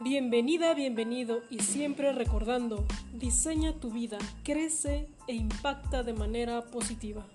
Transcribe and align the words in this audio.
Bienvenida, 0.00 0.74
bienvenido 0.74 1.42
y 1.50 1.58
siempre 1.58 2.12
recordando, 2.12 2.86
diseña 3.14 3.80
tu 3.80 3.90
vida, 3.90 4.18
crece 4.44 5.08
e 5.26 5.34
impacta 5.34 6.04
de 6.04 6.12
manera 6.12 6.66
positiva. 6.66 7.26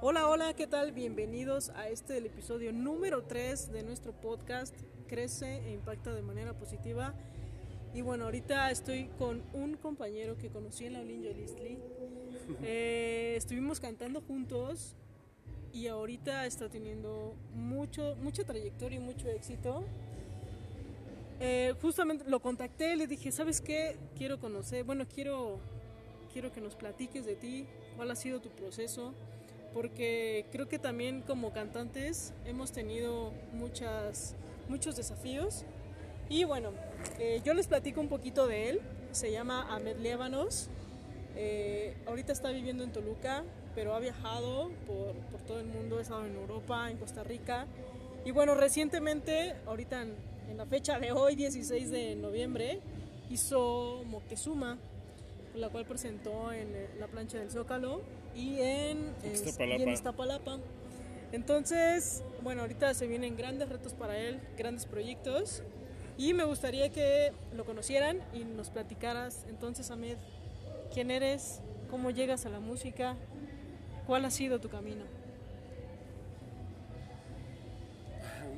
Hola, 0.00 0.28
hola, 0.28 0.56
¿qué 0.56 0.66
tal? 0.66 0.90
Bienvenidos 0.90 1.68
a 1.70 1.88
este 1.88 2.18
el 2.18 2.26
episodio 2.26 2.72
número 2.72 3.22
3 3.22 3.70
de 3.70 3.84
nuestro 3.84 4.12
podcast 4.12 4.74
Crece 5.06 5.58
e 5.68 5.72
impacta 5.72 6.12
de 6.12 6.22
manera 6.22 6.54
positiva. 6.54 7.14
Y 7.94 8.00
bueno, 8.00 8.24
ahorita 8.24 8.68
estoy 8.72 9.10
con 9.16 9.44
un 9.52 9.76
compañero 9.76 10.36
que 10.38 10.50
conocí 10.50 10.86
en 10.86 10.94
la 10.94 11.00
Olinjo 11.00 11.32
Listli. 11.32 11.78
Eh, 12.62 13.34
estuvimos 13.36 13.78
cantando 13.78 14.22
juntos 14.22 14.96
y 15.72 15.86
ahorita 15.86 16.46
está 16.46 16.68
teniendo 16.68 17.34
mucho, 17.54 18.16
mucha 18.22 18.44
trayectoria 18.44 18.98
y 18.98 19.02
mucho 19.02 19.28
éxito. 19.28 19.84
Eh, 21.40 21.74
justamente 21.80 22.24
lo 22.28 22.40
contacté, 22.40 22.96
le 22.96 23.06
dije, 23.06 23.32
¿sabes 23.32 23.60
qué? 23.60 23.96
Quiero 24.16 24.38
conocer, 24.38 24.84
bueno, 24.84 25.06
quiero, 25.12 25.58
quiero 26.32 26.52
que 26.52 26.60
nos 26.60 26.74
platiques 26.74 27.24
de 27.24 27.34
ti, 27.34 27.66
cuál 27.96 28.10
ha 28.10 28.16
sido 28.16 28.40
tu 28.40 28.50
proceso, 28.50 29.14
porque 29.72 30.44
creo 30.52 30.68
que 30.68 30.78
también 30.78 31.22
como 31.22 31.52
cantantes 31.52 32.34
hemos 32.44 32.72
tenido 32.72 33.32
muchas, 33.54 34.34
muchos 34.68 34.96
desafíos. 34.96 35.64
Y 36.28 36.44
bueno, 36.44 36.72
eh, 37.18 37.40
yo 37.44 37.54
les 37.54 37.66
platico 37.66 38.00
un 38.00 38.08
poquito 38.08 38.46
de 38.46 38.68
él, 38.68 38.80
se 39.12 39.32
llama 39.32 39.66
Ahmed 39.74 39.96
Lébanos, 39.96 40.68
eh, 41.36 41.96
ahorita 42.06 42.32
está 42.32 42.50
viviendo 42.50 42.84
en 42.84 42.92
Toluca, 42.92 43.44
pero 43.74 43.94
ha 43.94 44.00
viajado 44.00 44.70
por, 44.86 45.14
por, 45.30 45.40
todo 45.42 45.60
el 45.60 45.66
mundo, 45.66 45.98
ha 45.98 46.02
estado 46.02 46.26
en 46.26 46.34
Europa, 46.34 46.90
en 46.90 46.96
Costa 46.96 47.22
Rica. 47.22 47.66
Y 48.24 48.30
bueno, 48.30 48.54
recientemente, 48.54 49.54
ahorita 49.66 50.02
en, 50.02 50.14
en 50.50 50.56
la 50.56 50.66
fecha 50.66 50.98
de 50.98 51.12
hoy, 51.12 51.36
16 51.36 51.90
de 51.90 52.16
noviembre, 52.16 52.80
hizo 53.30 54.02
Moctezuma, 54.06 54.78
la 55.54 55.68
cual 55.68 55.86
presentó 55.86 56.52
en 56.52 56.72
la 56.98 57.06
plancha 57.06 57.38
del 57.38 57.50
Zócalo 57.50 58.02
y 58.34 58.60
en, 58.60 59.14
Iztapalapa. 59.24 59.78
y 59.78 59.82
en 59.82 59.88
Iztapalapa. 59.88 60.58
Entonces, 61.32 62.24
bueno, 62.42 62.62
ahorita 62.62 62.92
se 62.94 63.06
vienen 63.06 63.36
grandes 63.36 63.68
retos 63.68 63.94
para 63.94 64.18
él, 64.18 64.40
grandes 64.56 64.86
proyectos. 64.86 65.62
Y 66.18 66.34
me 66.34 66.44
gustaría 66.44 66.90
que 66.90 67.32
lo 67.54 67.64
conocieran 67.64 68.20
y 68.34 68.44
nos 68.44 68.70
platicaras. 68.70 69.46
Entonces, 69.48 69.90
Ahmed, 69.90 70.16
¿quién 70.92 71.10
eres? 71.10 71.60
¿Cómo 71.90 72.10
llegas 72.10 72.46
a 72.46 72.50
la 72.50 72.60
música? 72.60 73.16
¿Cuál 74.06 74.24
ha 74.24 74.30
sido 74.30 74.60
tu 74.60 74.68
camino? 74.68 75.04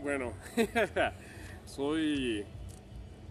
Bueno, 0.02 0.32
soy 1.66 2.44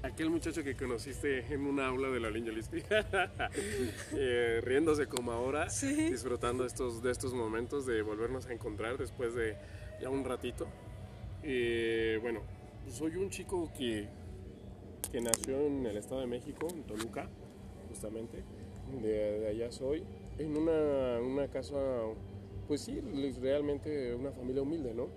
aquel 0.03 0.29
muchacho 0.29 0.63
que 0.63 0.75
conociste 0.75 1.53
en 1.53 1.61
una 1.65 1.87
aula 1.87 2.09
de 2.09 2.19
la 2.19 2.29
Lispi, 2.31 2.81
eh, 4.15 4.61
riéndose 4.63 5.07
como 5.07 5.31
ahora, 5.31 5.69
Sí. 5.69 6.09
disfrutando 6.09 6.65
estos, 6.65 7.03
de 7.03 7.11
estos 7.11 7.33
momentos 7.33 7.85
de 7.85 8.01
volvernos 8.01 8.45
a 8.47 8.53
encontrar 8.53 8.97
después 8.97 9.35
de 9.35 9.57
ya 10.01 10.09
un 10.09 10.23
ratito. 10.23 10.67
Eh, 11.43 12.19
bueno, 12.21 12.41
soy 12.89 13.15
un 13.17 13.29
chico 13.29 13.71
que, 13.77 14.07
que 15.11 15.21
nació 15.21 15.59
en 15.67 15.85
el 15.85 15.97
Estado 15.97 16.21
de 16.21 16.27
México, 16.27 16.67
en 16.69 16.83
Toluca, 16.83 17.27
justamente, 17.89 18.43
de, 19.01 19.39
de 19.39 19.47
allá 19.49 19.71
soy, 19.71 20.03
en 20.37 20.57
una, 20.57 21.19
una 21.21 21.47
casa, 21.47 21.77
pues 22.67 22.81
sí, 22.81 22.99
realmente 23.41 24.15
una 24.15 24.31
familia 24.31 24.61
humilde, 24.61 24.93
¿no? 24.93 25.07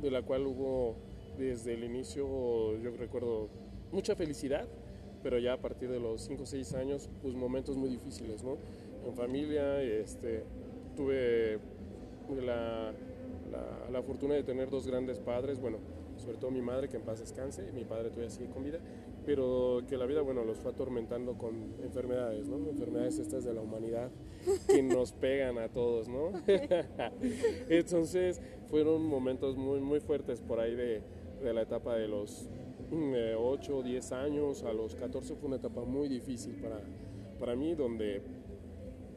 De 0.00 0.10
la 0.10 0.22
cual 0.22 0.46
hubo 0.46 0.96
desde 1.38 1.74
el 1.74 1.84
inicio, 1.84 2.76
yo 2.78 2.90
recuerdo, 2.98 3.48
mucha 3.90 4.14
felicidad, 4.14 4.66
pero 5.22 5.38
ya 5.38 5.54
a 5.54 5.58
partir 5.58 5.90
de 5.90 6.00
los 6.00 6.22
5 6.22 6.42
o 6.42 6.46
6 6.46 6.74
años, 6.74 7.08
pues 7.20 7.34
momentos 7.34 7.76
muy 7.76 7.88
difíciles, 7.88 8.42
¿no? 8.42 8.56
En 9.06 9.14
familia, 9.14 9.80
este, 9.82 10.44
tuve 10.96 11.58
la, 12.44 12.92
la, 13.90 14.02
fortuna 14.02 14.34
de 14.34 14.42
tener 14.42 14.70
dos 14.70 14.86
grandes 14.86 15.18
padres, 15.18 15.60
bueno, 15.60 15.78
sobre 16.16 16.38
todo 16.38 16.50
mi 16.50 16.62
madre, 16.62 16.88
que 16.88 16.96
en 16.96 17.02
paz 17.02 17.20
descanse, 17.20 17.70
mi 17.72 17.84
padre 17.84 18.08
todavía 18.10 18.30
sigue 18.30 18.48
con 18.50 18.64
vida, 18.64 18.78
pero 19.24 19.82
que 19.88 19.96
la 19.96 20.06
vida, 20.06 20.20
bueno, 20.22 20.44
los 20.44 20.58
fue 20.58 20.72
atormentando 20.72 21.38
con 21.38 21.74
enfermedades, 21.82 22.48
¿no? 22.48 22.56
Enfermedades 22.68 23.18
estas 23.18 23.44
de 23.44 23.54
la 23.54 23.60
humanidad 23.60 24.10
que 24.66 24.82
nos 24.82 25.12
pegan 25.12 25.58
a 25.58 25.68
todos, 25.68 26.08
¿no? 26.08 26.32
Entonces, 27.68 28.40
fueron 28.68 29.04
momentos 29.04 29.56
muy, 29.56 29.80
muy 29.80 30.00
fuertes 30.00 30.40
por 30.40 30.60
ahí 30.60 30.74
de, 30.74 31.02
de 31.42 31.52
la 31.52 31.62
etapa 31.62 31.96
de 31.96 32.08
los 32.08 32.48
eh, 32.90 33.34
8 33.38 33.78
o 33.78 33.82
10 33.82 34.12
años, 34.12 34.64
a 34.64 34.72
los 34.72 34.94
14 34.94 35.34
fue 35.36 35.48
una 35.48 35.56
etapa 35.56 35.82
muy 35.82 36.08
difícil 36.08 36.54
para, 36.56 36.80
para 37.38 37.56
mí, 37.56 37.74
donde 37.74 38.22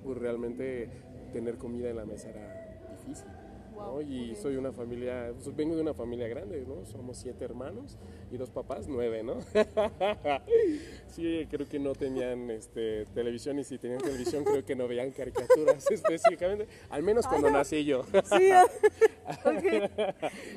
pues, 0.03 0.17
realmente 0.17 0.89
tener 1.33 1.57
comida 1.57 1.89
en 1.89 1.97
la 1.97 2.05
mesa 2.05 2.29
era 2.29 2.95
difícil. 2.97 3.27
¿No? 3.75 3.83
Wow, 3.93 4.01
Y 4.01 4.31
ok. 4.31 4.37
soy 4.37 4.55
una 4.57 4.71
familia, 4.71 5.31
pues, 5.33 5.55
vengo 5.55 5.75
de 5.75 5.81
una 5.81 5.93
familia 5.93 6.27
grande, 6.27 6.65
¿no? 6.67 6.85
Somos 6.85 7.17
siete 7.17 7.43
hermanos 7.45 7.97
y 8.31 8.37
dos 8.37 8.49
papás, 8.49 8.87
nueve, 8.87 9.23
¿no? 9.23 9.35
sí, 11.07 11.47
creo 11.49 11.67
que 11.67 11.79
no 11.79 11.93
tenían 11.93 12.49
este, 12.51 13.05
televisión 13.13 13.59
y 13.59 13.63
si 13.63 13.77
tenían 13.77 13.99
televisión 14.01 14.43
creo 14.43 14.63
que 14.65 14.75
no 14.75 14.87
veían 14.87 15.11
caricaturas 15.11 15.89
específicamente, 15.91 16.67
al 16.89 17.03
menos 17.03 17.27
cuando 17.27 17.49
nací 17.49 17.83
yo. 17.85 18.03
Sí, 18.25 18.49
ok. 19.45 19.91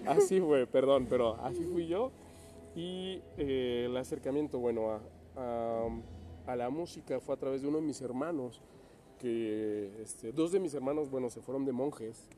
así 0.06 0.40
fue, 0.40 0.66
perdón, 0.66 1.06
pero 1.08 1.36
así 1.36 1.64
fui 1.64 1.86
yo. 1.86 2.10
Y 2.74 3.20
eh, 3.36 3.86
el 3.88 3.96
acercamiento, 3.96 4.58
bueno, 4.58 4.90
a, 4.92 5.00
a- 5.36 5.88
a 6.46 6.56
la 6.56 6.70
música 6.70 7.20
fue 7.20 7.34
a 7.34 7.38
través 7.38 7.60
de 7.62 7.68
uno 7.68 7.78
de 7.78 7.84
mis 7.84 8.00
hermanos, 8.00 8.62
que 9.18 9.90
este, 10.00 10.32
dos 10.32 10.52
de 10.52 10.60
mis 10.60 10.72
hermanos, 10.74 11.10
bueno, 11.10 11.28
se 11.28 11.40
fueron 11.42 11.64
de 11.66 11.72
monjes 11.72 12.28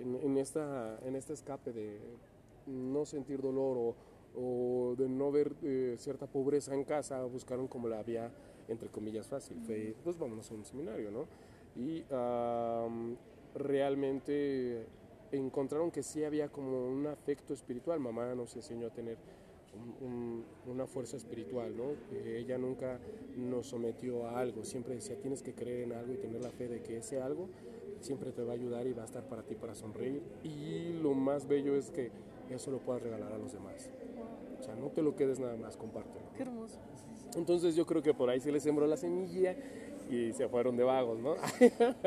en, 0.00 0.16
en 0.22 0.38
esta, 0.38 0.98
en 1.04 1.16
este 1.16 1.32
escape 1.32 1.72
de 1.72 1.98
no 2.66 3.04
sentir 3.04 3.40
dolor 3.40 3.76
o, 3.78 3.94
o 4.40 4.94
de 4.96 5.08
no 5.08 5.30
ver 5.30 5.52
eh, 5.62 5.96
cierta 5.98 6.26
pobreza 6.26 6.74
en 6.74 6.84
casa, 6.84 7.22
buscaron 7.24 7.68
como 7.68 7.88
la 7.88 8.02
vía, 8.02 8.30
entre 8.68 8.88
comillas, 8.88 9.26
fácil. 9.28 9.58
Fue, 9.66 9.94
pues 10.04 10.18
vámonos 10.18 10.50
a 10.50 10.54
un 10.54 10.64
seminario, 10.64 11.10
¿no? 11.10 11.26
Y 11.76 12.04
realmente 13.54 14.86
encontraron 15.32 15.90
que 15.90 16.02
sí 16.02 16.24
había 16.24 16.48
como 16.48 16.86
un 16.88 17.06
afecto 17.06 17.54
espiritual. 17.54 18.00
Mamá 18.00 18.34
nos 18.34 18.54
enseñó 18.56 18.86
a 18.86 18.90
tener 18.90 19.16
un- 19.74 20.06
un- 20.06 20.44
una 20.70 20.86
fuerza 20.86 21.16
espiritual, 21.16 21.74
¿no? 21.76 21.92
Eh, 22.12 22.36
ella 22.40 22.58
nunca 22.58 22.98
nos 23.36 23.68
sometió 23.68 24.26
a 24.26 24.38
algo, 24.38 24.64
siempre 24.64 24.94
decía 24.94 25.16
tienes 25.16 25.42
que 25.42 25.54
creer 25.54 25.84
en 25.84 25.92
algo 25.92 26.12
y 26.12 26.16
tener 26.18 26.42
la 26.42 26.50
fe 26.50 26.68
de 26.68 26.82
que 26.82 26.98
ese 26.98 27.20
algo 27.22 27.48
siempre 28.02 28.32
te 28.32 28.42
va 28.42 28.52
a 28.52 28.54
ayudar 28.54 28.86
y 28.86 28.92
va 28.92 29.02
a 29.02 29.06
estar 29.06 29.24
para 29.24 29.42
ti 29.42 29.54
para 29.54 29.74
sonreír. 29.74 30.22
Y 30.42 30.92
lo 31.02 31.14
más 31.14 31.46
bello 31.46 31.76
es 31.76 31.90
que 31.90 32.10
eso 32.50 32.70
lo 32.70 32.78
puedas 32.78 33.02
regalar 33.02 33.32
a 33.32 33.38
los 33.38 33.52
demás. 33.52 33.90
O 34.60 34.62
sea, 34.62 34.74
no 34.76 34.88
te 34.90 35.02
lo 35.02 35.16
quedes 35.16 35.38
nada 35.38 35.56
más, 35.56 35.76
compártelo. 35.76 36.26
Qué 36.36 36.42
hermoso. 36.42 36.78
Entonces 37.34 37.74
yo 37.74 37.86
creo 37.86 38.02
que 38.02 38.14
por 38.14 38.28
ahí 38.28 38.40
se 38.40 38.52
les 38.52 38.62
sembró 38.62 38.86
la 38.86 38.96
semilla 38.96 39.56
y 40.10 40.32
se 40.32 40.48
fueron 40.48 40.76
de 40.76 40.84
vagos, 40.84 41.18
¿no? 41.18 41.36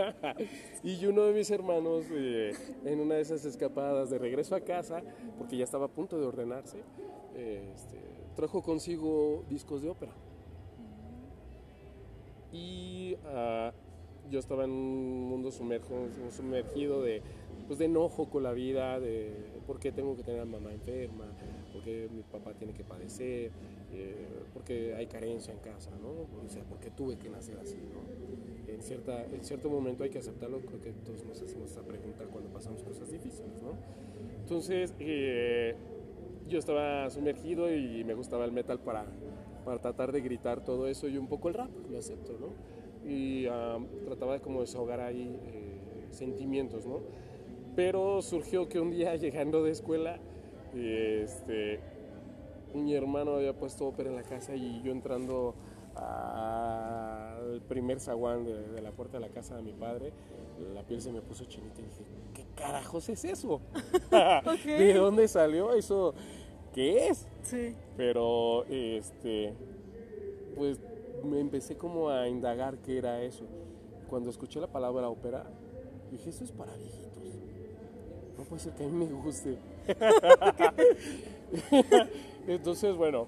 y 0.84 1.06
uno 1.08 1.24
de 1.24 1.34
mis 1.34 1.50
hermanos, 1.50 2.06
eh, 2.12 2.54
en 2.86 3.00
una 3.00 3.16
de 3.16 3.22
esas 3.22 3.44
escapadas 3.46 4.10
de 4.12 4.20
regreso 4.20 4.56
a 4.56 4.62
casa, 4.62 5.02
porque 5.38 5.58
ya 5.58 5.64
estaba 5.64 5.86
a 5.86 5.90
punto 5.90 6.20
de 6.20 6.26
ordenarse, 6.26 6.84
eh, 7.36 7.72
este, 7.74 7.98
trajo 8.36 8.62
consigo 8.62 9.44
discos 9.50 9.82
de 9.82 9.90
ópera. 9.90 10.12
Y 12.52 13.18
ah, 13.26 13.74
yo 14.30 14.40
estaba 14.40 14.64
en 14.66 14.72
un 14.72 15.30
mundo 15.30 15.50
sumerjo- 15.52 16.08
sumergido 16.32 17.02
de, 17.02 17.22
pues, 17.68 17.80
de 17.80 17.86
enojo 17.86 18.30
con 18.30 18.44
la 18.44 18.54
vida, 18.54 19.00
de 19.00 19.32
por 19.68 19.80
qué 19.80 19.92
tengo 19.92 20.16
que 20.16 20.24
tener 20.24 20.42
a 20.42 20.46
mamá 20.46 20.72
enferma, 20.72 21.26
por 21.74 21.84
qué 21.84 22.08
mi 22.14 22.22
papá 22.24 22.54
tiene 22.54 22.74
que 22.74 22.84
padecer, 22.84 23.52
eh, 23.94 24.28
porque 24.54 24.94
hay 24.96 25.08
carencia 25.08 25.54
en 25.54 25.60
casa, 25.60 25.92
¿no? 26.02 26.10
O 26.46 26.50
sea, 26.50 26.64
porque 26.64 26.90
tuve 26.92 27.18
que 27.18 27.30
nacer 27.30 27.58
así, 27.60 27.78
¿no? 27.78 28.74
En, 28.74 28.82
cierta, 28.82 29.24
en 29.26 29.44
cierto 29.44 29.70
momento 29.70 30.04
hay 30.04 30.10
que 30.10 30.20
aceptarlo, 30.20 30.60
creo 30.60 30.82
que 30.82 30.92
todos 30.92 31.24
nos 31.26 31.42
hacemos 31.42 31.70
esta 31.70 31.82
pregunta 31.82 32.26
cuando 32.32 32.50
pasamos 32.50 32.84
cosas 32.84 33.12
difíciles, 33.12 33.62
¿no? 33.62 33.74
Entonces, 34.42 34.94
eh, 35.00 35.76
yo 36.48 36.60
estaba 36.60 37.10
sumergido 37.10 37.74
y 37.74 38.04
me 38.04 38.14
gustaba 38.14 38.46
el 38.46 38.52
metal 38.52 38.80
para, 38.80 39.06
para 39.64 39.80
tratar 39.80 40.12
de 40.12 40.22
gritar 40.22 40.64
todo 40.64 40.88
eso 40.88 41.08
y 41.08 41.18
un 41.18 41.28
poco 41.28 41.48
el 41.48 41.56
rap, 41.56 41.70
lo 41.90 41.98
acepto, 41.98 42.34
¿no? 42.40 42.50
Y 43.06 43.46
ah, 43.48 43.78
trataba 44.06 44.34
de 44.34 44.42
como 44.42 44.62
desahogar 44.62 45.00
ahí 45.00 45.40
eh, 45.46 46.08
sentimientos, 46.12 46.86
¿no? 46.86 47.02
Pero 47.76 48.22
surgió 48.22 48.68
que 48.68 48.80
un 48.80 48.92
día 48.92 49.16
llegando 49.18 49.64
de 49.64 49.72
escuela, 49.72 50.20
este, 50.74 51.80
mi 52.74 52.94
hermano 52.96 53.36
había 53.36 53.54
puesto 53.54 53.88
ópera 53.88 54.10
en 54.10 54.16
la 54.16 54.24
casa 54.24 54.56
y 54.56 54.82
yo 54.84 54.92
entrando 54.92 55.56
al 55.96 57.62
primer 57.70 58.02
zaguán 58.02 58.44
de, 58.44 58.68
de 58.68 58.82
la 58.82 58.92
puerta 58.92 59.18
de 59.18 59.26
la 59.26 59.32
casa 59.32 59.56
de 59.56 59.62
mi 59.62 59.72
padre, 59.72 60.12
la 60.74 60.84
piel 60.84 61.02
se 61.02 61.12
me 61.12 61.22
puso 61.22 61.46
chinita 61.46 61.82
y 61.82 61.84
dije, 61.84 62.04
¿qué 62.34 62.46
carajos 62.56 63.10
es 63.10 63.26
eso? 63.26 63.62
¿De 64.66 64.94
dónde 64.94 65.28
salió 65.28 65.74
eso? 65.74 66.14
¿Qué 66.74 67.08
es? 67.08 67.28
Sí. 67.44 67.74
Pero, 67.96 68.66
este, 68.66 69.54
pues 70.56 70.80
me 71.26 71.40
empecé 71.40 71.78
como 71.78 72.10
a 72.10 72.28
indagar 72.28 72.78
qué 72.80 72.98
era 72.98 73.22
eso. 73.22 73.46
Cuando 74.10 74.30
escuché 74.30 74.60
la 74.60 74.68
palabra 74.68 75.10
ópera, 75.10 75.46
dije, 76.12 76.30
eso 76.30 76.44
es 76.44 76.52
para 76.52 76.76
viejitos. 76.76 77.24
No 78.38 78.44
puede 78.44 78.62
ser 78.62 78.74
que 78.74 78.84
a 78.84 78.88
mí 78.88 79.06
me 79.06 79.12
guste. 79.12 79.58
Entonces, 82.48 82.96
bueno, 82.96 83.28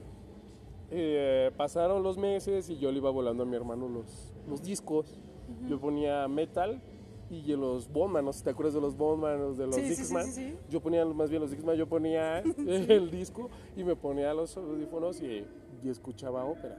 eh, 0.91 1.51
pasaron 1.57 2.03
los 2.03 2.17
meses 2.17 2.69
y 2.69 2.77
yo 2.77 2.91
le 2.91 2.97
iba 2.97 3.09
volando 3.09 3.44
a 3.44 3.45
mi 3.45 3.55
hermano 3.55 3.89
los, 3.89 4.33
los 4.47 4.61
discos. 4.61 5.19
Yo 5.67 5.79
ponía 5.79 6.27
metal 6.27 6.81
y 7.29 7.55
los 7.55 7.91
Bondman, 7.91 8.25
no 8.25 8.33
sé 8.33 8.39
si 8.39 8.45
te 8.45 8.51
acuerdas 8.51 8.73
de 8.73 8.81
los 8.81 8.95
Bondman, 8.95 9.39
los 9.39 9.57
de 9.57 9.65
los 9.65 9.75
sí, 9.75 9.81
Dixman. 9.81 10.25
sí, 10.25 10.31
sí. 10.31 10.55
Yo 10.69 10.81
ponía 10.81 11.05
más 11.05 11.29
bien 11.29 11.41
los 11.41 11.51
Dixman, 11.51 11.75
yo 11.75 11.88
ponía 11.88 12.39
el 12.67 13.11
disco 13.11 13.50
y 13.75 13.83
me 13.83 13.95
ponía 13.95 14.33
los 14.33 14.55
audífonos 14.57 15.21
y, 15.21 15.45
y 15.83 15.89
escuchaba 15.89 16.45
ópera. 16.45 16.77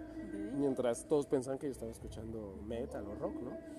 Mientras 0.57 1.07
todos 1.07 1.27
pensaban 1.27 1.59
que 1.59 1.67
yo 1.67 1.73
estaba 1.73 1.91
escuchando 1.91 2.59
metal 2.67 3.05
o 3.07 3.15
rock, 3.15 3.35
¿no? 3.43 3.79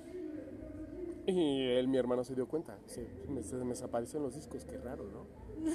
Y 1.26 1.68
él, 1.68 1.88
mi 1.88 1.98
hermano, 1.98 2.24
se 2.24 2.34
dio 2.34 2.48
cuenta. 2.48 2.78
Se, 2.88 3.08
me, 3.28 3.44
se 3.44 3.56
me 3.58 3.70
desaparecen 3.70 4.24
los 4.24 4.36
discos, 4.36 4.66
qué 4.66 4.78
raro, 4.78 5.06
¿no? 5.06 5.26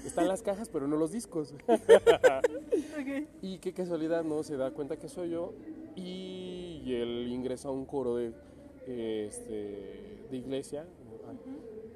Están 0.04 0.28
las 0.28 0.42
cajas, 0.42 0.69
pero 0.69 0.88
no 0.88 0.96
los 0.96 1.12
discos. 1.12 1.54
Y 3.42 3.58
qué 3.58 3.72
casualidad, 3.72 4.25
¿no? 4.25 4.42
Se 4.42 4.56
da 4.56 4.70
cuenta 4.70 4.96
que 4.96 5.08
soy 5.08 5.31
yo 5.31 5.52
y, 5.94 6.82
y 6.84 6.94
él 6.94 7.28
ingresa 7.28 7.69
a 7.69 7.72
un 7.72 7.84
coro 7.84 8.16
de, 8.16 8.32
este, 8.86 10.26
de 10.31 10.36
iglesia 10.36 10.86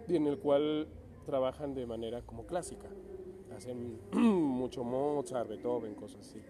en 0.09 0.27
el 0.27 0.39
cual 0.39 0.89
trabajan 1.25 1.75
de 1.75 1.87
manera 1.87 2.23
como 2.23 2.47
clásica. 2.47 2.89
Hacen 3.57 3.99
mucho 4.13 4.85
Mozart, 4.85 5.49
Beethoven, 5.49 5.95
cosas 5.95 6.21
así. 6.21 6.41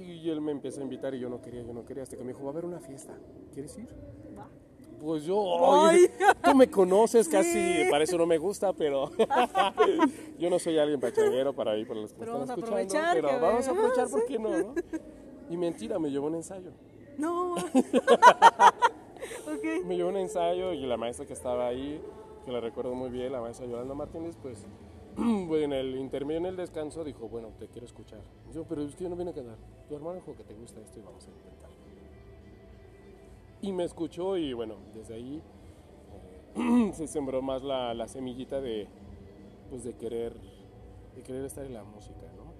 Y 0.00 0.30
él 0.30 0.40
me 0.40 0.52
empieza 0.52 0.80
a 0.80 0.84
invitar 0.84 1.14
y 1.14 1.20
yo 1.20 1.28
no 1.28 1.40
quería, 1.40 1.62
yo 1.62 1.72
no 1.72 1.84
quería, 1.84 2.02
hasta 2.02 2.16
que 2.16 2.22
me 2.24 2.32
dijo, 2.32 2.42
va 2.42 2.48
a 2.50 2.52
haber 2.52 2.64
una 2.64 2.80
fiesta, 2.80 3.12
¿quieres 3.52 3.76
ir? 3.78 3.88
Va. 4.38 4.48
Pues 5.00 5.24
yo, 5.24 5.36
oye, 5.38 6.10
tú 6.42 6.54
me 6.54 6.70
conoces 6.70 7.28
casi, 7.30 7.52
Sí. 7.52 7.84
para 7.90 8.04
eso 8.04 8.18
no 8.18 8.26
me 8.26 8.38
gusta, 8.38 8.72
pero 8.72 9.10
yo 10.38 10.50
no 10.50 10.58
soy 10.58 10.78
alguien 10.78 11.00
pachanguero 11.00 11.54
para 11.54 11.76
ir, 11.76 11.86
para 11.86 12.00
los 12.00 12.12
que 12.12 12.18
Pero 12.20 12.32
me 12.32 12.38
vamos 12.40 12.50
a 12.50 12.54
están 12.54 12.78
escuchando, 12.78 13.08
aprovechar 13.08 13.14
pero 13.14 13.40
vamos 13.46 13.68
a 13.68 13.70
aprovechar, 13.70 14.08
¿por 14.08 14.24
qué 14.26 14.38
no, 14.38 14.50
no? 14.50 14.74
Y 15.48 15.56
mentira, 15.56 15.98
me 15.98 16.10
llevó 16.10 16.26
un 16.28 16.34
ensayo. 16.36 16.70
No. 17.18 17.54
Me 19.84 19.96
llevó 19.96 20.08
un 20.10 20.16
ensayo 20.16 20.72
y 20.72 20.86
la 20.86 20.96
maestra 20.96 21.26
que 21.26 21.32
estaba 21.32 21.66
ahí, 21.68 22.00
que 22.44 22.52
la 22.52 22.60
recuerdo 22.60 22.94
muy 22.94 23.10
bien, 23.10 23.32
la 23.32 23.40
maestra 23.40 23.66
Yolanda 23.66 23.94
Martínez, 23.94 24.36
pues 24.40 24.66
en 25.20 25.72
el 25.72 25.96
intermedio, 25.96 26.38
en 26.38 26.46
el 26.46 26.56
descanso, 26.56 27.04
dijo, 27.04 27.28
bueno, 27.28 27.48
te 27.58 27.68
quiero 27.68 27.86
escuchar. 27.86 28.20
Yo, 28.52 28.64
pero 28.64 28.82
es 28.82 28.96
que 28.96 29.04
yo 29.04 29.10
no 29.10 29.16
vine 29.16 29.30
a 29.30 29.34
cantar. 29.34 29.58
Tu 29.88 29.94
hermano 29.94 30.16
dijo 30.16 30.34
que 30.34 30.44
te 30.44 30.54
gusta 30.54 30.80
esto 30.80 30.98
y 30.98 31.02
vamos 31.02 31.26
a 31.26 31.30
intentar. 31.30 31.70
Y 33.62 33.72
me 33.72 33.84
escuchó 33.84 34.36
y 34.38 34.52
bueno, 34.54 34.76
desde 34.94 35.14
ahí 35.14 35.42
eh, 36.56 36.90
se 36.94 37.06
sembró 37.06 37.42
más 37.42 37.62
la, 37.62 37.92
la 37.92 38.08
semillita 38.08 38.60
de, 38.60 38.88
pues 39.68 39.84
de 39.84 39.94
querer, 39.94 40.34
de 41.14 41.22
querer 41.22 41.44
estar 41.44 41.64
en 41.66 41.74
la 41.74 41.84
música, 41.84 42.26
¿no? 42.36 42.50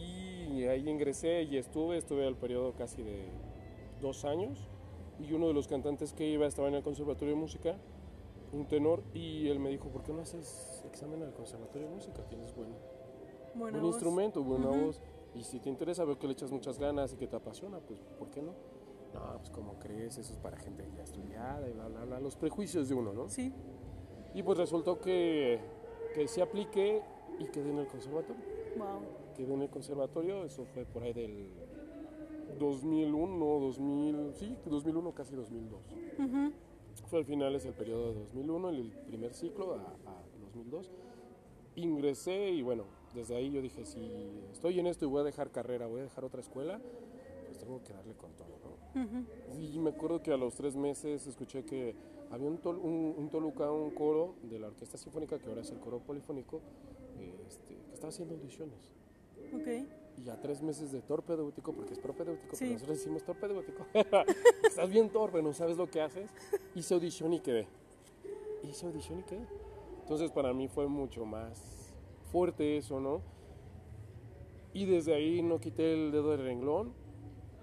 Y 0.00 0.64
ahí 0.64 0.88
ingresé 0.88 1.42
y 1.42 1.56
estuve, 1.56 1.96
estuve 1.96 2.26
al 2.26 2.36
periodo 2.36 2.74
casi 2.74 3.02
de 3.02 3.24
dos 4.00 4.24
años 4.24 4.68
y 5.18 5.32
uno 5.32 5.48
de 5.48 5.54
los 5.54 5.66
cantantes 5.66 6.12
que 6.12 6.28
iba 6.28 6.46
estaba 6.46 6.68
en 6.68 6.74
el 6.74 6.82
Conservatorio 6.82 7.34
de 7.34 7.40
Música, 7.40 7.76
un 8.56 8.66
tenor, 8.66 9.02
y 9.14 9.48
él 9.48 9.58
me 9.58 9.70
dijo, 9.70 9.88
¿por 9.88 10.02
qué 10.02 10.12
no 10.12 10.22
haces 10.22 10.82
examen 10.86 11.22
al 11.22 11.32
Conservatorio 11.34 11.88
de 11.88 11.94
Música? 11.94 12.22
Tienes 12.28 12.54
buen, 12.54 12.70
Buena 13.54 13.78
buen 13.78 13.82
voz. 13.82 13.94
instrumento, 13.94 14.42
buena 14.42 14.68
voz, 14.68 15.00
y 15.34 15.42
si 15.44 15.60
te 15.60 15.68
interesa, 15.68 16.04
veo 16.04 16.18
que 16.18 16.26
le 16.26 16.32
echas 16.32 16.50
muchas 16.50 16.78
ganas 16.78 17.12
y 17.12 17.16
que 17.16 17.26
te 17.26 17.36
apasiona, 17.36 17.78
pues 17.80 18.00
¿por 18.18 18.30
qué 18.30 18.42
no? 18.42 18.52
No, 19.14 19.36
pues 19.38 19.50
como 19.50 19.78
crees, 19.78 20.18
eso 20.18 20.32
es 20.32 20.38
para 20.38 20.56
gente 20.58 20.84
ya 20.96 21.02
estudiada 21.04 21.68
y 21.68 21.72
bla, 21.72 21.88
bla, 21.88 22.04
bla, 22.04 22.20
los 22.20 22.36
prejuicios 22.36 22.88
de 22.88 22.94
uno, 22.94 23.12
¿no? 23.12 23.28
Sí. 23.28 23.52
Y 24.34 24.42
pues 24.42 24.58
resultó 24.58 25.00
que, 25.00 25.60
que 26.14 26.28
sí 26.28 26.40
apliqué 26.40 27.02
y 27.38 27.44
quedé 27.46 27.70
en 27.70 27.78
el 27.78 27.86
conservatorio. 27.86 28.42
Wow. 28.76 29.00
Quedé 29.34 29.54
en 29.54 29.62
el 29.62 29.70
conservatorio, 29.70 30.44
eso 30.44 30.64
fue 30.66 30.84
por 30.84 31.02
ahí 31.02 31.12
del 31.14 31.48
2001, 32.58 33.44
2000, 33.60 34.34
sí, 34.34 34.56
2001, 34.66 35.12
casi 35.14 35.34
2002. 35.34 35.80
Ujú. 36.18 36.52
Fue 37.08 37.20
al 37.20 37.24
final 37.24 37.54
es 37.54 37.64
el 37.64 37.72
periodo 37.74 38.08
de 38.12 38.14
2001, 38.20 38.68
el 38.70 38.90
primer 39.06 39.32
ciclo 39.32 39.74
a, 39.74 39.80
a 40.06 40.22
2002. 40.40 40.90
Ingresé 41.76 42.50
y 42.50 42.62
bueno, 42.62 42.84
desde 43.14 43.36
ahí 43.36 43.50
yo 43.50 43.62
dije, 43.62 43.84
si 43.84 44.00
estoy 44.52 44.80
en 44.80 44.86
esto 44.86 45.04
y 45.04 45.08
voy 45.08 45.20
a 45.20 45.24
dejar 45.24 45.50
carrera, 45.50 45.86
voy 45.86 46.00
a 46.00 46.04
dejar 46.04 46.24
otra 46.24 46.40
escuela, 46.40 46.80
pues 47.46 47.58
tengo 47.58 47.82
que 47.84 47.92
darle 47.92 48.14
con 48.14 48.32
todo, 48.32 48.48
¿no? 48.94 49.02
Ujú. 49.02 49.24
Y 49.60 49.78
me 49.78 49.90
acuerdo 49.90 50.22
que 50.22 50.32
a 50.32 50.36
los 50.36 50.54
tres 50.54 50.74
meses 50.74 51.26
escuché 51.26 51.64
que 51.64 51.94
había 52.30 52.48
un, 52.48 52.60
tol- 52.60 52.80
un, 52.82 53.14
un 53.16 53.28
Toluca, 53.30 53.70
un 53.70 53.90
coro 53.90 54.34
de 54.42 54.58
la 54.58 54.68
Orquesta 54.68 54.96
Sinfónica, 54.98 55.38
que 55.38 55.48
ahora 55.48 55.60
es 55.60 55.70
el 55.70 55.78
coro 55.78 56.00
polifónico, 56.00 56.60
este, 57.46 57.74
que 57.74 57.94
estaba 57.94 58.08
haciendo 58.08 58.34
audiciones. 58.34 58.90
Ok. 59.54 59.86
Y 60.24 60.28
a 60.30 60.40
tres 60.40 60.62
meses 60.62 60.90
de 60.92 61.02
torpedéutico, 61.02 61.72
porque 61.72 61.92
es 61.92 61.98
propedéutico, 61.98 62.56
Sí. 62.56 62.60
pero 62.64 62.72
nosotros 62.74 62.98
decimos 62.98 63.22
torpedéutico. 63.24 63.86
Estás 64.64 64.90
bien 64.90 65.10
torpe, 65.10 65.42
no 65.42 65.52
sabes 65.52 65.76
lo 65.76 65.88
que 65.90 66.00
haces. 66.00 66.30
Hice 66.74 66.94
audición 66.94 67.32
y 67.34 67.40
quedé. 67.40 67.66
Hice 68.62 68.86
audición 68.86 69.20
y 69.20 69.22
quedé. 69.24 69.46
Entonces 70.00 70.30
para 70.30 70.52
mí 70.52 70.68
fue 70.68 70.86
mucho 70.86 71.24
más 71.26 71.94
fuerte 72.32 72.76
eso, 72.76 72.98
¿no? 73.00 73.20
Y 74.72 74.84
desde 74.86 75.14
ahí 75.14 75.42
no 75.42 75.58
quité 75.60 75.92
el 75.94 76.12
dedo 76.12 76.30
del 76.30 76.44
renglón. 76.44 76.92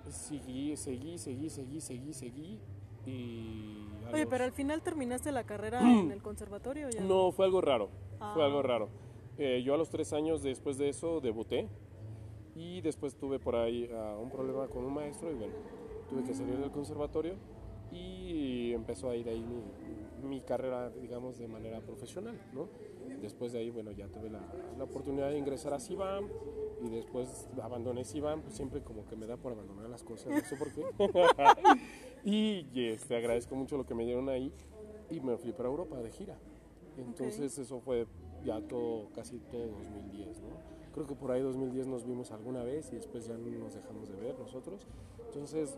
Seguí, 0.09 0.75
seguí, 0.77 1.17
seguí, 1.17 1.49
seguí, 1.49 1.81
seguí, 1.81 2.13
seguí. 2.13 2.59
Y. 3.05 3.87
Oye, 4.11 4.21
los- 4.23 4.29
pero 4.29 4.43
al 4.43 4.51
final 4.51 4.81
terminaste 4.81 5.31
la 5.31 5.43
carrera 5.43 5.79
en 5.81 6.11
el 6.11 6.21
conservatorio 6.21 6.89
ya 6.89 7.01
no, 7.01 7.31
fue 7.31 7.45
algo 7.45 7.61
raro. 7.61 7.89
Fue 8.33 8.43
Ah. 8.43 8.45
algo 8.45 8.61
raro. 8.61 8.89
Eh, 9.37 9.63
yo 9.65 9.73
a 9.73 9.77
los 9.77 9.89
tres 9.89 10.13
años 10.13 10.43
después 10.43 10.77
de 10.77 10.89
eso 10.89 11.19
debuté 11.19 11.67
y 12.55 12.81
después 12.81 13.15
tuve 13.15 13.39
por 13.39 13.55
ahí 13.55 13.89
ah, 13.93 14.17
un 14.21 14.29
problema 14.29 14.67
con 14.67 14.83
un 14.83 14.93
maestro 14.93 15.31
y 15.31 15.35
bueno, 15.35 15.53
tuve 16.09 16.23
que 16.23 16.33
salir 16.33 16.57
del 16.57 16.71
conservatorio 16.71 17.35
y 17.91 18.73
empezó 18.73 19.09
ahí 19.09 19.23
de 19.23 19.31
ahí 19.31 19.43
mi, 19.43 20.27
mi 20.27 20.41
carrera, 20.41 20.89
digamos, 20.89 21.37
de 21.37 21.47
manera 21.47 21.81
profesional, 21.81 22.39
¿no? 22.53 22.67
Después 23.21 23.53
de 23.53 23.59
ahí, 23.59 23.69
bueno, 23.69 23.91
ya 23.91 24.07
tuve 24.07 24.29
la, 24.29 24.41
la 24.77 24.83
oportunidad 24.83 25.29
de 25.29 25.37
ingresar 25.37 25.73
a 25.73 25.79
CIBAM 25.79 26.27
y 26.83 26.89
después 26.89 27.47
abandoné 27.61 28.03
CIBAM, 28.03 28.41
pues 28.41 28.55
siempre 28.55 28.81
como 28.81 29.05
que 29.05 29.15
me 29.15 29.27
da 29.27 29.37
por 29.37 29.53
abandonar 29.53 29.89
las 29.89 30.03
cosas, 30.03 30.31
no 30.33 30.39
sé 30.41 30.55
por 30.57 30.71
qué. 30.73 30.83
y 32.23 32.87
este, 32.87 33.15
agradezco 33.15 33.55
mucho 33.55 33.77
lo 33.77 33.85
que 33.85 33.93
me 33.93 34.05
dieron 34.05 34.29
ahí 34.29 34.51
y 35.09 35.19
me 35.19 35.37
fui 35.37 35.51
para 35.53 35.69
Europa 35.69 36.01
de 36.01 36.11
gira. 36.11 36.37
Entonces 36.97 37.57
eso 37.57 37.79
fue 37.79 38.07
ya 38.43 38.61
todo, 38.61 39.09
casi 39.13 39.39
todo 39.39 39.67
2010, 39.67 40.41
¿no? 40.41 40.72
Creo 40.93 41.07
que 41.07 41.15
por 41.15 41.31
ahí 41.31 41.41
2010 41.41 41.87
nos 41.87 42.05
vimos 42.05 42.31
alguna 42.31 42.63
vez 42.63 42.91
y 42.91 42.95
después 42.95 43.25
ya 43.25 43.37
no 43.37 43.49
nos 43.49 43.73
dejamos 43.73 44.09
de 44.09 44.15
ver 44.15 44.37
nosotros. 44.37 44.85
Entonces 45.25 45.77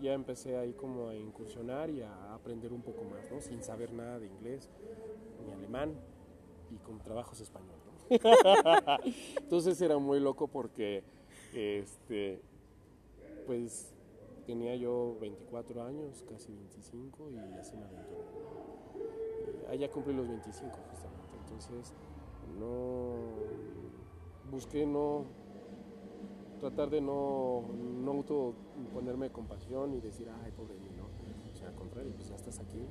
ya 0.00 0.14
empecé 0.14 0.56
ahí 0.56 0.72
como 0.72 1.08
a 1.08 1.16
incursionar 1.16 1.90
y 1.90 2.02
a 2.02 2.34
aprender 2.34 2.72
un 2.72 2.82
poco 2.82 3.04
más, 3.04 3.30
¿no? 3.30 3.40
Sin 3.40 3.62
saber 3.62 3.92
nada 3.92 4.18
de 4.18 4.26
inglés 4.26 4.70
ni 5.44 5.52
alemán 5.52 5.92
y 6.70 6.76
con 6.78 6.98
trabajos 7.00 7.40
español. 7.40 7.76
Entonces 9.36 9.80
era 9.80 9.98
muy 9.98 10.20
loco 10.20 10.46
porque, 10.46 11.02
este, 11.54 12.40
pues 13.46 13.92
tenía 14.46 14.76
yo 14.76 15.16
24 15.20 15.82
años, 15.84 16.24
casi 16.28 16.52
25 16.52 17.30
y 17.30 17.38
así 17.58 17.76
me 17.76 17.84
aventuré. 17.84 18.20
Eh, 18.96 19.66
Allá 19.70 19.90
cumplí 19.90 20.12
los 20.14 20.28
25 20.28 20.76
justamente, 20.90 21.36
entonces 21.44 21.94
no 22.58 23.14
busqué 24.52 24.86
no 24.86 25.24
tratar 26.60 26.90
de 26.90 27.00
no, 27.00 27.64
no 28.04 28.12
auto 28.12 28.54
ponerme 28.92 29.32
compasión 29.32 29.94
y 29.94 30.00
decir, 30.00 30.28
ay, 30.44 30.52
pobre 30.52 30.76
mí, 30.76 30.90
¿no? 30.96 31.06
O 31.50 31.56
sea, 31.56 31.68
al 31.68 31.74
contrario, 31.74 32.12
pues 32.14 32.28
ya 32.28 32.36
estás 32.36 32.60
aquí, 32.60 32.86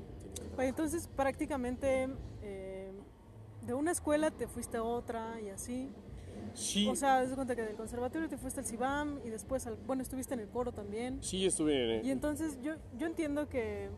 entonces 0.57 1.07
prácticamente 1.15 2.09
eh, 2.41 2.91
de 3.65 3.73
una 3.73 3.91
escuela 3.91 4.31
te 4.31 4.47
fuiste 4.47 4.77
a 4.77 4.83
otra 4.83 5.39
y 5.39 5.49
así. 5.49 5.89
Sí, 6.53 6.87
O 6.89 6.95
sea, 6.95 7.23
das 7.23 7.33
cuenta 7.33 7.55
que 7.55 7.61
del 7.61 7.77
conservatorio 7.77 8.27
te 8.27 8.37
fuiste 8.37 8.59
al 8.59 8.65
CIBAM 8.65 9.19
y 9.23 9.29
después, 9.29 9.65
al, 9.67 9.77
bueno, 9.87 10.01
estuviste 10.01 10.33
en 10.33 10.41
el 10.41 10.49
coro 10.49 10.73
también. 10.73 11.23
sí 11.23 11.45
estuve 11.45 11.99
en... 11.99 12.05
Y 12.05 12.11
entonces 12.11 12.59
yo, 12.61 12.73
yo 12.97 13.07
entiendo 13.07 13.47
que 13.47 13.89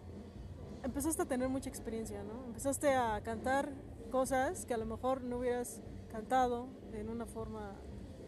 empezaste 0.83 1.23
a 1.23 1.25
tener 1.25 1.49
mucha 1.49 1.69
experiencia, 1.69 2.21
¿no? 2.23 2.45
Empezaste 2.45 2.93
a 2.93 3.21
cantar 3.23 3.71
cosas 4.11 4.65
que 4.65 4.73
a 4.75 4.77
lo 4.77 4.85
mejor 4.85 5.23
no 5.23 5.39
hubieras 5.39 5.81
cantado 6.13 6.67
en 6.93 7.09
una 7.09 7.25
forma 7.25 7.75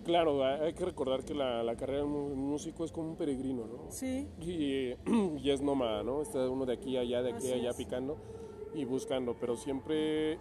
Claro, 0.03 0.45
hay 0.45 0.73
que 0.73 0.85
recordar 0.85 1.25
que 1.25 1.33
la, 1.33 1.63
la 1.63 1.75
carrera 1.75 2.01
de 2.01 2.05
músico 2.05 2.85
es 2.85 2.91
como 2.91 3.09
un 3.09 3.15
peregrino, 3.15 3.65
¿no? 3.65 3.89
Sí. 3.89 4.27
Y, 4.39 4.93
y 5.39 5.49
es 5.49 5.61
nómada, 5.61 6.03
¿no? 6.03 6.21
Está 6.21 6.47
uno 6.47 6.65
de 6.67 6.73
aquí 6.73 6.95
a 6.95 6.99
allá, 6.99 7.23
de 7.23 7.33
aquí 7.33 7.51
a 7.51 7.55
allá 7.55 7.73
picando 7.73 8.17
y 8.75 8.85
buscando, 8.85 9.35
pero 9.39 9.55
siempre 9.55 10.37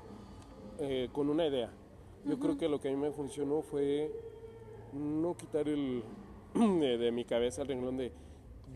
eh, 0.79 1.09
con 1.13 1.31
una 1.31 1.47
idea. 1.47 1.73
Yo 2.27 2.39
creo 2.39 2.59
que 2.59 2.69
lo 2.69 2.79
que 2.79 2.89
a 2.89 2.91
mí 2.91 2.99
me 2.99 3.11
funcionó 3.11 3.63
fue 3.63 4.13
no 4.93 5.35
quitar 5.35 5.67
el, 5.67 6.03
de, 6.55 6.99
de, 6.99 7.11
mi 7.11 7.25
cabeza 7.25 7.63
el 7.63 7.69
renglón 7.69 7.97
de 7.97 8.13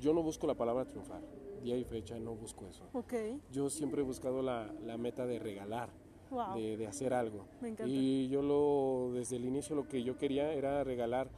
yo 0.00 0.14
no 0.14 0.22
busco 0.22 0.46
la 0.46 0.54
palabra 0.54 0.87
triunfar, 0.87 1.20
día 1.62 1.76
y 1.76 1.84
fecha 1.84 2.18
no 2.18 2.34
busco 2.34 2.66
eso. 2.66 2.88
Okay. 2.94 3.42
Yo 3.50 3.68
siempre 3.68 4.00
he 4.00 4.04
buscado 4.04 4.40
la, 4.40 4.72
la 4.87 4.96
meta 4.96 5.26
de 5.26 5.38
regalar, 5.38 5.90
Wow. 6.30 6.56
de, 6.56 6.76
de 6.76 6.87
hacer 6.87 7.14
algo. 7.14 7.44
Me 7.61 7.68
encanta. 7.68 7.90
Y 7.92 8.28
yo 8.28 8.42
lo, 8.42 9.12
desde 9.14 9.37
el 9.37 9.44
inicio 9.44 9.75
lo 9.76 9.88
que 9.88 10.02
yo 10.02 10.16
quería 10.18 10.52
era 10.52 10.85
regalar 10.85 11.28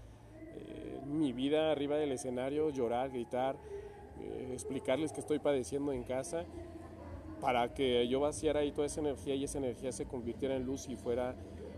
eh, 0.57 1.01
mi 1.07 1.33
vida 1.33 1.71
arriba 1.71 1.97
del 1.97 2.13
escenario, 2.13 2.71
llorar, 2.71 3.11
gritar, 3.11 3.57
eh, 4.21 4.51
explicarles 4.53 5.13
que 5.13 5.21
estoy 5.21 5.39
padeciendo 5.39 5.93
en 5.93 6.03
casa, 6.03 6.45
para 7.41 7.73
que 7.73 8.07
yo 8.09 8.21
vaciara 8.21 8.61
ahí 8.61 8.73
toda 8.73 8.87
esa 8.87 9.01
energía 9.01 9.35
y 9.35 9.45
esa 9.45 9.59
energía 9.59 9.93
se 9.93 10.07
convirtiera 10.07 10.57
en 10.57 10.65
luz 10.67 10.89
y 10.89 10.97
fuera 10.97 11.35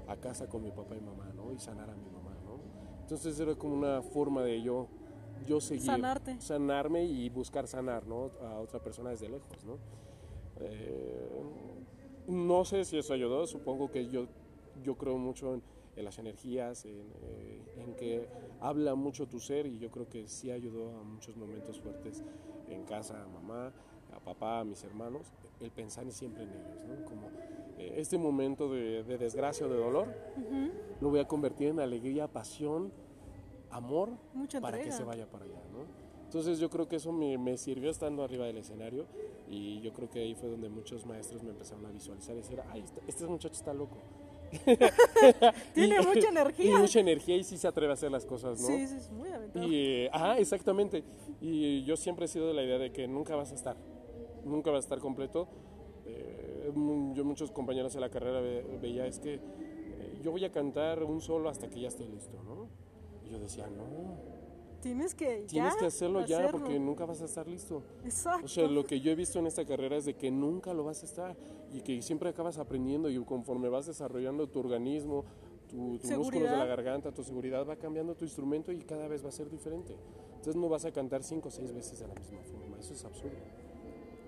a 0.08 0.16
casa 0.16 0.48
con 0.48 0.62
mi 0.62 0.70
papá 0.72 0.96
y 0.96 1.00
mamá, 1.00 1.30
¿no? 1.36 1.52
Y 1.52 1.58
sanar 1.58 1.88
a 1.90 1.94
mi 1.94 2.06
mamá, 2.10 2.34
¿no? 2.44 2.58
Entonces 3.02 3.38
era 3.38 3.54
como 3.54 3.74
una 3.74 4.02
forma 4.02 4.42
de 4.42 4.60
yo, 4.62 4.88
yo 5.46 5.60
seguir, 5.60 5.84
Sanarte. 5.84 6.40
sanarme 6.40 7.04
y 7.04 7.28
buscar 7.28 7.68
sanar, 7.68 8.06
¿no? 8.06 8.30
A 8.42 8.58
otra 8.58 8.80
persona 8.80 9.10
desde 9.10 9.28
lejos, 9.28 9.64
¿no? 9.64 9.78
Eh, 10.60 11.28
no 12.26 12.64
sé 12.64 12.84
si 12.84 12.98
eso 12.98 13.14
ayudó, 13.14 13.46
supongo 13.46 13.90
que 13.90 14.08
yo, 14.08 14.26
yo 14.82 14.96
creo 14.96 15.18
mucho 15.18 15.54
en, 15.54 15.62
en 15.96 16.04
las 16.04 16.18
energías, 16.18 16.84
en, 16.84 17.12
eh, 17.22 17.60
en, 17.78 17.94
que 17.94 18.28
habla 18.60 18.94
mucho 18.94 19.26
tu 19.26 19.40
ser 19.40 19.66
y 19.66 19.78
yo 19.78 19.90
creo 19.90 20.08
que 20.08 20.28
sí 20.28 20.50
ayudó 20.50 20.98
a 20.98 21.02
muchos 21.02 21.36
momentos 21.36 21.80
fuertes 21.80 22.22
en 22.68 22.84
casa, 22.84 23.22
a 23.22 23.26
mamá, 23.28 23.72
a 24.14 24.20
papá, 24.20 24.60
a 24.60 24.64
mis 24.64 24.82
hermanos, 24.84 25.32
el 25.60 25.70
pensar 25.70 26.10
siempre 26.10 26.44
en 26.44 26.50
ellos, 26.50 26.84
¿no? 26.88 27.04
Como 27.04 27.28
eh, 27.78 27.94
este 27.96 28.18
momento 28.18 28.72
de, 28.72 29.02
de, 29.04 29.18
desgracia 29.18 29.66
o 29.66 29.68
de 29.68 29.76
dolor, 29.76 30.08
Uh 30.36 30.40
-huh. 30.40 30.70
lo 31.00 31.10
voy 31.10 31.20
a 31.20 31.26
convertir 31.28 31.68
en 31.68 31.80
alegría, 31.80 32.28
pasión, 32.28 32.92
amor, 33.70 34.10
Mucha 34.34 34.60
para 34.60 34.80
que 34.82 34.92
se 34.92 35.04
vaya 35.04 35.26
para 35.30 35.44
allá, 35.44 35.60
¿no? 35.72 36.01
Entonces 36.32 36.58
yo 36.58 36.70
creo 36.70 36.88
que 36.88 36.96
eso 36.96 37.12
me, 37.12 37.36
me, 37.36 37.58
sirvió 37.58 37.90
estando 37.90 38.24
arriba 38.24 38.46
del 38.46 38.56
escenario 38.56 39.04
y 39.50 39.82
yo 39.82 39.92
creo 39.92 40.08
que 40.08 40.20
ahí 40.20 40.34
fue 40.34 40.48
donde 40.48 40.70
muchos 40.70 41.04
maestros 41.04 41.42
me 41.42 41.50
empezaron 41.50 41.84
a 41.84 41.90
visualizar 41.90 42.34
y 42.34 42.38
decir, 42.38 42.58
ay, 42.70 42.80
este, 42.80 43.02
este 43.06 43.26
muchacho 43.26 43.52
está 43.52 43.74
loco. 43.74 43.98
Tiene 45.74 45.96
y, 46.00 46.06
mucha 46.06 46.28
energía. 46.30 46.64
Y 46.64 46.74
mucha 46.74 47.00
energía 47.00 47.36
y 47.36 47.44
sí 47.44 47.58
se 47.58 47.68
atreve 47.68 47.90
a 47.90 47.92
hacer 47.92 48.10
las 48.10 48.24
cosas, 48.24 48.58
¿no? 48.62 48.66
Sí, 48.66 48.86
sí, 48.86 48.96
es 48.96 49.10
muy 49.10 49.28
aventado. 49.28 49.68
Y, 49.68 49.76
eh, 49.76 50.10
ah, 50.10 50.38
exactamente. 50.38 51.04
Y 51.42 51.84
yo 51.84 51.98
siempre 51.98 52.24
he 52.24 52.28
sido 52.28 52.48
de 52.48 52.54
la 52.54 52.62
idea 52.62 52.78
de 52.78 52.92
que 52.92 53.06
nunca 53.06 53.36
vas 53.36 53.52
a 53.52 53.54
estar, 53.54 53.76
nunca 54.42 54.70
vas 54.70 54.84
a 54.84 54.86
estar 54.86 55.00
completo. 55.00 55.48
Eh, 56.06 56.72
yo 57.12 57.24
muchos 57.26 57.50
compañeros 57.50 57.92
de 57.92 58.00
la 58.00 58.08
carrera 58.08 58.40
ve, 58.40 58.64
veía, 58.80 59.06
es 59.06 59.18
que 59.18 59.34
eh, 59.34 59.40
yo 60.22 60.30
voy 60.30 60.46
a 60.46 60.50
cantar 60.50 61.04
un 61.04 61.20
solo 61.20 61.50
hasta 61.50 61.68
que 61.68 61.78
ya 61.78 61.88
esté 61.88 62.08
listo, 62.08 62.42
¿no? 62.42 62.68
Y 63.26 63.32
yo 63.32 63.38
decía, 63.38 63.66
no, 63.66 64.32
Tienes 64.82 65.14
que, 65.14 65.44
Tienes 65.46 65.74
ya 65.74 65.78
que 65.78 65.86
hacerlo, 65.86 66.18
hacerlo, 66.18 66.46
ya 66.46 66.50
porque 66.50 66.76
nunca 66.76 67.04
vas 67.06 67.22
a 67.22 67.26
estar 67.26 67.46
listo. 67.46 67.84
Exacto. 68.04 68.46
O 68.46 68.48
sea, 68.48 68.66
lo 68.66 68.84
que 68.84 69.00
yo 69.00 69.12
he 69.12 69.14
visto 69.14 69.38
en 69.38 69.46
esta 69.46 69.64
carrera 69.64 69.96
es 69.96 70.06
de 70.06 70.14
que 70.14 70.32
nunca 70.32 70.74
lo 70.74 70.82
vas 70.82 71.02
a 71.02 71.06
estar 71.06 71.36
y 71.72 71.82
que 71.82 72.02
siempre 72.02 72.28
acabas 72.28 72.58
aprendiendo 72.58 73.08
y 73.08 73.24
conforme 73.24 73.68
vas 73.68 73.86
desarrollando 73.86 74.48
tu 74.48 74.58
organismo, 74.58 75.24
tu, 75.68 75.98
tus 75.98 76.10
músculos 76.10 76.50
de 76.50 76.56
la 76.56 76.64
garganta, 76.64 77.12
tu 77.12 77.22
seguridad 77.22 77.64
va 77.64 77.76
cambiando 77.76 78.16
tu 78.16 78.24
instrumento 78.24 78.72
y 78.72 78.78
cada 78.78 79.06
vez 79.06 79.24
va 79.24 79.28
a 79.28 79.32
ser 79.32 79.48
diferente. 79.48 79.96
Entonces 80.30 80.56
no 80.56 80.68
vas 80.68 80.84
a 80.84 80.90
cantar 80.90 81.22
cinco 81.22 81.46
o 81.46 81.52
seis 81.52 81.72
veces 81.72 82.00
de 82.00 82.08
la 82.08 82.14
misma 82.14 82.40
forma. 82.42 82.76
Eso 82.80 82.92
es 82.92 83.04
absurdo. 83.04 83.36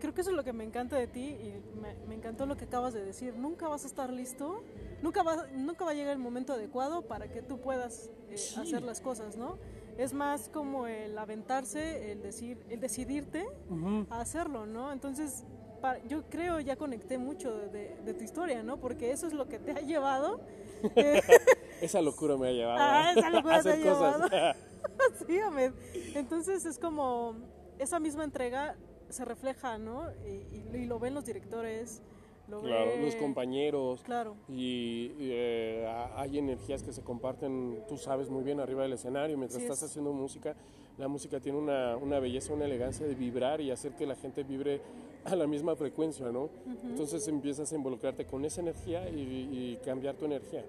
Creo 0.01 0.15
que 0.15 0.21
eso 0.21 0.31
es 0.31 0.37
lo 0.37 0.45
que 0.45 0.53
me 0.53 0.63
encanta 0.63 0.97
de 0.97 1.09
ti 1.09 1.25
y 1.25 1.81
me, 1.81 1.97
me 2.07 2.15
encantó 2.15 2.47
lo 2.47 2.57
que 2.57 2.67
acabas 2.67 2.95
de 2.95 3.05
decir. 3.05 3.35
Nunca 3.35 3.67
vas 3.67 3.83
a 3.83 3.89
estar 3.89 4.13
listo, 4.13 4.63
nunca 5.03 5.25
va, 5.25 5.49
nunca 5.49 5.85
va 5.85 5.91
a 5.91 5.95
llegar 5.95 6.13
el 6.13 6.21
momento 6.21 6.53
adecuado 6.53 7.03
para 7.03 7.29
que 7.33 7.43
tú 7.43 7.59
puedas 7.59 8.11
eh, 8.31 8.37
sí. 8.37 8.61
hacer 8.61 8.83
las 8.83 9.01
cosas, 9.01 9.37
¿no? 9.37 9.59
Es 9.99 10.13
más 10.13 10.49
como 10.49 10.87
el 10.87 11.17
aventarse, 11.19 12.13
el 12.13 12.23
decir, 12.23 12.59
el 12.69 12.81
decidirte 12.81 13.47
uh 13.71 13.75
-huh. 13.75 14.07
a 14.11 14.21
hacerlo, 14.21 14.67
¿no? 14.67 14.93
Entonces, 14.93 15.45
para, 15.81 16.03
yo 16.05 16.25
creo 16.29 16.61
ya 16.61 16.77
conecté 16.77 17.19
mucho 17.19 17.57
de, 17.69 17.97
de, 18.05 18.15
tu 18.15 18.25
historia, 18.25 18.63
¿no? 18.63 18.79
Porque 18.79 19.11
eso 19.11 19.27
es 19.27 19.33
lo 19.33 19.49
que 19.49 19.59
te 19.59 19.73
ha 19.73 19.81
llevado. 19.81 20.41
Eh, 20.97 21.21
esa 21.81 22.01
locura 22.01 22.37
me 22.37 22.49
ha 22.49 22.53
llevado. 22.53 22.79
Ah, 22.81 23.13
esa 23.17 23.31
locura 23.31 23.63
te 23.63 23.73
ha 23.73 23.77
llevado. 23.77 24.29
sí, 25.27 25.39
Ahmed. 25.39 25.73
Entonces 26.15 26.65
es 26.65 26.79
como 26.79 27.37
esa 27.79 28.01
misma 28.01 28.25
entrega 28.25 28.77
se 29.09 29.25
refleja, 29.25 29.79
¿no? 29.79 30.11
Y, 30.27 30.29
y, 30.57 30.77
y 30.77 30.87
lo 30.87 30.99
ven 30.99 31.15
los 31.15 31.25
directores. 31.25 32.03
Lo 32.49 32.61
claro, 32.61 32.91
ve... 32.97 33.03
los 33.03 33.17
compañeros. 33.17 34.03
Claro. 34.03 34.37
Y 34.49 35.13
eh, 35.19 35.87
hay 36.17 36.39
energías 36.39 36.83
que 36.83 36.93
se 36.93 37.03
comparten, 37.03 37.83
tú 37.89 37.97
sabes 37.97 38.31
muy 38.31 38.43
bien, 38.43 38.61
arriba 38.61 38.83
del 38.83 38.93
escenario. 38.93 39.37
Mientras 39.39 39.59
sí 39.59 39.65
estás 39.65 39.83
es. 39.83 39.91
haciendo 39.91 40.13
música, 40.13 40.55
la 40.99 41.09
música 41.09 41.41
tiene 41.41 41.59
una, 41.59 41.97
una, 41.97 42.21
belleza, 42.21 42.53
una 42.53 42.67
elegancia 42.67 43.07
de 43.07 43.15
vibrar 43.15 43.61
y 43.61 43.71
hacer 43.71 43.93
que 43.93 44.07
la 44.07 44.15
gente 44.15 44.43
vibre 44.45 44.81
a 45.25 45.35
la 45.35 45.47
misma 45.47 45.75
frecuencia, 45.75 46.31
¿no? 46.31 46.43
Uh 46.43 46.49
-huh. 46.67 46.91
Entonces 46.91 47.27
empiezas 47.29 47.73
a 47.73 47.75
involucrarte 47.75 48.27
con 48.27 48.45
esa 48.45 48.61
energía 48.61 49.09
y, 49.09 49.21
y, 49.21 49.79
cambiar 49.85 50.15
tu 50.17 50.27
energía. 50.27 50.65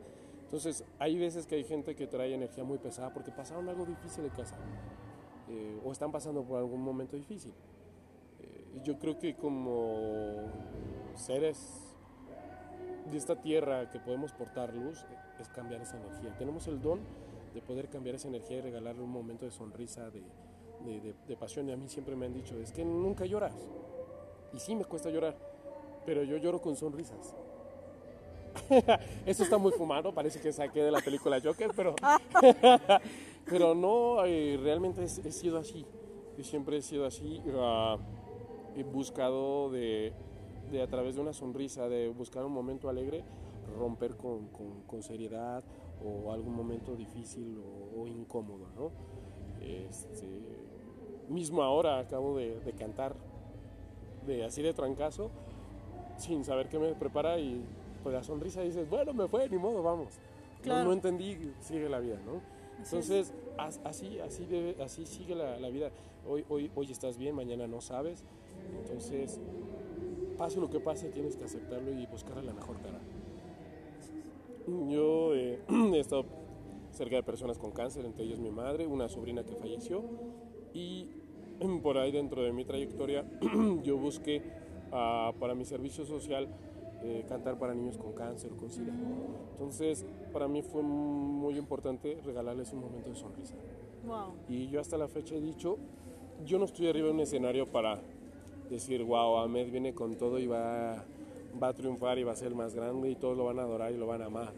Entonces, 0.46 0.86
hay 1.00 1.18
veces 1.18 1.46
que 1.46 1.56
hay 1.56 1.64
gente 1.64 1.96
que 1.96 2.08
trae 2.08 2.34
energía 2.34 2.64
muy 2.64 2.78
pesada 2.78 3.14
porque 3.14 3.32
pasaron 3.32 3.68
algo 3.68 3.86
difícil 3.86 4.24
en 4.24 4.30
casa 4.30 4.56
eh, 5.50 5.80
o 5.84 5.92
están 5.92 6.12
pasando 6.12 6.44
por 6.44 6.58
algún 6.58 6.82
momento 6.82 7.16
difícil. 7.16 7.52
Yo 8.84 9.00
creo 9.00 9.18
que 9.18 9.36
como 9.36 10.36
seres 11.16 11.86
de 13.12 13.18
esta 13.18 13.40
tierra 13.40 13.90
que 13.90 14.00
podemos 14.00 14.32
portar 14.34 14.74
luz 14.74 15.06
es 15.40 15.50
cambiar 15.50 15.82
esa 15.82 15.98
energía. 15.98 16.36
Tenemos 16.38 16.68
el 16.68 16.82
don 16.82 17.00
de 17.54 17.62
poder 17.62 17.88
cambiar 17.88 18.16
esa 18.16 18.28
energía 18.28 18.58
y 18.58 18.62
regalarle 18.62 19.02
un 19.02 19.12
momento 19.12 19.46
de 19.46 19.52
sonrisa, 19.52 20.10
de, 20.10 20.22
de, 21.28 21.36
pasión. 21.38 21.70
Y 21.70 21.72
a 21.72 21.78
mí 21.78 21.88
siempre 21.88 22.16
me 22.16 22.26
han 22.26 22.34
dicho, 22.34 22.60
es 22.60 22.72
que 22.72 22.84
nunca 22.84 23.26
lloras. 23.26 23.56
Y 24.54 24.60
sí 24.60 24.76
me 24.76 24.86
cuesta 24.86 25.10
llorar, 25.10 25.36
pero 26.06 26.24
yo 26.24 26.38
lloro 26.38 26.62
con 26.62 26.76
sonrisas. 26.76 27.34
Esto 29.26 29.44
está 29.44 29.58
muy 29.58 29.72
fumado, 29.74 30.14
parece 30.14 30.40
que 30.40 30.52
saqué 30.52 30.82
de 30.82 30.92
la 30.92 31.02
película 31.02 31.42
Joker, 31.44 31.72
pero, 31.76 31.96
pero 33.46 33.76
no, 33.76 34.26
eh, 34.26 34.58
realmente 34.62 35.04
he, 35.04 35.32
sido 35.32 35.58
así. 35.58 35.86
Yo 36.38 36.44
siempre 36.44 36.78
he 36.78 36.82
sido 36.82 37.06
así. 37.06 37.42
He 37.46 37.52
buscado 38.84 39.70
de, 39.70 40.14
de, 40.72 40.82
a 40.82 40.88
través 40.88 41.16
de 41.16 41.22
una 41.22 41.34
sonrisa, 41.34 41.88
de 41.88 42.10
buscar 42.10 42.46
un 42.46 42.52
momento 42.52 42.90
alegre, 42.90 43.24
romper 43.78 44.16
con, 44.16 44.48
con, 44.48 44.82
con 44.84 45.04
seriedad 45.04 45.64
o 46.04 46.32
algún 46.32 46.56
momento 46.56 46.96
difícil 46.96 47.58
o, 47.58 48.02
o 48.02 48.08
incómodo, 48.08 48.68
¿no? 48.76 48.92
Este, 49.62 50.28
mismo 51.30 51.64
ahora 51.64 52.00
acabo 52.00 52.38
de, 52.38 52.60
de, 52.60 52.74
cantar 52.74 53.16
de 54.28 54.44
así 54.44 54.62
de 54.62 54.74
trancazo, 54.74 55.32
sin 56.18 56.44
saber 56.44 56.70
qué 56.70 56.78
me 56.78 56.94
prepara 56.94 57.40
y 57.40 57.64
pues 58.04 58.14
la 58.14 58.24
sonrisa 58.24 58.62
dices, 58.62 58.88
bueno, 58.90 59.14
me 59.14 59.28
fue, 59.28 59.50
ni 59.50 59.58
modo, 59.58 59.82
vamos. 59.82 60.14
Claro. 60.62 60.80
No, 60.80 60.86
no, 60.86 60.94
entendí, 60.94 61.54
sigue 61.60 61.90
la 61.90 62.00
vida, 62.00 62.20
¿no? 62.26 62.42
Entonces, 62.78 63.34
así, 63.58 64.20
así, 64.20 64.46
debe, 64.46 64.84
así 64.84 65.06
sigue 65.06 65.34
la, 65.34 65.58
la, 65.60 65.70
vida. 65.70 65.90
Hoy, 66.28 66.46
hoy, 66.50 66.72
hoy 66.76 66.92
estás 66.92 67.18
bien, 67.18 67.36
mañana 67.36 67.68
no 67.68 67.82
sabes. 67.82 68.24
Entonces, 68.82 69.40
pase 70.38 70.60
lo 70.60 70.70
que 70.70 70.80
pase, 70.80 71.10
tienes 71.10 71.36
que 71.36 71.46
aceptarlo 71.46 71.92
y 71.92 72.06
buscarle 72.06 72.44
la 72.44 72.54
mejor 72.54 72.78
cara. 72.82 73.00
Yo 74.90 75.36
eh, 75.36 75.60
he 75.94 76.00
estado 76.00 76.26
cerca 76.92 77.16
de 77.16 77.24
personas 77.24 77.58
con 77.58 77.72
cáncer, 77.72 78.06
entre 78.06 78.26
ellos 78.26 78.40
mi 78.40 78.52
madre, 78.52 78.88
una 78.88 79.08
sobrina 79.08 79.44
que 79.44 79.56
falleció, 79.56 80.04
y 80.74 81.10
por 81.84 81.98
ahí 81.98 82.12
dentro 82.12 82.44
de 82.44 82.52
mi 82.52 82.66
trayectoria 82.66 83.26
yo 83.84 83.98
busqué 83.98 84.42
uh, 84.92 85.38
para 85.40 85.56
mi 85.56 85.66
servicio 85.66 86.06
social 86.06 86.48
eh, 87.04 87.24
cantar 87.28 87.60
para 87.60 87.76
niños 87.76 87.98
con 87.98 88.14
cáncer 88.14 88.52
o 88.52 88.58
con 88.58 88.72
SIDA. 88.72 88.94
Entonces, 89.52 90.06
para 90.34 90.48
mí 90.48 90.64
fue 90.64 90.82
muy 90.82 91.58
importante 91.58 92.18
regalarles 92.26 92.74
un 92.74 92.80
momento 92.80 93.10
de 93.10 93.16
sonrisa. 93.16 93.56
Wow. 94.08 94.34
Y 94.50 94.70
yo 94.70 94.80
hasta 94.80 94.98
la 94.98 95.08
fecha 95.08 95.36
he 95.36 95.42
dicho, 95.42 95.78
yo 96.46 96.58
no 96.58 96.66
estoy 96.66 96.88
arriba 96.88 97.08
de 97.08 97.14
un 97.14 97.20
escenario 97.20 97.68
para 97.68 98.02
decir, 98.70 99.04
wow, 99.04 99.38
Ahmed 99.38 99.72
viene 99.72 99.94
con 99.94 100.16
todo 100.16 100.40
y 100.40 100.48
va, 100.48 101.04
va 101.62 101.68
a 101.70 101.74
triunfar 101.74 102.18
y 102.20 102.24
va 102.24 102.32
a 102.34 102.36
ser 102.36 102.50
el 102.50 102.56
más 102.56 102.74
grande 102.76 103.10
y 103.12 103.16
todos 103.16 103.38
lo 103.38 103.46
van 103.46 103.60
a 103.60 103.64
adorar 103.64 103.92
y 103.94 103.98
lo 103.98 104.08
van 104.08 104.22
a 104.22 104.26
amar. 104.26 104.54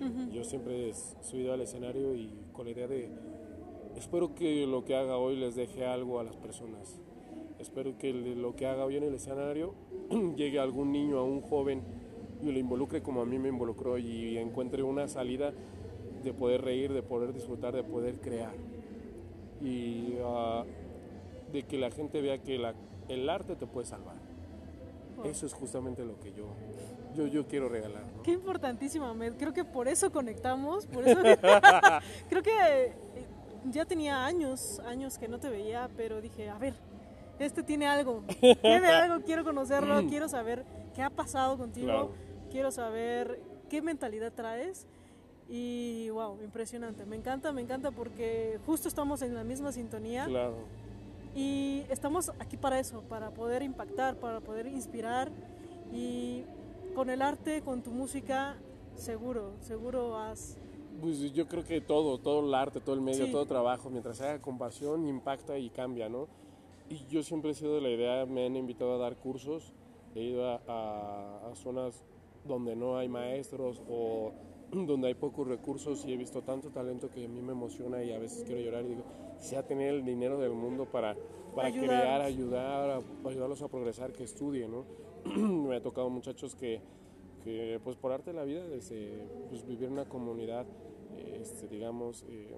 Uh 0.00 0.04
-huh. 0.04 0.30
Yo 0.32 0.44
siempre 0.44 0.90
he 0.90 0.94
subido 1.22 1.52
al 1.52 1.60
escenario 1.60 2.14
y 2.14 2.30
con 2.52 2.66
la 2.66 2.72
idea 2.72 2.86
de, 2.88 3.08
espero 3.96 4.34
que 4.34 4.66
lo 4.66 4.84
que 4.84 4.94
haga 4.96 5.16
hoy 5.18 5.36
les 5.36 5.54
deje 5.54 5.84
algo 5.86 6.18
a 6.20 6.24
las 6.24 6.36
personas. 6.36 7.00
Espero 7.58 7.96
que 7.96 8.12
lo 8.12 8.54
que 8.56 8.66
haga 8.66 8.84
hoy 8.84 8.96
en 8.96 9.04
el 9.04 9.14
escenario 9.14 9.74
llegue 10.36 10.58
a 10.58 10.62
algún 10.62 10.90
niño, 10.92 11.18
a 11.18 11.24
un 11.24 11.40
joven 11.40 11.82
y 12.42 12.50
lo 12.52 12.58
involucre 12.58 13.00
como 13.02 13.22
a 13.22 13.24
mí 13.24 13.38
me 13.38 13.48
involucró 13.48 13.96
y 13.96 14.36
encuentre 14.36 14.82
una 14.82 15.06
salida 15.08 15.52
de 16.24 16.32
poder 16.34 16.62
reír, 16.62 16.92
de 16.92 17.02
poder 17.02 17.32
disfrutar, 17.32 17.74
de 17.74 17.84
poder 17.84 18.20
crear. 18.20 18.52
Y 19.62 20.16
ah, 20.24 20.64
de 21.52 21.62
que 21.62 21.78
la 21.78 21.90
gente 21.90 22.20
vea 22.20 22.38
que 22.42 22.58
la- 22.58 22.74
el 23.08 23.28
arte 23.28 23.56
te 23.56 23.66
puede 23.66 23.86
salvar. 23.86 24.16
Oh. 25.18 25.24
Eso 25.24 25.46
es 25.46 25.52
justamente 25.54 26.04
lo 26.04 26.18
que 26.20 26.32
yo, 26.32 26.46
yo, 27.14 27.26
yo 27.26 27.46
quiero 27.46 27.68
regalar. 27.68 28.02
¿no? 28.16 28.22
Qué 28.22 28.32
importantísimo, 28.32 29.06
Ahmed. 29.06 29.34
Creo 29.38 29.52
que 29.52 29.64
por 29.64 29.88
eso 29.88 30.10
conectamos, 30.10 30.86
por 30.86 31.06
eso 31.06 31.20
creo 32.28 32.42
que 32.42 32.50
eh, 32.86 32.94
ya 33.70 33.84
tenía 33.84 34.24
años, 34.24 34.80
años 34.80 35.18
que 35.18 35.28
no 35.28 35.38
te 35.38 35.48
veía, 35.48 35.88
pero 35.96 36.20
dije, 36.20 36.48
a 36.50 36.58
ver, 36.58 36.74
este 37.38 37.62
tiene 37.62 37.86
algo, 37.86 38.22
tiene 38.40 38.86
algo, 38.88 39.24
quiero 39.24 39.44
conocerlo, 39.44 40.06
quiero 40.08 40.28
saber 40.28 40.64
qué 40.94 41.02
ha 41.02 41.10
pasado 41.10 41.56
contigo, 41.56 41.86
Claro. 41.86 42.10
quiero 42.50 42.70
saber 42.70 43.40
qué 43.68 43.82
mentalidad 43.82 44.32
traes 44.32 44.86
y 45.48 46.08
wow, 46.10 46.40
impresionante. 46.42 47.04
Me 47.06 47.16
encanta, 47.16 47.52
me 47.52 47.60
encanta 47.60 47.90
porque 47.90 48.58
justo 48.66 48.88
estamos 48.88 49.20
en 49.22 49.34
la 49.34 49.44
misma 49.44 49.72
sintonía 49.72 50.24
Claro. 50.26 50.56
Y 51.34 51.84
estamos 51.90 52.30
aquí 52.38 52.56
para 52.56 52.78
eso, 52.78 53.02
para 53.02 53.30
poder 53.30 53.62
impactar, 53.62 54.16
para 54.16 54.40
poder 54.40 54.66
inspirar 54.66 55.30
y 55.92 56.42
con 56.94 57.10
el 57.10 57.22
arte, 57.22 57.62
con 57.62 57.82
tu 57.82 57.90
música, 57.90 58.56
seguro, 58.96 59.52
seguro 59.60 60.16
has... 60.18 60.56
Pues 61.00 61.32
yo 61.32 61.48
creo 61.48 61.64
que 61.64 61.80
todo, 61.80 62.18
todo 62.18 62.46
el 62.46 62.54
arte, 62.54 62.80
todo 62.80 62.94
el 62.94 63.00
medio, 63.00 63.26
Sí. 63.26 63.32
todo 63.32 63.44
trabajo, 63.46 63.90
mientras 63.90 64.20
haga 64.20 64.40
con 64.40 64.58
pasión, 64.58 65.08
impacta 65.08 65.58
y 65.58 65.68
cambia, 65.70 66.08
¿no? 66.08 66.28
Y 66.88 67.04
yo 67.10 67.22
siempre 67.24 67.50
he 67.50 67.54
sido 67.54 67.74
de 67.74 67.80
la 67.80 67.90
idea, 67.90 68.26
me 68.26 68.46
han 68.46 68.54
invitado 68.56 68.94
a 68.94 68.98
dar 68.98 69.16
cursos, 69.16 69.72
he 70.14 70.22
ido 70.22 70.48
a, 70.48 70.60
a- 70.68 71.50
a 71.50 71.54
zonas 71.56 72.04
donde 72.44 72.76
no 72.76 72.96
hay 72.96 73.08
maestros 73.08 73.82
o 73.90 74.32
donde 74.72 75.08
hay 75.08 75.14
pocos 75.14 75.48
recursos 75.48 76.04
y 76.06 76.12
he 76.12 76.16
visto 76.16 76.42
tanto 76.42 76.68
talento 76.70 77.10
que 77.10 77.24
a 77.24 77.28
mí 77.28 77.40
me 77.40 77.52
emociona 77.52 78.02
y 78.04 78.12
a 78.12 78.18
veces 78.20 78.44
quiero 78.44 78.60
llorar 78.60 78.84
y 78.84 78.88
digo, 78.90 79.02
quisiera 79.38 79.62
tener 79.66 79.94
el 79.94 80.04
dinero 80.04 80.38
del 80.38 80.52
mundo 80.52 80.86
para, 80.86 81.16
para 81.54 81.68
Ayudarlos. 81.68 81.96
crear, 82.00 82.20
ayudar, 82.22 82.90
a- 82.90 83.28
ayudarlos 83.28 83.62
a 83.62 83.68
progresar, 83.68 84.12
que 84.12 84.24
estudien, 84.24 84.70
¿no? 84.70 84.84
me 85.68 85.76
ha 85.76 85.82
tocado 85.82 86.08
muchachos 86.10 86.54
que, 86.54 86.80
que 87.42 87.80
pues 87.82 87.96
por 87.96 88.12
arte 88.12 88.30
de 88.30 88.36
la 88.36 88.44
vida, 88.44 88.66
desde, 88.66 89.26
pues, 89.48 89.66
vivir 89.66 89.84
en 89.86 89.92
una 89.92 90.04
comunidad, 90.06 90.66
este, 91.40 91.68
digamos, 91.68 92.24
eh, 92.28 92.54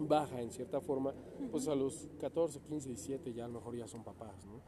baja 0.00 0.40
en 0.40 0.50
cierta 0.50 0.80
forma, 0.80 1.14
pues 1.50 1.68
a 1.68 1.74
los 1.74 2.08
14, 2.20 2.60
15, 2.60 2.88
17 2.88 3.32
ya 3.32 3.44
a 3.44 3.48
lo 3.48 3.54
mejor 3.54 3.76
ya 3.76 3.86
son 3.86 4.02
papás, 4.02 4.44
¿no? 4.46 4.60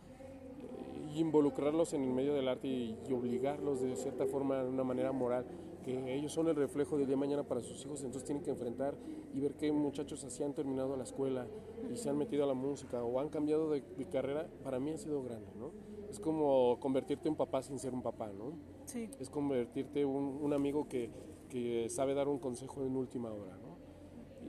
Involucrarlos 1.16 1.94
en 1.94 2.04
el 2.04 2.12
medio 2.12 2.34
del 2.34 2.48
arte 2.48 2.68
y, 2.68 2.98
y 3.08 3.12
obligarlos 3.12 3.80
de 3.80 3.96
cierta 3.96 4.26
forma, 4.26 4.62
de 4.62 4.68
una 4.68 4.84
manera 4.84 5.12
moral, 5.12 5.46
que 5.82 6.14
ellos 6.14 6.32
son 6.32 6.48
el 6.48 6.56
reflejo 6.56 6.98
del 6.98 7.06
día 7.06 7.14
de 7.14 7.20
mañana 7.20 7.44
para 7.44 7.62
sus 7.62 7.84
hijos, 7.84 8.02
entonces 8.02 8.24
tienen 8.24 8.42
que 8.42 8.50
enfrentar 8.50 8.96
y 9.32 9.40
ver 9.40 9.54
qué 9.54 9.70
muchachos 9.70 10.24
así 10.24 10.42
han 10.42 10.52
terminado 10.52 10.96
la 10.96 11.04
escuela 11.04 11.46
y 11.92 11.96
se 11.96 12.10
han 12.10 12.18
metido 12.18 12.42
a 12.42 12.46
la 12.46 12.54
música 12.54 13.04
o 13.04 13.20
han 13.20 13.28
cambiado 13.28 13.70
de, 13.70 13.82
de 13.96 14.04
carrera, 14.06 14.48
para 14.64 14.80
mí 14.80 14.90
ha 14.90 14.98
sido 14.98 15.22
grande, 15.22 15.48
¿no? 15.56 15.70
Es 16.10 16.18
como 16.20 16.78
convertirte 16.80 17.28
en 17.28 17.36
papá 17.36 17.62
sin 17.62 17.78
ser 17.78 17.94
un 17.94 18.02
papá, 18.02 18.32
¿no? 18.32 18.58
Sí, 18.84 19.08
es 19.20 19.30
convertirte 19.30 20.00
en 20.02 20.08
un, 20.08 20.38
un 20.42 20.52
amigo 20.52 20.88
que, 20.88 21.10
que 21.48 21.88
sabe 21.88 22.14
dar 22.14 22.28
un 22.28 22.38
consejo 22.40 22.82
en 22.82 22.96
última 22.96 23.32
hora, 23.32 23.56
¿no? 23.56 23.76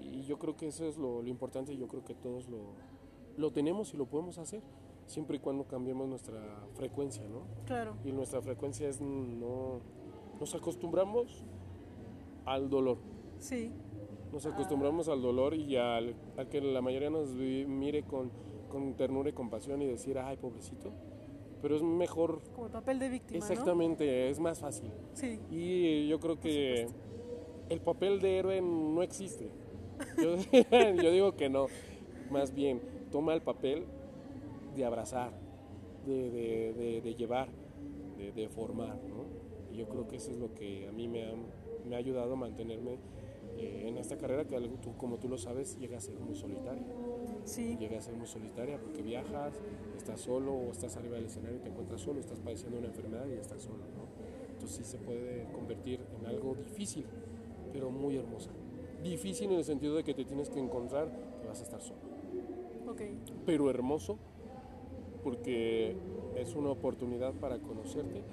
Y 0.02 0.24
yo 0.24 0.38
creo 0.40 0.58
que 0.58 0.68
eso 0.68 0.86
es 0.86 0.98
lo, 0.98 1.22
lo 1.22 1.30
importante 1.30 1.72
y 1.72 1.78
yo 1.78 1.88
creo 1.88 2.04
que 2.04 2.16
todos 2.16 2.50
lo, 2.50 2.74
lo 3.38 3.52
tenemos 3.52 3.94
y 3.94 3.98
lo 3.98 4.08
podemos 4.08 4.40
hacer, 4.40 4.64
siempre 5.08 5.38
y 5.38 5.40
cuando 5.40 5.66
cambiemos 5.66 6.08
nuestra 6.08 6.40
frecuencia, 6.76 7.24
¿no? 7.28 7.42
claro, 7.66 7.96
Y 8.06 8.12
nuestra 8.12 8.42
frecuencia 8.42 8.88
es 8.88 9.02
no... 9.02 9.82
Nos 10.40 10.54
acostumbramos 10.54 11.44
al 12.46 12.70
dolor, 12.70 13.00
sí, 13.40 13.72
nos 14.32 14.46
acostumbramos 14.46 15.08
al 15.08 15.22
dolor 15.22 15.56
y 15.56 15.78
al, 15.78 16.16
a 16.38 16.46
que 16.46 16.62
la 16.62 16.80
mayoría 16.82 17.10
nos 17.10 17.30
mire 17.32 18.04
con, 18.04 18.30
con 18.70 18.94
ternura 18.94 19.30
y 19.30 19.34
compasión 19.34 19.82
y 19.82 19.88
decir, 19.88 20.20
ay, 20.20 20.38
pobrecito, 20.38 20.92
pero 21.62 21.76
es 21.76 21.82
mejor... 21.82 22.42
como 22.54 22.68
el 22.68 22.72
papel 22.72 23.00
de 23.00 23.10
víctima, 23.10 23.38
Exactamente, 23.38 24.30
es 24.30 24.40
más 24.40 24.60
fácil. 24.60 24.90
¿no? 24.90 25.16
Sí, 25.16 25.40
Y 25.50 26.08
yo 26.08 26.20
creo 26.20 26.40
que 26.40 26.88
el 27.70 27.82
papel 27.82 28.22
de 28.22 28.38
héroe 28.38 28.62
no 28.62 29.02
existe. 29.02 29.50
Yo, 30.22 30.36
yo 31.02 31.12
digo 31.12 31.36
que 31.36 31.50
no. 31.50 31.66
Más 32.30 32.54
bien, 32.54 32.80
toma 33.12 33.34
el 33.34 33.42
papel 33.42 33.86
de 34.78 34.86
abrazar, 34.86 35.32
de, 36.06 36.30
de- 36.32 36.74
de- 36.74 37.02
de 37.02 37.16
llevar, 37.16 37.50
de, 38.18 38.48
formar. 38.50 38.98
¿no? 39.08 39.26
Y 39.74 39.78
yo 39.78 39.88
creo 39.90 40.08
que 40.08 40.16
eso 40.18 40.32
es 40.32 40.38
lo 40.38 40.54
que 40.54 40.88
a 40.88 40.92
mí 40.92 41.08
me 41.08 41.26
ha, 41.26 41.34
me 41.88 41.96
ha 41.96 42.00
ayudado 42.00 42.34
a 42.34 42.36
mantenerme 42.36 42.98
eh, 43.60 43.86
en 43.88 43.98
esta 43.98 44.18
carrera 44.18 44.46
que 44.46 44.56
tú- 44.82 44.96
como 44.98 45.18
tú 45.18 45.28
lo 45.28 45.38
sabes 45.38 45.78
llega 45.80 45.98
a 45.98 46.02
ser 46.02 46.16
muy 46.20 46.36
solitaria. 46.36 46.84
sí, 47.44 47.76
Llega 47.80 47.98
a 47.98 48.02
ser 48.02 48.14
muy 48.16 48.28
solitaria 48.28 48.78
porque 48.80 49.02
viajas, 49.02 49.54
estás 49.98 50.22
solo 50.22 50.54
o 50.54 50.72
estás 50.72 50.96
arriba 50.98 51.16
del 51.16 51.26
escenario 51.26 51.58
y 51.58 51.62
te 51.62 51.70
encuentras 51.70 52.02
solo, 52.02 52.20
estás 52.20 52.40
padeciendo 52.40 52.78
una 52.78 52.88
enfermedad 52.88 53.26
y 53.28 53.34
estás 53.34 53.62
solo. 53.64 53.78
¿no? 53.96 54.08
Entonces 54.54 54.78
sí 54.78 54.84
se 54.84 54.98
puede 54.98 55.46
convertir 55.54 56.00
en 56.20 56.26
algo 56.28 56.56
difícil, 56.56 57.06
pero 57.74 57.90
muy 57.90 58.16
hermosa. 58.18 58.52
Difícil 59.04 59.52
en 59.52 59.58
el 59.58 59.64
sentido 59.64 59.96
de 59.96 60.04
que 60.04 60.14
te 60.14 60.26
tienes 60.26 60.50
que 60.50 60.60
encontrar 60.60 61.08
que 61.42 61.48
vas 61.48 61.60
a 61.60 61.64
estar 61.64 61.82
solo, 61.82 62.00
ok, 62.90 63.02
pero 63.46 63.70
hermoso 63.70 64.18
porque 65.28 65.94
es 66.38 66.56
una 66.56 66.70
oportunidad 66.70 67.34
para 67.34 67.60
conocerte 67.60 68.24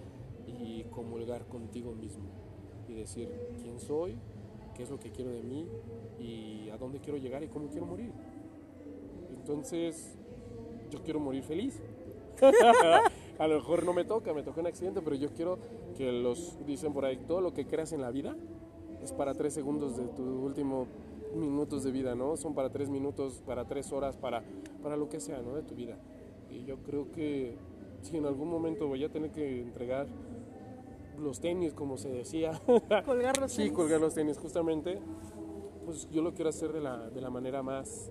y 0.46 0.84
comulgar 0.84 1.44
contigo 1.46 1.92
mismo 1.92 2.22
y 2.88 2.94
decir 2.94 3.28
quién 3.60 3.80
soy, 3.80 4.14
qué 4.76 4.84
es 4.84 4.90
lo 4.90 5.00
que 5.00 5.10
quiero 5.10 5.32
de 5.32 5.42
mí 5.42 5.66
y 6.20 6.70
a 6.70 6.76
dónde 6.76 7.00
quiero 7.00 7.18
llegar 7.18 7.42
y 7.42 7.48
cómo 7.48 7.66
quiero 7.66 7.86
morir. 7.86 8.12
Entonces, 9.36 10.16
yo 10.88 11.02
quiero 11.02 11.18
morir 11.18 11.42
feliz. 11.42 11.80
a 13.40 13.48
lo 13.48 13.56
mejor 13.56 13.84
no 13.84 13.92
me 13.92 14.04
toca, 14.04 14.32
me 14.32 14.44
toca 14.44 14.60
un 14.60 14.68
accidente, 14.68 15.02
pero 15.02 15.16
yo 15.16 15.30
quiero 15.30 15.58
que 15.96 16.12
los, 16.12 16.64
dicen 16.64 16.92
por 16.92 17.06
ahí, 17.06 17.16
todo 17.26 17.40
lo 17.40 17.52
que 17.54 17.66
creas 17.66 17.92
en 17.92 18.02
la 18.02 18.12
vida 18.12 18.36
es 19.02 19.12
para 19.12 19.34
tres 19.34 19.52
segundos 19.52 19.96
de 19.96 20.04
tu 20.04 20.22
último 20.22 20.86
minutos 21.34 21.82
de 21.82 21.90
vida, 21.90 22.14
¿no? 22.14 22.36
Son 22.36 22.54
para 22.54 22.70
tres 22.70 22.88
minutos, 22.88 23.42
para 23.44 23.64
tres 23.64 23.90
horas, 23.90 24.16
para, 24.16 24.44
para 24.80 24.96
lo 24.96 25.08
que 25.08 25.18
sea, 25.18 25.42
¿no? 25.42 25.56
De 25.56 25.62
tu 25.64 25.74
vida. 25.74 25.98
Y 26.54 26.64
yo 26.64 26.76
creo 26.78 27.10
que 27.10 27.56
si 28.02 28.16
en 28.16 28.26
algún 28.26 28.48
momento 28.48 28.86
voy 28.86 29.02
a 29.04 29.08
tener 29.10 29.30
que 29.30 29.60
entregar 29.60 30.06
los 31.18 31.40
tenis, 31.40 31.74
como 31.74 31.96
se 31.96 32.08
decía, 32.10 32.60
colgar 33.04 33.38
los 33.38 33.50
Sí, 33.52 33.58
tenis. 33.62 33.72
colgar 33.72 34.00
los 34.00 34.14
tenis, 34.14 34.38
justamente. 34.38 35.00
Pues 35.84 36.08
yo 36.10 36.22
lo 36.22 36.32
quiero 36.32 36.48
hacer 36.50 36.72
de 36.72 36.80
la, 36.80 37.10
de 37.10 37.20
la 37.20 37.28
manera 37.30 37.62
más, 37.62 38.10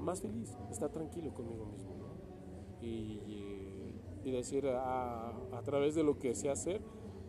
más 0.00 0.20
feliz, 0.20 0.56
estar 0.70 0.90
tranquilo 0.90 1.32
conmigo 1.34 1.66
mismo. 1.66 1.94
¿no? 1.96 2.86
Y, 2.86 3.20
y- 3.26 4.30
decir, 4.30 4.64
a, 4.68 5.30
a 5.30 5.62
través 5.64 5.96
de 5.96 6.04
lo 6.04 6.16
que 6.20 6.34
sé 6.36 6.50
hacer, 6.50 6.80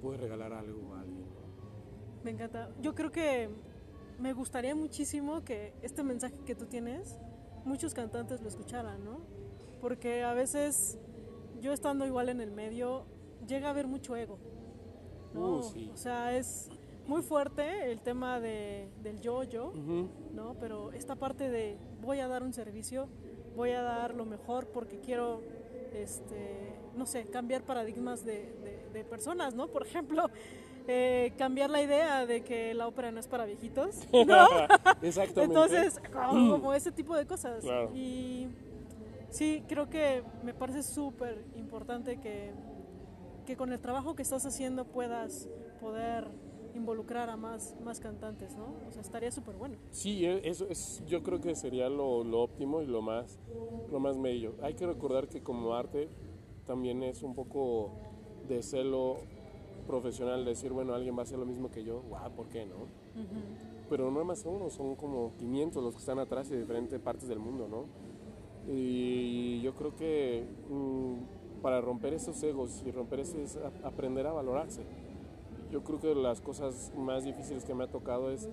puedo 0.02 0.18
regalar 0.18 0.54
algo 0.54 0.94
a 0.94 1.02
alguien. 1.02 1.22
¿no? 1.26 2.24
Me 2.24 2.30
encanta. 2.32 2.70
Yo 2.80 2.94
creo 2.94 3.12
que 3.12 3.50
me 4.20 4.34
gustaría 4.34 4.76
muchísimo 4.76 5.44
que 5.44 5.74
este 5.82 6.04
mensaje 6.04 6.38
que 6.46 6.54
tú 6.54 6.68
tienes, 6.68 7.18
muchos 7.66 7.96
cantantes 7.96 8.40
lo 8.42 8.48
escucharan, 8.50 9.04
¿no? 9.04 9.22
Porque 9.82 10.24
a 10.24 10.34
veces 10.34 10.98
yo 11.60 11.74
estando 11.74 12.06
igual 12.06 12.30
en 12.30 12.40
el 12.42 12.52
medio, 12.52 13.04
llega 13.48 13.68
a 13.68 13.72
haber 13.72 13.88
mucho 13.88 14.16
ego, 14.16 14.38
¿no? 15.34 15.58
Uh, 15.58 15.64
sí. 15.64 15.90
O 15.94 15.98
sea, 15.98 16.38
es 16.38 16.70
muy 17.08 17.22
fuerte 17.24 17.92
el 17.92 18.00
tema 18.02 18.40
de, 18.40 18.88
del 19.02 19.20
yo-yo, 19.20 19.70
Ujú. 19.70 20.08
¿no? 20.34 20.56
Pero 20.60 20.92
esta 20.92 21.16
parte 21.16 21.50
de 21.50 21.78
voy 22.02 22.20
a 22.20 22.28
dar 22.28 22.44
un 22.44 22.54
servicio, 22.54 23.08
voy 23.56 23.72
a 23.72 23.82
dar 23.82 24.14
lo 24.16 24.26
mejor 24.26 24.68
porque 24.68 25.00
quiero, 25.00 25.42
este, 25.94 26.76
no 26.96 27.06
sé, 27.06 27.26
cambiar 27.26 27.64
paradigmas 27.64 28.24
de, 28.24 28.54
de- 28.64 28.90
de 28.94 29.04
personas, 29.06 29.56
¿no? 29.56 29.68
Por 29.68 29.86
ejemplo, 29.86 30.30
eh, 30.88 31.34
cambiar 31.38 31.70
la 31.70 31.82
idea 31.82 32.26
de 32.26 32.44
que 32.44 32.74
la 32.74 32.88
ópera 32.88 33.12
no 33.12 33.20
es 33.20 33.28
para 33.28 33.46
viejitos, 33.46 33.96
¿no? 34.12 34.48
Exactamente. 35.02 35.44
Entonces, 35.44 36.00
como, 36.14 36.52
como 36.52 36.74
ese 36.74 36.92
tipo 36.92 37.16
de 37.16 37.26
cosas. 37.26 37.62
Claro. 37.64 37.92
Y 37.96 38.48
sí, 39.32 39.64
creo 39.68 39.90
que 39.90 40.24
me 40.44 40.54
parece 40.54 40.84
súper 40.84 41.44
importante 41.56 42.18
que, 42.20 42.52
que 43.46 43.56
con 43.56 43.72
el 43.74 43.80
trabajo 43.80 44.16
que 44.16 44.22
estás 44.22 44.46
haciendo 44.46 44.86
puedas 44.86 45.50
poder 45.80 46.28
involucrar 46.74 47.30
a 47.30 47.36
más, 47.36 47.76
más 47.84 48.00
cantantes, 48.00 48.56
¿no? 48.56 48.68
O 48.88 48.92
sea, 48.92 49.02
estaría 49.02 49.32
súper 49.32 49.56
bueno. 49.56 49.76
Sí, 49.92 50.26
e- 50.26 50.48
eso 50.48 50.68
es, 50.70 51.04
yo 51.08 51.22
creo 51.24 51.42
que 51.42 51.56
sería 51.56 51.90
lo, 51.90 52.24
lo 52.24 52.42
óptimo 52.42 52.82
y 52.82 52.86
lo 52.88 53.02
más, 53.02 53.40
lo 53.92 54.00
más 54.00 54.22
bello. 54.22 54.54
Hay 54.62 54.76
que 54.76 54.86
recordar 54.86 55.28
que 55.28 55.42
como 55.42 55.74
arte 55.74 56.08
también 56.66 57.04
es 57.04 57.24
un 57.24 57.36
poco 57.36 57.90
de 58.48 58.64
celo 58.64 59.18
profesional, 59.88 60.46
decir, 60.46 60.72
bueno, 60.72 60.94
alguien 60.94 61.16
va 61.16 61.22
a 61.22 61.24
hacer 61.24 61.40
lo 61.40 61.46
mismo 61.46 61.70
que 61.70 61.84
yo, 61.84 62.02
guau, 62.04 62.32
¿por 62.32 62.48
qué 62.48 62.66
no? 62.66 62.76
Pero 63.90 64.10
no 64.10 64.24
más 64.24 64.46
uno, 64.46 64.70
son 64.70 64.96
como 64.96 65.34
500 65.38 65.84
los 65.84 65.94
que 65.94 66.00
están 66.00 66.20
atrás 66.20 66.50
de 66.50 66.58
diferentes 66.60 66.98
partes 67.02 67.28
del 67.28 67.40
mundo, 67.40 67.68
¿no? 67.68 67.86
Y 68.68 69.62
yo 69.62 69.74
creo 69.76 69.96
que 69.96 70.46
mm, 70.70 71.62
para 71.62 71.82
romper 71.82 72.14
esos 72.14 72.42
egos 72.44 72.84
y 72.86 72.92
romper 72.92 73.22
ese 73.22 73.44
es 73.44 73.58
a- 73.58 73.88
aprender 73.88 74.28
a 74.28 74.34
valorarse. 74.34 74.84
yo 75.72 75.84
creo 75.84 76.00
que 76.02 76.14
las 76.16 76.42
cosas 76.42 76.92
más 76.98 77.24
difíciles 77.24 77.64
que 77.64 77.74
me 77.74 77.86
ha 77.86 77.88
tocado 77.88 78.30
es 78.32 78.50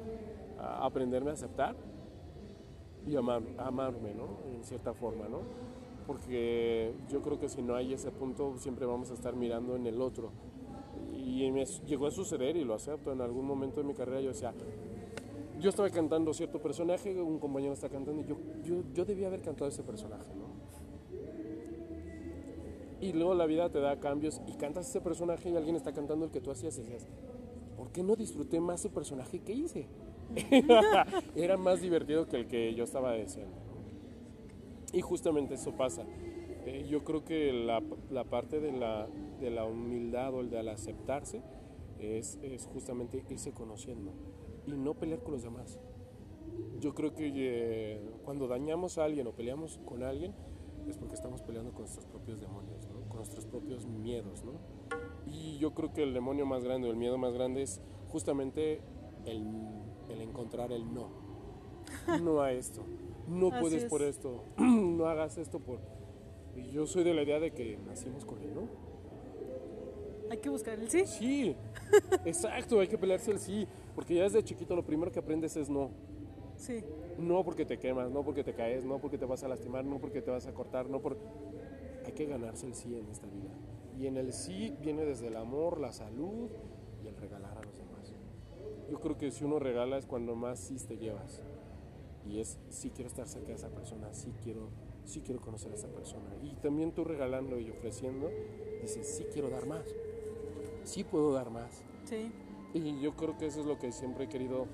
a- 0.59 0.85
aprenderme 0.87 1.31
a 1.31 1.35
aceptar 1.35 1.75
y 3.07 3.17
amar, 3.17 3.43
amarme, 3.59 4.15
¿no? 4.15 4.27
En 4.55 4.63
cierta 4.65 4.93
forma, 4.95 5.29
¿no? 5.29 5.41
Porque 6.07 6.93
yo 7.11 7.21
creo 7.23 7.39
que 7.39 7.49
si 7.49 7.63
no 7.63 7.75
hay 7.75 7.93
ese 7.95 8.11
punto, 8.11 8.55
siempre 8.59 8.87
vamos 8.87 9.11
a 9.11 9.15
estar 9.15 9.35
mirando 9.35 9.77
en 9.77 9.87
el 9.87 10.01
otro. 10.01 10.31
Y 11.15 11.51
me 11.51 11.65
llegó 11.65 12.07
a 12.07 12.11
suceder 12.11 12.57
y 12.57 12.65
lo 12.65 12.75
acepto. 12.75 13.13
En 13.13 13.21
algún 13.21 13.47
momento 13.47 13.81
de 13.81 13.87
mi 13.87 13.95
carrera 13.95 14.21
yo 14.21 14.29
decía, 14.29 14.55
yo 15.61 15.71
estaba 15.71 15.91
cantando 15.91 16.33
cierto 16.33 16.61
personaje, 16.61 17.21
un 17.21 17.39
compañero 17.39 17.73
está 17.73 17.89
cantando 17.89 18.23
y 18.23 18.25
yo, 18.25 18.37
yo, 18.63 18.83
yo 18.93 19.05
debía 19.05 19.27
haber 19.27 19.43
cantado 19.43 19.69
ese 19.69 19.83
personaje, 19.83 20.35
¿no? 20.35 20.49
Y 23.01 23.13
luego 23.13 23.35
la 23.35 23.47
vida 23.47 23.71
te 23.71 23.81
da 23.81 24.01
cambios 24.01 24.41
y 24.47 24.53
cantas 24.55 24.89
ese 24.89 25.01
personaje 25.01 25.51
y 25.51 25.57
alguien 25.57 25.77
está 25.77 25.93
cantando 25.93 26.25
el 26.25 26.31
que 26.33 26.41
tú 26.41 26.51
hacías 26.51 26.77
y 26.79 26.83
decías, 26.83 27.07
¿por 27.77 27.91
qué 27.91 28.03
no 28.03 28.17
disfruté 28.17 28.61
más 28.61 28.81
ese 28.81 28.91
personaje 28.91 29.41
que 29.41 29.53
hice? 29.53 29.87
Era 31.37 31.57
más 31.57 31.81
divertido 31.81 32.27
que 32.27 32.37
el 32.37 32.49
que 32.49 32.75
yo 32.75 32.85
estaba. 32.85 33.17
¿no? 33.17 33.25
Y 34.93 35.01
justamente 35.01 35.55
eso 35.55 35.73
pasa. 35.73 36.03
Eh, 36.67 36.87
yo 36.89 37.05
creo 37.05 37.25
que 37.25 37.53
la, 37.53 37.83
la 38.11 38.25
parte 38.25 38.61
de 38.61 38.73
la, 38.73 39.07
de 39.41 39.51
la 39.51 39.65
humildad 39.65 40.35
o 40.35 40.41
el 40.41 40.51
de 40.51 40.59
al 40.59 40.69
aceptarse 40.69 41.41
es, 42.01 42.39
es 42.43 42.67
justamente 42.67 43.25
irse 43.31 43.53
conociendo 43.53 44.13
y 44.75 44.79
no 44.79 44.95
pelear 44.95 45.23
con 45.23 45.33
los 45.33 45.43
demás. 45.43 45.79
Yo 46.81 46.95
creo 46.95 47.15
que 47.15 47.31
eh, 47.35 48.11
cuando 48.25 48.47
dañamos 48.47 48.99
a 48.99 49.05
alguien 49.05 49.27
o 49.27 49.33
peleamos 49.33 49.81
con 49.85 50.03
alguien 50.03 50.35
es 50.89 50.97
porque 50.97 51.15
estamos 51.15 51.43
peleando 51.43 51.73
con 51.73 51.83
nuestros 51.83 52.07
propios 52.07 52.41
demonios, 52.41 52.87
¿no? 52.89 53.09
con 53.09 53.17
nuestros 53.19 53.45
propios 53.47 53.87
miedos. 53.87 54.45
¿no? 54.45 54.53
Y 55.27 55.59
yo 55.59 55.75
creo 55.75 55.93
que 55.93 56.03
el 56.03 56.15
demonio 56.15 56.47
más 56.47 56.65
grande 56.65 56.89
o 56.89 56.91
el 56.91 56.97
miedo 56.97 57.19
más 57.19 57.35
grande 57.35 57.63
es 57.63 57.81
justamente 58.09 58.81
el, 59.27 59.45
el 60.09 60.21
encontrar 60.21 60.73
el 60.73 60.93
no. 60.93 61.09
No 62.23 62.41
a 62.41 62.53
esto. 62.53 62.83
No 63.27 63.49
Así 63.53 63.61
puedes 63.61 63.83
es. 63.85 63.91
por 63.91 64.03
esto. 64.03 64.45
no 64.57 65.07
hagas 65.07 65.39
esto 65.39 65.61
por... 65.61 65.81
Y 66.57 66.71
yo 66.71 66.87
soy 66.87 67.05
de 67.05 67.15
la 67.15 67.23
idea 67.23 67.39
de 67.39 67.53
que 67.53 67.79
nacimos 67.87 68.25
con 68.25 68.41
el 68.43 68.55
no. 68.55 68.69
Hay 70.31 70.39
que 70.39 70.49
buscar 70.51 70.79
el 70.79 70.91
sí. 70.91 71.07
Sí, 71.07 71.57
exacto, 72.25 72.81
hay 72.81 72.89
que 72.89 72.99
pelearse 72.99 73.31
el 73.31 73.39
sí. 73.39 73.67
Porque 73.99 74.15
ya 74.15 74.23
desde 74.23 74.45
chiquito 74.45 74.77
lo 74.77 74.87
primero 74.87 75.11
que 75.11 75.19
aprendes 75.19 75.57
es 75.57 75.69
no. 75.69 75.91
Sí. 76.57 76.85
No 77.19 77.45
porque 77.45 77.65
te 77.65 77.81
quemas, 77.81 78.13
no 78.13 78.23
porque 78.23 78.45
te 78.45 78.55
caes, 78.55 78.85
no 78.85 79.01
porque 79.01 79.19
te 79.19 79.25
vas 79.25 79.43
a 79.43 79.49
lastimar, 79.49 79.85
no 79.85 79.99
porque 79.99 80.23
te 80.23 80.31
vas 80.31 80.47
a 80.47 80.55
cortar, 80.55 80.89
no 80.89 81.01
por... 81.01 81.19
Hay 82.07 82.13
que 82.13 82.27
ganarse 82.27 82.67
el 82.67 82.77
sí 82.77 82.97
en 82.97 83.09
esta 83.09 83.27
vida. 83.27 83.51
Y 83.99 84.07
en 84.07 84.17
el 84.17 84.33
sí 84.33 84.73
viene 84.81 85.05
desde 85.05 85.27
el 85.27 85.37
amor, 85.37 85.81
la 85.81 85.91
salud 85.91 86.49
y 87.03 87.09
el 87.09 87.17
regalar 87.17 87.59
a 87.59 87.63
los 87.65 87.77
demás. 87.77 88.15
Yo 88.89 89.01
creo 89.01 89.19
que 89.19 89.33
si 89.33 89.43
uno 89.43 89.59
regala 89.59 89.99
es 89.99 90.07
cuando 90.07 90.37
más 90.37 90.61
sí 90.61 90.77
te 90.77 90.97
llevas. 90.97 91.43
Y 92.25 92.39
es, 92.39 92.57
sí 92.69 92.91
quiero 92.91 93.09
estar 93.09 93.27
cerca 93.27 93.49
de 93.49 93.55
esa 93.55 93.71
persona, 93.71 94.15
sí 94.15 94.33
quiero, 94.45 94.69
sí 95.07 95.23
quiero 95.23 95.41
conocer 95.41 95.73
a 95.73 95.75
esa 95.75 95.89
persona. 95.89 96.37
Y 96.41 96.55
también 96.63 96.93
tú 96.93 97.03
regalando 97.03 97.59
y 97.59 97.69
ofreciendo, 97.69 98.31
dices, 98.81 99.09
sí 99.09 99.27
quiero 99.33 99.51
dar 99.51 99.67
más. 99.67 99.93
Sí 100.85 101.03
puedo 101.03 101.33
dar 101.33 101.51
más. 101.51 101.83
Sí. 102.05 102.31
Y 102.75 103.01
yo 103.01 103.17
creo 103.17 103.37
que 103.37 103.47
eso 103.47 103.61
es 103.61 103.67
lo 103.67 103.79
que 103.79 103.93
siempre 103.93 104.25
he 104.25 104.29
querido 104.29 104.67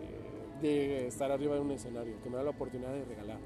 eh, 0.00 0.60
de 0.60 1.06
estar 1.06 1.30
arriba 1.30 1.54
de 1.54 1.60
un 1.60 1.70
escenario, 1.70 2.20
que 2.22 2.30
me 2.30 2.36
da 2.36 2.42
la 2.42 2.50
oportunidad 2.50 2.92
de 2.92 3.04
regalar. 3.04 3.38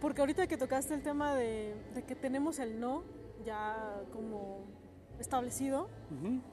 Porque 0.00 0.20
ahorita 0.20 0.46
que 0.46 0.56
tocaste 0.56 0.94
el 0.94 1.02
tema 1.02 1.34
de, 1.34 1.74
de 1.94 2.02
que 2.02 2.14
tenemos 2.14 2.58
el 2.58 2.78
no 2.78 3.04
ya 3.44 4.02
como 4.12 4.64
establecido, 5.18 5.88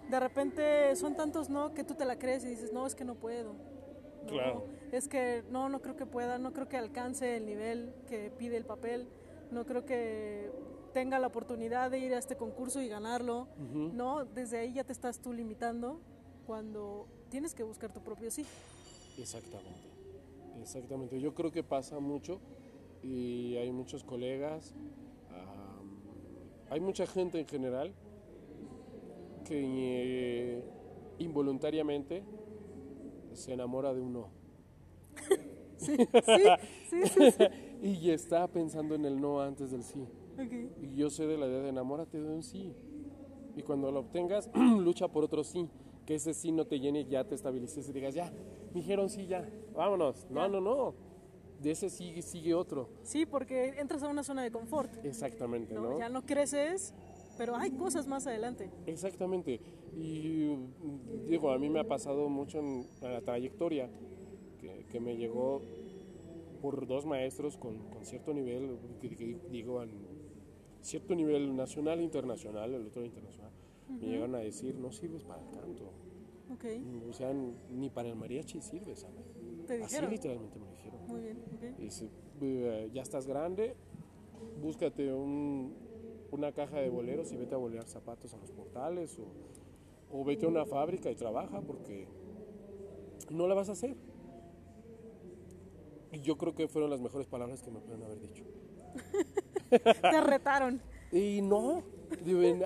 de 0.10 0.20
repente 0.20 0.96
son 0.96 1.16
tantos 1.16 1.50
no 1.50 1.74
que 1.74 1.84
tú 1.84 1.96
te 1.96 2.06
la 2.06 2.18
crees 2.18 2.46
y 2.46 2.50
dices, 2.50 2.72
no, 2.72 2.86
es 2.86 2.96
que 2.96 3.04
no 3.04 3.16
puedo. 3.16 3.54
No, 3.54 4.28
Claro. 4.28 4.66
Es 4.92 5.08
que 5.08 5.44
no, 5.50 5.68
no 5.70 5.82
creo 5.82 5.96
que 5.96 6.06
pueda, 6.06 6.38
no 6.38 6.54
creo 6.54 6.68
que 6.68 6.78
alcance 6.78 7.38
el 7.38 7.46
nivel 7.46 7.94
que 8.08 8.30
pide 8.30 8.58
el 8.58 8.66
papel, 8.66 9.08
no 9.52 9.66
creo 9.66 9.86
que 9.86 10.52
tenga 10.94 11.20
la 11.20 11.28
oportunidad 11.28 11.92
de 11.92 12.00
ir 12.00 12.14
a 12.14 12.18
este 12.18 12.36
concurso 12.36 12.82
y 12.82 12.88
ganarlo. 12.88 13.48
No, 13.94 14.26
desde 14.26 14.60
ahí 14.60 14.74
ya 14.74 14.84
te 14.84 14.94
estás 14.94 15.20
tú 15.20 15.34
limitando 15.34 16.00
cuando 16.46 17.08
tienes 17.30 17.54
que 17.54 17.64
buscar 17.64 17.92
tu 17.94 18.02
propio 18.02 18.30
sí. 18.32 18.46
Exactamente, 19.18 19.90
exactamente. 20.62 21.20
Yo 21.20 21.34
creo 21.34 21.52
que 21.52 21.64
pasa 21.64 22.00
mucho 22.00 22.40
y 23.02 23.56
hay 23.58 23.72
muchos 23.72 24.04
colegas, 24.04 24.74
am, 25.30 25.90
hay 26.70 26.80
mucha 26.80 27.06
gente 27.08 27.40
en 27.40 27.48
general 27.48 27.94
que 29.46 29.60
eh, 29.64 30.64
involuntariamente 31.20 32.24
se 33.34 33.54
enamora 33.54 33.94
de 33.94 34.02
Sí, 35.78 35.98
sí, 35.98 36.08
sí, 36.90 37.08
sí. 37.08 37.32
sí. 37.32 37.44
y 37.82 38.12
está 38.12 38.48
pensando 38.48 38.94
en 38.94 39.06
el 39.06 39.20
no 39.20 39.42
antes 39.42 39.72
del 39.72 39.84
sí. 39.84 40.08
Y 40.82 40.96
yo 40.96 41.10
soy 41.10 41.28
de 41.28 41.38
la 41.38 41.48
idea 41.48 41.60
de 41.62 41.70
enamórate 41.70 42.20
de 42.20 42.30
un 42.30 42.44
sí. 42.44 42.74
Y 43.56 43.62
cuando 43.64 43.92
lo 43.92 44.00
obtengas, 44.02 44.50
lucha 44.80 45.08
por 45.08 45.24
otro 45.24 45.44
sí. 45.44 45.68
Que 46.06 46.16
ese 46.16 46.34
sí 46.34 46.52
no 46.52 46.66
te 46.66 46.80
llene 46.80 47.02
y 47.02 47.06
ya 47.06 47.24
te 47.26 47.36
estabilices 47.36 47.88
y 47.88 47.94
digas, 47.94 48.16
ya, 48.16 48.32
me 48.74 48.82
dijeron 48.82 49.10
sí, 49.10 49.28
ya, 49.28 49.48
vámonos. 49.76 50.26
No, 50.30 50.42
Ya. 50.42 50.48
no, 50.48 50.60
no. 50.62 50.94
De 51.62 51.72
ese 51.72 51.90
sigue, 51.92 52.24
sigue 52.24 52.56
otro. 52.56 52.90
Sí, 53.04 53.28
porque 53.28 53.80
entras 53.80 54.02
a 54.02 54.08
una 54.08 54.24
zona 54.24 54.42
de 54.42 54.50
confort. 54.52 55.06
Exactamente, 55.06 55.76
¿no? 55.76 55.92
¿no? 55.92 56.00
Ya 56.00 56.10
no 56.10 56.26
creces, 56.26 56.92
pero 57.38 57.56
hay 57.56 57.70
cosas 57.72 58.08
más 58.08 58.26
adelante. 58.26 58.72
Exactamente. 58.88 59.62
Y 59.96 60.56
mm, 60.58 61.28
digo, 61.28 61.52
a 61.52 61.60
mí 61.60 61.70
me 61.70 61.80
ha 61.80 61.88
pasado 61.88 62.28
mucho 62.30 62.58
en, 62.60 62.88
en 63.02 63.14
la 63.14 63.22
trayectoria 63.22 63.92
que, 64.60 64.86
que 64.90 65.00
me 65.00 65.16
llegó 65.18 65.62
por 66.64 66.88
dos 66.88 67.06
maestros 67.06 67.58
con, 67.58 67.78
con 67.90 68.06
cierto 68.06 68.34
nivel, 68.34 68.78
que- 69.00 69.16
que 69.16 69.38
digo, 69.52 69.84
en 69.84 69.92
cierto 70.82 71.16
nivel 71.16 71.56
nacional 71.56 72.00
e 72.00 72.04
internacional, 72.04 72.74
el 72.74 72.88
otro 72.88 73.06
internacional, 73.06 73.52
me 73.90 74.08
llegan 74.08 74.36
a 74.36 74.40
decir, 74.40 74.76
no 74.76 74.92
sirves 74.92 75.24
para 75.24 75.42
el 75.42 75.50
canto. 75.52 75.92
Ok, 76.54 76.66
O 77.10 77.14
sea, 77.14 77.34
ni 77.34 77.90
para 77.90 78.10
el 78.10 78.16
mariachi 78.16 78.62
sirves, 78.62 79.04
Ana. 79.06 79.22
te 79.68 79.82
Así 79.84 80.06
literalmente 80.08 80.60
me 80.60 80.70
dijeron. 80.72 81.00
Muy 81.08 81.22
bien, 81.22 81.38
ok. 81.56 81.80
Y 81.80 81.84
dice, 81.84 82.10
"Eh, 82.42 82.90
ya 82.94 83.02
estás 83.02 83.26
grande, 83.28 83.76
búscate 84.62 85.14
un- 85.14 85.74
una 86.32 86.52
caja 86.52 86.78
de 86.80 86.90
boleros 86.90 87.32
y 87.32 87.38
vete 87.38 87.56
a 87.56 87.58
bolear 87.58 87.88
zapatos 87.88 88.34
a 88.34 88.38
los 88.38 88.52
portales 88.52 89.18
o, 89.20 89.28
o 90.18 90.24
vete 90.26 90.46
a 90.46 90.50
una 90.50 90.66
fábrica 90.66 91.10
y 91.12 91.16
trabaja 91.16 91.62
porque 91.62 92.08
no 93.30 93.48
la 93.48 93.54
vas 93.56 93.70
a 93.70 93.74
hacer. 93.74 93.96
Y 96.12 96.20
yo 96.22 96.38
creo 96.38 96.54
que 96.54 96.68
fueron 96.68 96.90
las 96.90 97.00
mejores 97.02 97.28
palabras 97.28 97.62
que 97.64 97.72
me 97.72 97.80
pudieron 97.80 98.04
haber 98.04 98.20
dicho. 98.20 98.44
Te 100.02 100.22
retaron. 100.22 100.82
Y 101.12 101.42
no, 101.42 101.84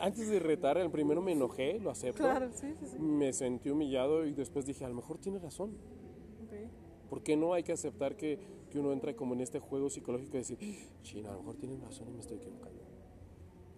antes 0.01 0.29
de 0.29 0.39
retar, 0.39 0.77
el 0.77 0.89
primero 0.91 1.21
me 1.21 1.31
enojé, 1.31 1.79
lo 1.79 1.89
acepto. 1.89 2.23
Claro, 2.23 2.49
sí, 2.53 2.73
sí, 2.79 2.87
sí. 2.87 2.99
Me 2.99 3.33
sentí 3.33 3.69
humillado 3.69 4.25
y 4.25 4.33
después 4.33 4.65
dije, 4.65 4.85
a 4.85 4.89
lo 4.89 4.95
mejor 4.95 5.17
tiene 5.17 5.39
razón. 5.39 5.71
Ok. 6.43 6.53
¿Por 7.09 7.23
qué 7.23 7.35
no 7.35 7.53
hay 7.53 7.63
que 7.63 7.71
aceptar 7.71 8.15
que, 8.15 8.39
que 8.69 8.79
uno 8.79 8.91
entra 8.91 9.15
como 9.15 9.33
en 9.33 9.41
este 9.41 9.59
juego 9.59 9.89
psicológico 9.89 10.33
de 10.33 10.39
decir, 10.39 10.59
china, 11.01 11.29
a 11.29 11.33
lo 11.33 11.39
mejor 11.39 11.55
tienen 11.55 11.81
razón 11.81 12.07
y 12.09 12.11
me 12.13 12.19
estoy 12.19 12.37
equivocando? 12.37 12.81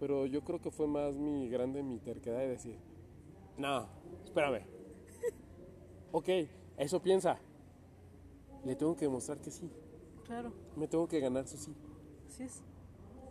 Pero 0.00 0.26
yo 0.26 0.42
creo 0.42 0.60
que 0.60 0.70
fue 0.70 0.86
más 0.86 1.16
mi 1.16 1.48
grande 1.48 1.82
mi 1.82 1.98
terquedad 1.98 2.38
de 2.38 2.48
decir, 2.48 2.78
no, 3.56 3.88
espérame. 4.24 4.62
ok, 6.12 6.28
eso 6.76 7.00
piensa. 7.02 7.38
Le 8.64 8.76
tengo 8.76 8.96
que 8.96 9.06
demostrar 9.06 9.38
que 9.40 9.50
sí. 9.50 9.70
Claro, 10.24 10.52
Me 10.76 10.86
tengo 10.86 11.08
que 11.08 11.20
ganar 11.20 11.46
su 11.48 11.56
sí. 11.56 11.74
así 12.28 12.42
es. 12.42 12.62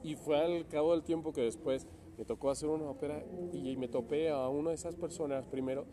Y 0.03 0.15
fue 0.15 0.37
al 0.39 0.67
cabo 0.67 0.91
del 0.91 1.03
tiempo 1.03 1.33
que 1.33 1.41
después 1.41 1.87
me 2.17 2.25
tocó 2.25 2.49
hacer 2.49 2.69
una 2.69 2.89
ópera 2.89 3.23
y 3.53 3.75
me 3.77 3.87
topé 3.87 4.29
a 4.29 4.47
una 4.49 4.69
de 4.69 4.75
esas 4.75 4.95
personas 4.95 5.45
primero 5.47 5.85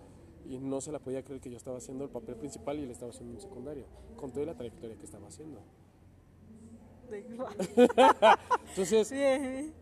y 0.48 0.58
no 0.58 0.80
se 0.80 0.92
la 0.92 0.98
podía 0.98 1.22
creer 1.22 1.40
que 1.40 1.50
yo 1.50 1.56
estaba 1.56 1.78
haciendo 1.78 2.04
el 2.04 2.10
papel 2.10 2.36
principal 2.36 2.78
y 2.78 2.82
él 2.82 2.90
estaba 2.90 3.10
haciendo 3.10 3.34
un 3.34 3.40
secundario, 3.40 3.86
con 4.16 4.30
toda 4.32 4.46
la 4.46 4.54
trayectoria 4.54 4.96
que 4.96 5.04
estaba 5.04 5.26
haciendo. 5.28 5.60
Entonces, 8.70 9.08
Sí, 9.08 9.72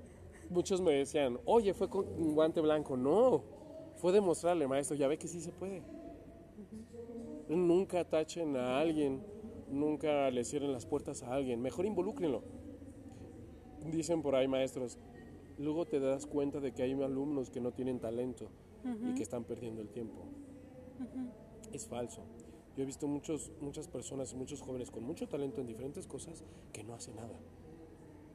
muchos 0.50 0.80
me 0.80 0.92
decían, 0.92 1.38
oye, 1.44 1.72
fue 1.74 1.88
con 1.88 2.06
un 2.06 2.34
guante 2.34 2.60
blanco. 2.60 2.96
No, 2.96 3.42
fue 3.96 4.12
demostrarle, 4.12 4.66
maestro, 4.66 4.96
ya 4.96 5.08
ve 5.08 5.18
que 5.18 5.28
sí 5.28 5.40
se 5.40 5.52
puede. 5.52 5.82
Nunca 7.48 8.04
tachen 8.04 8.56
a 8.56 8.78
alguien, 8.78 9.22
nunca 9.70 10.30
le 10.30 10.44
cierren 10.44 10.72
las 10.72 10.86
puertas 10.86 11.22
a 11.22 11.32
alguien, 11.32 11.60
mejor 11.60 11.86
involúcrenlo. 11.86 12.42
Dicen 13.90 14.22
por 14.22 14.34
ahí, 14.36 14.46
maestros, 14.48 14.98
luego 15.58 15.86
te 15.86 15.98
das 16.00 16.26
cuenta 16.26 16.60
de 16.60 16.72
que 16.72 16.82
hay 16.82 16.92
alumnos 16.92 17.50
que 17.50 17.60
no 17.60 17.72
tienen 17.72 17.98
talento 17.98 18.48
y 19.10 19.14
que 19.14 19.22
están 19.22 19.44
perdiendo 19.44 19.80
el 19.82 19.88
tiempo. 19.88 20.24
Es 21.72 21.86
falso. 21.86 22.22
Yo 22.76 22.82
he 22.82 22.86
visto 22.86 23.06
muchos, 23.06 23.50
muchas 23.60 23.88
personas 23.88 24.34
muchos 24.34 24.62
jóvenes 24.62 24.90
con 24.90 25.04
mucho 25.04 25.28
talento 25.28 25.60
en 25.60 25.66
diferentes 25.66 26.06
cosas 26.06 26.42
que 26.72 26.84
no 26.84 26.94
hacen 26.94 27.16
nada. 27.16 27.38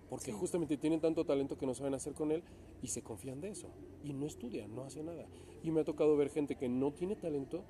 porque 0.09 0.31
justamente 0.31 0.77
tienen 0.77 1.01
tanto 1.01 1.25
talento 1.25 1.57
que 1.57 1.65
no 1.65 1.73
saben 1.73 1.93
hacer 1.93 2.13
con 2.13 2.31
él 2.31 2.43
y 2.81 2.87
se 2.87 3.01
confían 3.01 3.41
de 3.41 3.49
eso 3.49 3.67
y 4.03 4.13
no 4.13 4.25
estudian, 4.25 4.73
no 4.73 4.83
hacen 4.83 5.07
nada. 5.07 5.25
Y 5.63 5.71
me 5.71 5.81
ha 5.81 5.83
tocado 5.83 6.15
ver 6.15 6.29
gente 6.29 6.55
que 6.55 6.69
no 6.69 6.93
tiene 6.93 7.15
talento 7.15 7.63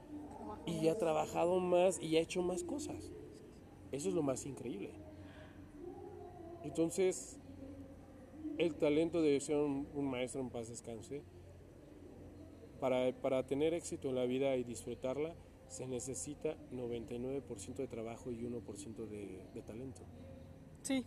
y 0.65 0.87
ha 0.87 0.97
trabajado 0.97 1.59
más 1.59 1.99
y 2.01 2.17
ha 2.17 2.21
hecho 2.21 2.41
más 2.41 2.63
cosas. 2.63 3.11
Eso 3.91 4.09
es 4.09 4.15
lo 4.15 4.21
más 4.21 4.45
increíble. 4.45 4.91
Entonces, 6.63 7.39
el 8.57 8.75
talento 8.75 9.21
de 9.21 9.39
ser 9.39 9.57
un, 9.57 9.87
un 9.93 10.09
maestro 10.09 10.41
en 10.41 10.49
paz 10.49 10.69
descanse. 10.69 11.23
Para, 12.79 13.11
para 13.21 13.45
tener 13.45 13.73
éxito 13.73 14.09
en 14.09 14.15
la 14.15 14.25
vida 14.25 14.55
y 14.55 14.63
disfrutarla, 14.63 15.35
se 15.67 15.87
necesita 15.87 16.55
99% 16.71 17.75
de 17.75 17.87
trabajo 17.87 18.31
y 18.31 18.43
1% 18.43 19.07
de, 19.07 19.41
de 19.53 19.61
talento. 19.61 20.03
Sí, 20.83 21.03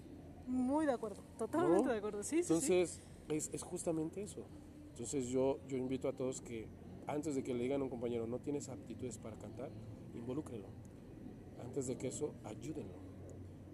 muy 0.46 0.84
de 0.84 0.92
acuerdo, 0.92 1.22
totalmente 1.38 1.84
¿No? 1.84 1.92
de 1.92 1.98
acuerdo. 1.98 2.22
Sí. 2.22 2.40
Entonces, 2.40 3.00
es, 3.28 3.50
es 3.52 3.62
justamente 3.62 4.22
eso. 4.22 4.44
Entonces, 4.90 5.28
yo, 5.28 5.60
yo 5.68 5.76
invito 5.76 6.08
a 6.08 6.12
todos 6.12 6.40
que 6.40 6.66
antes 7.06 7.34
de 7.34 7.42
que 7.42 7.54
le 7.54 7.62
digan 7.62 7.80
a 7.80 7.84
un 7.84 7.90
compañero, 7.90 8.26
no 8.26 8.40
tienes 8.40 8.68
aptitudes 8.68 9.18
para 9.18 9.36
cantar, 9.36 9.70
involúcrenlo. 10.14 10.68
Antes 11.62 11.86
de 11.86 11.96
que 11.96 12.08
eso, 12.08 12.34
ayúdenlo. 12.44 13.10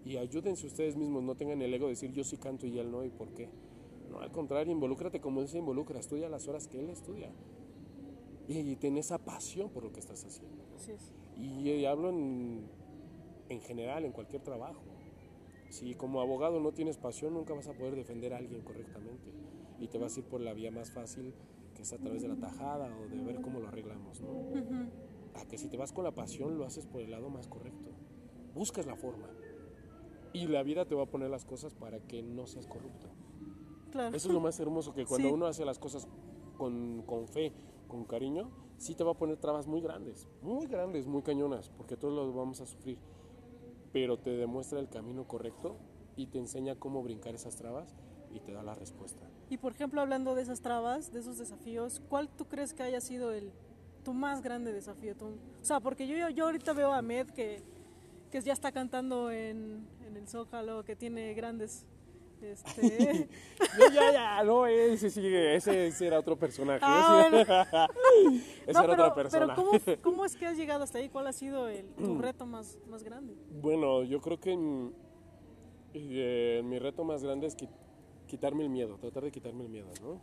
Y 0.04 0.18
ayúdense 0.18 0.66
ustedes 0.66 0.96
mismos, 0.96 1.22
no 1.22 1.34
tengan 1.34 1.60
el 1.62 1.74
ego 1.74 1.86
de 1.86 1.92
decir 1.92 2.12
yo 2.12 2.22
sí 2.22 2.36
canto 2.36 2.66
y 2.66 2.78
él 2.78 2.90
no, 2.90 3.04
¿y 3.04 3.10
por 3.10 3.28
qué? 3.34 3.48
No, 4.10 4.20
al 4.20 4.30
contrario, 4.30 4.72
involúcrate 4.72 5.20
como 5.20 5.40
él 5.40 5.48
se 5.48 5.58
involucra, 5.58 5.98
estudia 5.98 6.28
las 6.28 6.48
horas 6.48 6.68
que 6.68 6.80
él 6.80 6.90
estudia. 6.90 7.30
Y, 8.48 8.58
y 8.58 8.76
ten 8.76 8.96
esa 8.96 9.18
pasión 9.18 9.70
por 9.70 9.82
lo 9.82 9.92
que 9.92 10.00
estás 10.00 10.24
haciendo. 10.24 10.64
Así 10.76 10.92
es. 10.92 11.12
Y, 11.36 11.84
hablo 11.84 12.10
en, 12.10 12.68
en 13.48 13.60
general, 13.60 14.04
en 14.04 14.12
cualquier 14.12 14.42
trabajo. 14.42 14.82
Si 15.68 15.94
como 15.94 16.20
abogado 16.20 16.60
no 16.60 16.72
tienes 16.72 16.96
pasión, 16.96 17.34
nunca 17.34 17.52
vas 17.54 17.68
a 17.68 17.74
poder 17.74 17.94
defender 17.94 18.32
a 18.32 18.38
alguien 18.38 18.62
correctamente. 18.62 19.30
Y 19.78 19.88
te 19.88 19.98
vas 19.98 20.16
a 20.16 20.20
ir 20.20 20.26
por 20.26 20.40
la 20.40 20.54
vía 20.54 20.70
más 20.70 20.90
fácil, 20.90 21.34
que 21.74 21.82
es 21.82 21.92
a 21.92 21.98
través 21.98 22.22
de 22.22 22.28
la 22.28 22.36
tajada 22.36 22.88
o 22.96 23.08
de 23.08 23.22
ver 23.22 23.40
cómo 23.42 23.60
lo 23.60 23.68
arreglamos, 23.68 24.20
¿no? 24.22 24.28
A 25.34 25.44
que 25.44 25.58
si 25.58 25.68
te 25.68 25.76
vas 25.76 25.92
con 25.92 26.04
la 26.04 26.12
pasión, 26.12 26.56
lo 26.56 26.64
haces 26.64 26.86
por 26.86 27.02
el 27.02 27.10
lado 27.10 27.28
más 27.28 27.46
correcto. 27.48 27.90
Buscas 28.54 28.86
la 28.86 28.96
forma. 28.96 29.28
Y 30.32 30.46
la 30.46 30.62
vida 30.62 30.86
te 30.86 30.94
va 30.94 31.02
a 31.02 31.06
poner 31.06 31.28
las 31.28 31.44
cosas 31.44 31.74
para 31.74 32.00
que 32.00 32.22
no 32.22 32.46
seas 32.46 32.66
corrupto. 32.66 33.08
Claro. 33.96 34.16
Eso 34.16 34.28
es 34.28 34.34
lo 34.34 34.40
más 34.40 34.58
hermoso, 34.60 34.92
que 34.94 35.04
cuando 35.04 35.28
Sí. 35.28 35.34
uno 35.34 35.46
hace 35.46 35.64
las 35.64 35.78
cosas 35.78 36.06
con, 36.56 37.02
con 37.06 37.26
fe, 37.28 37.52
con 37.88 38.04
cariño, 38.04 38.50
sí 38.78 38.94
te 38.94 39.04
va 39.04 39.12
a 39.12 39.14
poner 39.14 39.36
trabas 39.38 39.66
muy 39.66 39.80
grandes, 39.80 40.28
muy 40.42 40.66
grandes, 40.66 41.06
muy 41.06 41.22
cañonas, 41.22 41.70
porque 41.76 41.96
todos 41.96 42.14
los 42.14 42.34
vamos 42.34 42.60
a 42.60 42.66
sufrir. 42.66 42.98
Pero 43.92 44.18
te 44.18 44.30
demuestra 44.30 44.78
el 44.80 44.88
camino 44.88 45.26
correcto 45.26 45.76
y 46.16 46.26
te 46.26 46.38
enseña 46.38 46.76
cómo 46.76 47.02
brincar 47.02 47.34
esas 47.34 47.56
trabas 47.56 47.94
y 48.34 48.40
te 48.40 48.52
da 48.52 48.62
la 48.62 48.74
respuesta. 48.74 49.22
Y 49.48 49.56
por 49.58 49.72
ejemplo, 49.72 50.00
hablando 50.00 50.34
de 50.34 50.42
esas 50.42 50.60
trabas, 50.60 51.12
de 51.12 51.20
esos 51.20 51.38
desafíos, 51.38 52.02
¿cuál 52.08 52.28
tú 52.28 52.44
crees 52.46 52.74
que 52.74 52.82
haya 52.82 53.00
sido 53.00 53.32
el 53.32 53.52
tu 54.04 54.12
más 54.12 54.42
grande 54.42 54.72
desafío? 54.72 55.16
Tu- 55.16 55.26
o 55.26 55.64
sea, 55.64 55.80
porque 55.80 56.06
yo, 56.06 56.28
yo 56.30 56.44
ahorita 56.44 56.72
veo 56.74 56.92
a 56.92 57.00
Med 57.02 57.28
que, 57.30 57.62
que 58.30 58.40
ya 58.42 58.52
está 58.52 58.72
cantando 58.72 59.30
en, 59.30 59.86
en 60.06 60.16
el 60.16 60.28
Zócalo, 60.28 60.84
que 60.84 60.96
tiene 60.96 61.32
grandes... 61.34 61.86
Este, 62.42 63.28
No, 63.78 63.92
ya, 63.92 64.12
ya, 64.12 64.44
no, 64.44 64.66
ese 64.66 65.06
ese, 65.08 65.86
ese 65.86 66.06
era 66.06 66.18
otro 66.18 66.36
personaje. 66.38 66.80
Ah, 66.82 67.28
ese 67.32 68.72
No, 68.72 68.80
era 68.80 68.90
pero, 68.90 68.92
otra 68.92 69.14
persona. 69.14 69.54
pero 69.54 69.54
¿cómo, 69.56 69.70
¿cómo 70.02 70.24
es 70.24 70.36
que 70.36 70.46
has 70.46 70.56
llegado 70.56 70.84
hasta 70.84 70.98
ahí? 70.98 71.08
¿Cuál 71.08 71.26
ha 71.28 71.32
sido 71.32 71.68
el, 71.68 71.86
tu 71.94 72.18
reto 72.18 72.46
más, 72.46 72.78
más 72.88 73.02
grande? 73.02 73.34
Bueno, 73.60 74.02
yo 74.04 74.20
creo 74.20 74.38
que 74.38 74.56
mm, 74.56 74.92
eh, 75.94 76.62
mi 76.64 76.78
reto 76.78 77.04
más 77.04 77.22
grande 77.22 77.46
es 77.46 77.56
qui- 77.56 77.70
quitarme 78.26 78.62
el 78.64 78.70
miedo, 78.70 78.96
tratar 78.98 79.24
de 79.24 79.30
quitarme 79.30 79.64
el 79.64 79.70
miedo, 79.70 79.88
¿no? 80.02 80.20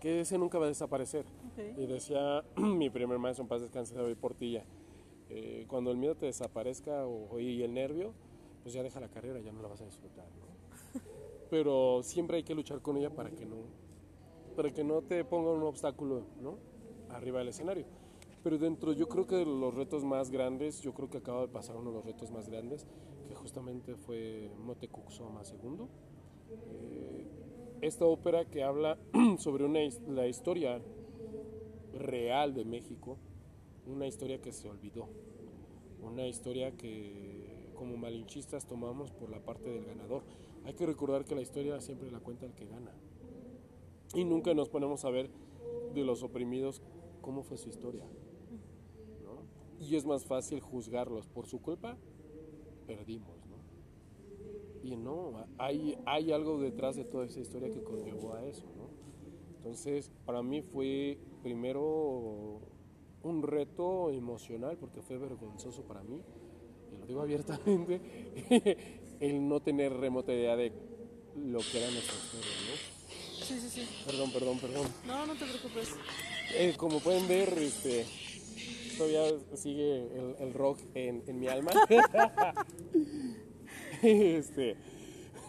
Que 0.00 0.20
ese 0.20 0.36
nunca 0.38 0.58
va 0.58 0.66
a 0.66 0.68
desaparecer. 0.68 1.24
Y 1.78 1.86
decía 1.86 2.44
mi 2.56 2.90
primer 2.90 3.18
maestro 3.18 3.42
en 3.44 3.48
paz 3.48 3.62
descanse, 3.62 3.94
David 3.94 4.16
Portilla, 4.16 4.64
eh, 5.30 5.64
cuando 5.68 5.90
el 5.90 5.96
miedo 5.96 6.14
te 6.14 6.26
desaparezca 6.26 7.06
o, 7.06 7.38
y 7.40 7.62
el 7.62 7.72
nervio, 7.72 8.12
pues 8.62 8.74
ya 8.74 8.82
deja 8.82 9.00
la 9.00 9.08
carrera, 9.08 9.40
ya 9.40 9.52
no 9.52 9.62
la 9.62 9.68
vas 9.68 9.80
a 9.80 9.84
disfrutar, 9.86 10.26
¿no? 10.38 10.43
Pero 11.54 12.02
siempre 12.02 12.38
hay 12.38 12.42
que 12.42 12.52
luchar 12.52 12.82
con 12.82 12.96
ella 12.96 13.10
para 13.10 13.30
que 13.30 13.46
no, 13.46 13.58
para 14.56 14.72
que 14.72 14.82
no 14.82 15.02
te 15.02 15.24
ponga 15.24 15.52
un 15.52 15.62
obstáculo, 15.62 16.26
¿no? 16.40 16.58
Arriba 17.10 17.38
del 17.38 17.46
escenario. 17.46 17.86
Pero 18.42 18.58
dentro, 18.58 18.92
yo 18.92 19.08
creo 19.08 19.28
que 19.28 19.44
los 19.44 19.72
retos 19.72 20.02
más 20.02 20.32
grandes, 20.32 20.80
yo 20.80 20.92
creo 20.94 21.08
que 21.08 21.18
acaba 21.18 21.42
de 21.42 21.46
pasar 21.46 21.76
uno 21.76 21.90
de 21.90 21.96
los 21.98 22.04
retos 22.04 22.32
más 22.32 22.48
grandes, 22.48 22.88
que 23.28 23.36
justamente 23.36 23.94
fue 23.94 24.50
Motekuxoma 24.64 25.42
II. 25.44 25.86
Eh, 26.50 27.24
esta 27.82 28.04
ópera 28.04 28.46
que 28.46 28.64
habla 28.64 28.98
sobre 29.38 29.64
una, 29.64 29.78
la 30.08 30.26
historia 30.26 30.82
real 31.92 32.52
de 32.52 32.64
México, 32.64 33.16
una 33.86 34.08
historia 34.08 34.42
que 34.42 34.50
se 34.50 34.68
olvidó, 34.68 35.08
una 36.02 36.26
historia 36.26 36.72
que 36.72 37.70
como 37.76 37.96
malinchistas 37.96 38.66
tomamos 38.66 39.12
por 39.12 39.30
la 39.30 39.38
parte 39.38 39.70
del 39.70 39.84
ganador. 39.84 40.24
Hay 40.64 40.74
que 40.74 40.86
recordar 40.86 41.24
que 41.24 41.34
la 41.34 41.42
historia 41.42 41.80
siempre 41.80 42.10
la 42.10 42.20
cuenta 42.20 42.46
el 42.46 42.54
que 42.54 42.66
gana. 42.66 42.92
Y 44.14 44.24
nunca 44.24 44.54
nos 44.54 44.68
ponemos 44.68 45.04
a 45.04 45.10
ver 45.10 45.30
de 45.94 46.04
los 46.04 46.22
oprimidos 46.22 46.82
cómo 47.20 47.42
fue 47.42 47.58
su 47.58 47.68
historia. 47.68 48.04
Y 49.80 49.96
es 49.96 50.06
más 50.06 50.24
fácil 50.24 50.60
juzgarlos 50.60 51.26
por 51.26 51.46
su 51.46 51.60
culpa, 51.60 51.96
perdimos. 52.86 53.44
Y 54.82 54.96
no, 54.96 55.46
hay, 55.56 55.96
hay 56.04 56.30
algo 56.30 56.60
detrás 56.60 56.94
de 56.96 57.04
toda 57.04 57.24
esa 57.24 57.40
historia 57.40 57.70
que 57.70 57.82
conllevó 57.82 58.34
a 58.34 58.44
eso. 58.44 58.66
Entonces, 59.56 60.10
para 60.26 60.42
mí 60.42 60.60
fue 60.60 61.18
primero 61.42 62.60
un 63.22 63.42
reto 63.42 64.10
emocional 64.10 64.76
porque 64.76 65.00
fue 65.00 65.16
vergonzoso 65.16 65.82
para 65.84 66.02
mí, 66.02 66.20
y 66.92 66.98
lo 66.98 67.06
digo 67.06 67.22
abiertamente, 67.22 67.98
el 69.24 69.48
no 69.48 69.60
tener 69.60 69.92
remota 69.92 70.32
idea 70.32 70.56
de 70.56 70.72
lo 71.36 71.58
que 71.60 71.78
era 71.78 71.90
nuestra 71.90 72.14
historia. 72.14 72.50
¿no? 72.70 73.44
Sí, 73.44 73.60
sí, 73.60 73.68
sí. 73.70 73.88
Perdón, 74.06 74.30
perdón, 74.32 74.58
perdón. 74.58 74.86
No, 75.06 75.26
no 75.26 75.34
te 75.34 75.44
preocupes. 75.44 75.90
Eh, 76.54 76.74
como 76.76 77.00
pueden 77.00 77.26
ver, 77.26 77.52
este, 77.58 78.06
todavía 78.96 79.38
sigue 79.54 80.02
el, 80.02 80.36
el 80.38 80.54
rock 80.54 80.78
en, 80.94 81.22
en 81.26 81.40
mi 81.40 81.48
alma. 81.48 81.72
este, 84.02 84.76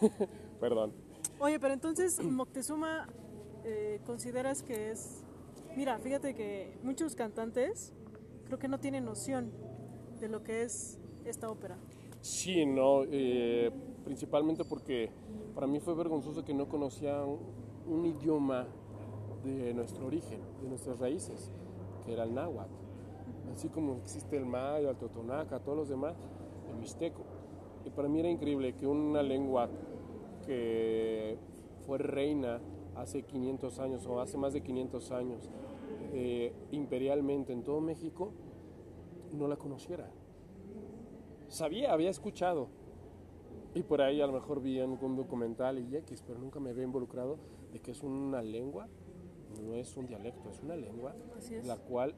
perdón. 0.60 0.92
Oye, 1.38 1.60
pero 1.60 1.74
entonces 1.74 2.18
Moctezuma 2.22 3.08
eh, 3.64 4.00
consideras 4.06 4.62
que 4.62 4.90
es... 4.90 5.22
Mira, 5.76 5.98
fíjate 5.98 6.34
que 6.34 6.78
muchos 6.82 7.14
cantantes 7.14 7.92
creo 8.46 8.58
que 8.58 8.68
no 8.68 8.80
tienen 8.80 9.04
noción 9.04 9.52
de 10.18 10.28
lo 10.28 10.42
que 10.42 10.62
es 10.62 10.98
esta 11.26 11.50
ópera. 11.50 11.76
Sí, 12.26 12.66
no, 12.66 13.04
eh, 13.04 13.70
principalmente 14.04 14.64
porque 14.64 15.10
para 15.54 15.68
mí 15.68 15.78
fue 15.78 15.94
vergonzoso 15.94 16.44
que 16.44 16.54
no 16.54 16.68
conocía 16.68 17.22
un, 17.24 18.04
idioma 18.04 18.66
de 19.44 19.72
nuestro 19.72 20.06
origen, 20.06 20.40
de 20.60 20.68
nuestras 20.68 20.98
raíces, 20.98 21.52
que 22.04 22.12
era 22.12 22.24
el 22.24 22.34
náhuatl. 22.34 22.74
Así 23.54 23.68
como 23.68 23.98
existe 23.98 24.36
el 24.36 24.44
maya, 24.44 24.90
el 24.90 24.96
totonaca, 24.96 25.60
todos 25.60 25.78
los 25.78 25.88
demás, 25.88 26.16
el 26.68 26.74
mixteco. 26.78 27.22
Y 27.84 27.90
para 27.90 28.08
mí 28.08 28.18
era 28.18 28.28
increíble 28.28 28.74
que 28.74 28.88
una 28.88 29.22
lengua 29.22 29.68
que 30.44 31.38
fue 31.86 31.98
reina 31.98 32.60
hace 32.96 33.22
500 33.22 33.78
años 33.78 34.04
o 34.04 34.20
hace 34.20 34.36
más 34.36 34.52
de 34.52 34.62
500 34.62 35.12
años 35.12 35.48
eh, 36.12 36.52
imperialmente 36.72 37.52
en 37.52 37.62
todo 37.62 37.80
México, 37.80 38.32
no 39.32 39.46
la 39.46 39.54
conociera. 39.54 40.10
Sabía, 41.48 41.92
había 41.92 42.10
escuchado. 42.10 42.68
Y 43.74 43.82
por 43.82 44.00
ahí 44.00 44.20
a 44.20 44.26
lo 44.26 44.32
mejor 44.32 44.62
vi 44.62 44.80
en 44.80 44.98
un 45.02 45.16
documental 45.16 45.78
y 45.78 45.96
X, 45.96 46.22
pero 46.26 46.38
nunca 46.38 46.60
me 46.60 46.70
había 46.70 46.84
involucrado 46.84 47.38
de 47.72 47.80
que 47.80 47.90
es 47.90 48.02
una 48.02 48.42
lengua, 48.42 48.88
no 49.62 49.74
es 49.74 49.96
un 49.96 50.06
dialecto, 50.06 50.48
es 50.48 50.60
una 50.62 50.76
lengua 50.76 51.14
es. 51.38 51.66
la 51.66 51.76
cual 51.76 52.14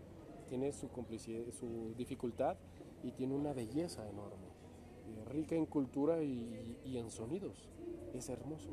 tiene 0.47 0.73
su 0.73 0.89
complicidad, 0.89 1.43
su 1.51 1.95
dificultad 1.97 2.57
y 3.03 3.13
tiene 3.13 3.35
una 3.35 3.53
belleza 3.53 4.09
enorme, 4.09 4.47
eh, 5.09 5.25
rica 5.27 5.57
en 5.57 5.67
cultura 5.67 6.23
y, 6.23 6.79
y 6.85 6.97
en 6.97 7.11
sonidos. 7.11 7.69
Es 8.15 8.29
hermoso. 8.29 8.71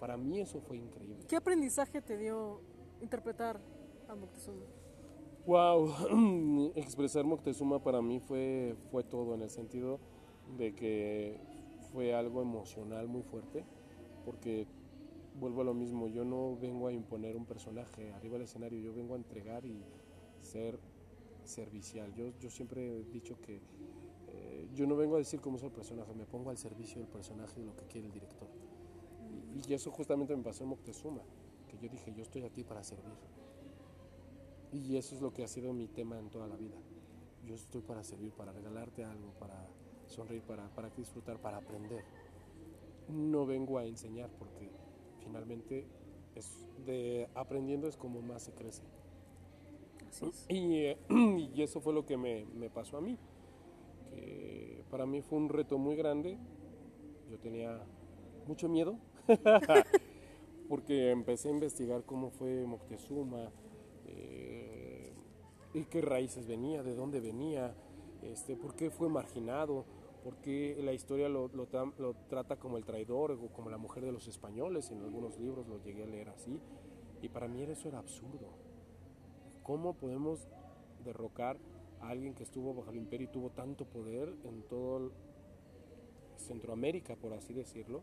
Para 0.00 0.16
mí 0.16 0.40
eso 0.40 0.60
fue 0.60 0.78
increíble. 0.78 1.26
¿Qué 1.28 1.36
aprendizaje 1.36 2.00
te 2.00 2.16
dio 2.16 2.60
interpretar 3.00 3.60
a 4.08 4.14
Moctezuma? 4.14 4.64
Wow, 5.46 6.72
expresar 6.74 7.24
Moctezuma 7.24 7.78
para 7.82 8.00
mí 8.00 8.18
fue, 8.18 8.74
fue 8.90 9.04
todo 9.04 9.34
en 9.34 9.42
el 9.42 9.50
sentido 9.50 10.00
de 10.56 10.74
que 10.74 11.38
fue 11.92 12.14
algo 12.14 12.40
emocional 12.40 13.08
muy 13.08 13.20
fuerte, 13.20 13.62
porque 14.24 14.66
vuelvo 15.38 15.60
a 15.60 15.64
lo 15.64 15.74
mismo, 15.74 16.08
yo 16.08 16.24
no 16.24 16.56
vengo 16.56 16.88
a 16.88 16.94
imponer 16.94 17.36
un 17.36 17.44
personaje 17.44 18.10
arriba 18.14 18.34
del 18.34 18.44
escenario, 18.44 18.80
yo 18.80 18.94
vengo 18.94 19.12
a 19.12 19.16
entregar 19.18 19.66
y 19.66 19.84
ser 20.40 20.78
servicial. 21.44 22.14
Yo, 22.14 22.32
yo 22.40 22.48
siempre 22.48 23.00
he 23.00 23.04
dicho 23.04 23.38
que 23.42 23.60
eh, 24.28 24.68
yo 24.74 24.86
no 24.86 24.96
vengo 24.96 25.16
a 25.16 25.18
decir 25.18 25.42
cómo 25.42 25.58
es 25.58 25.62
el 25.62 25.72
personaje, 25.72 26.14
me 26.14 26.24
pongo 26.24 26.48
al 26.48 26.56
servicio 26.56 27.00
del 27.00 27.08
personaje 27.08 27.52
y 27.58 27.60
de 27.60 27.66
lo 27.66 27.76
que 27.76 27.84
quiere 27.84 28.06
el 28.06 28.14
director. 28.14 28.48
Y 29.68 29.74
eso 29.74 29.90
justamente 29.90 30.34
me 30.34 30.42
pasó 30.42 30.64
en 30.64 30.70
Moctezuma, 30.70 31.20
que 31.68 31.76
yo 31.76 31.90
dije, 31.90 32.14
yo 32.16 32.22
estoy 32.22 32.44
aquí 32.44 32.64
para 32.64 32.82
servir. 32.82 33.12
Y 34.74 34.96
eso 34.96 35.14
es 35.14 35.22
lo 35.22 35.32
que 35.32 35.44
ha 35.44 35.48
sido 35.48 35.72
mi 35.72 35.86
tema 35.86 36.18
en 36.18 36.30
toda 36.30 36.48
la 36.48 36.56
vida. 36.56 36.74
Yo 37.46 37.54
estoy 37.54 37.80
para 37.80 38.02
servir, 38.02 38.32
para 38.32 38.52
regalarte 38.52 39.04
algo, 39.04 39.32
para 39.38 39.68
sonreír, 40.08 40.42
para, 40.42 40.68
para 40.74 40.90
disfrutar, 40.90 41.38
para 41.38 41.58
aprender. 41.58 42.04
No 43.08 43.46
vengo 43.46 43.78
a 43.78 43.86
enseñar 43.86 44.30
porque 44.36 44.72
finalmente 45.20 45.86
es 46.34 46.66
de 46.84 47.28
aprendiendo 47.34 47.86
es 47.86 47.96
como 47.96 48.20
más 48.20 48.42
se 48.42 48.52
crece. 48.52 48.82
Y, 50.48 50.86
y, 51.54 51.62
eso 51.62 51.80
fue 51.80 51.92
lo 51.92 52.04
que 52.04 52.16
me, 52.16 52.44
me 52.46 52.68
pasó 52.68 52.96
a 52.96 53.00
mí. 53.00 53.16
Que 54.10 54.82
para 54.90 55.06
mí 55.06 55.22
fue 55.22 55.38
un 55.38 55.50
reto 55.50 55.78
muy 55.78 55.94
grande. 55.94 56.36
Yo 57.30 57.38
tenía 57.38 57.80
mucho 58.48 58.68
miedo 58.68 58.98
porque 60.68 61.12
empecé 61.12 61.48
a 61.48 61.52
investigar 61.52 62.04
cómo 62.04 62.30
fue 62.30 62.66
Moctezuma, 62.66 63.44
eh, 63.44 63.63
y 65.74 65.84
qué 65.86 66.00
raíces 66.00 66.46
venía, 66.46 66.82
de 66.82 66.94
dónde 66.94 67.20
venía, 67.20 67.74
este, 68.22 68.56
por 68.56 68.74
qué 68.74 68.90
fue 68.90 69.08
marginado, 69.08 69.84
por 70.22 70.36
qué 70.36 70.78
la 70.82 70.92
historia 70.92 71.28
lo, 71.28 71.48
lo, 71.48 71.68
lo, 71.98 72.14
trata 72.28 72.56
como 72.56 72.78
el 72.78 72.84
traidor 72.84 73.32
o 73.32 73.48
como 73.48 73.68
la 73.70 73.76
mujer 73.76 74.04
de 74.04 74.12
los 74.12 74.28
españoles, 74.28 74.90
en 74.90 75.02
algunos 75.02 75.38
libros 75.38 75.66
lo 75.66 75.82
llegué 75.82 76.04
a 76.04 76.06
leer 76.06 76.28
así, 76.30 76.60
y 77.20 77.28
para 77.28 77.48
mí 77.48 77.62
eso 77.62 77.88
era 77.88 77.98
absurdo. 77.98 78.48
¿Cómo 79.64 79.94
podemos 79.94 80.46
derrocar 81.04 81.58
a 82.00 82.08
alguien 82.08 82.34
que 82.34 82.44
estuvo 82.44 82.72
bajo 82.72 82.90
el 82.90 82.96
imperio 82.96 83.26
y 83.26 83.32
tuvo 83.32 83.50
tanto 83.50 83.84
poder 83.84 84.32
en 84.44 84.62
todo 84.62 85.10
Centroamérica, 86.36 87.16
por 87.16 87.32
así 87.32 87.52
decirlo? 87.52 88.02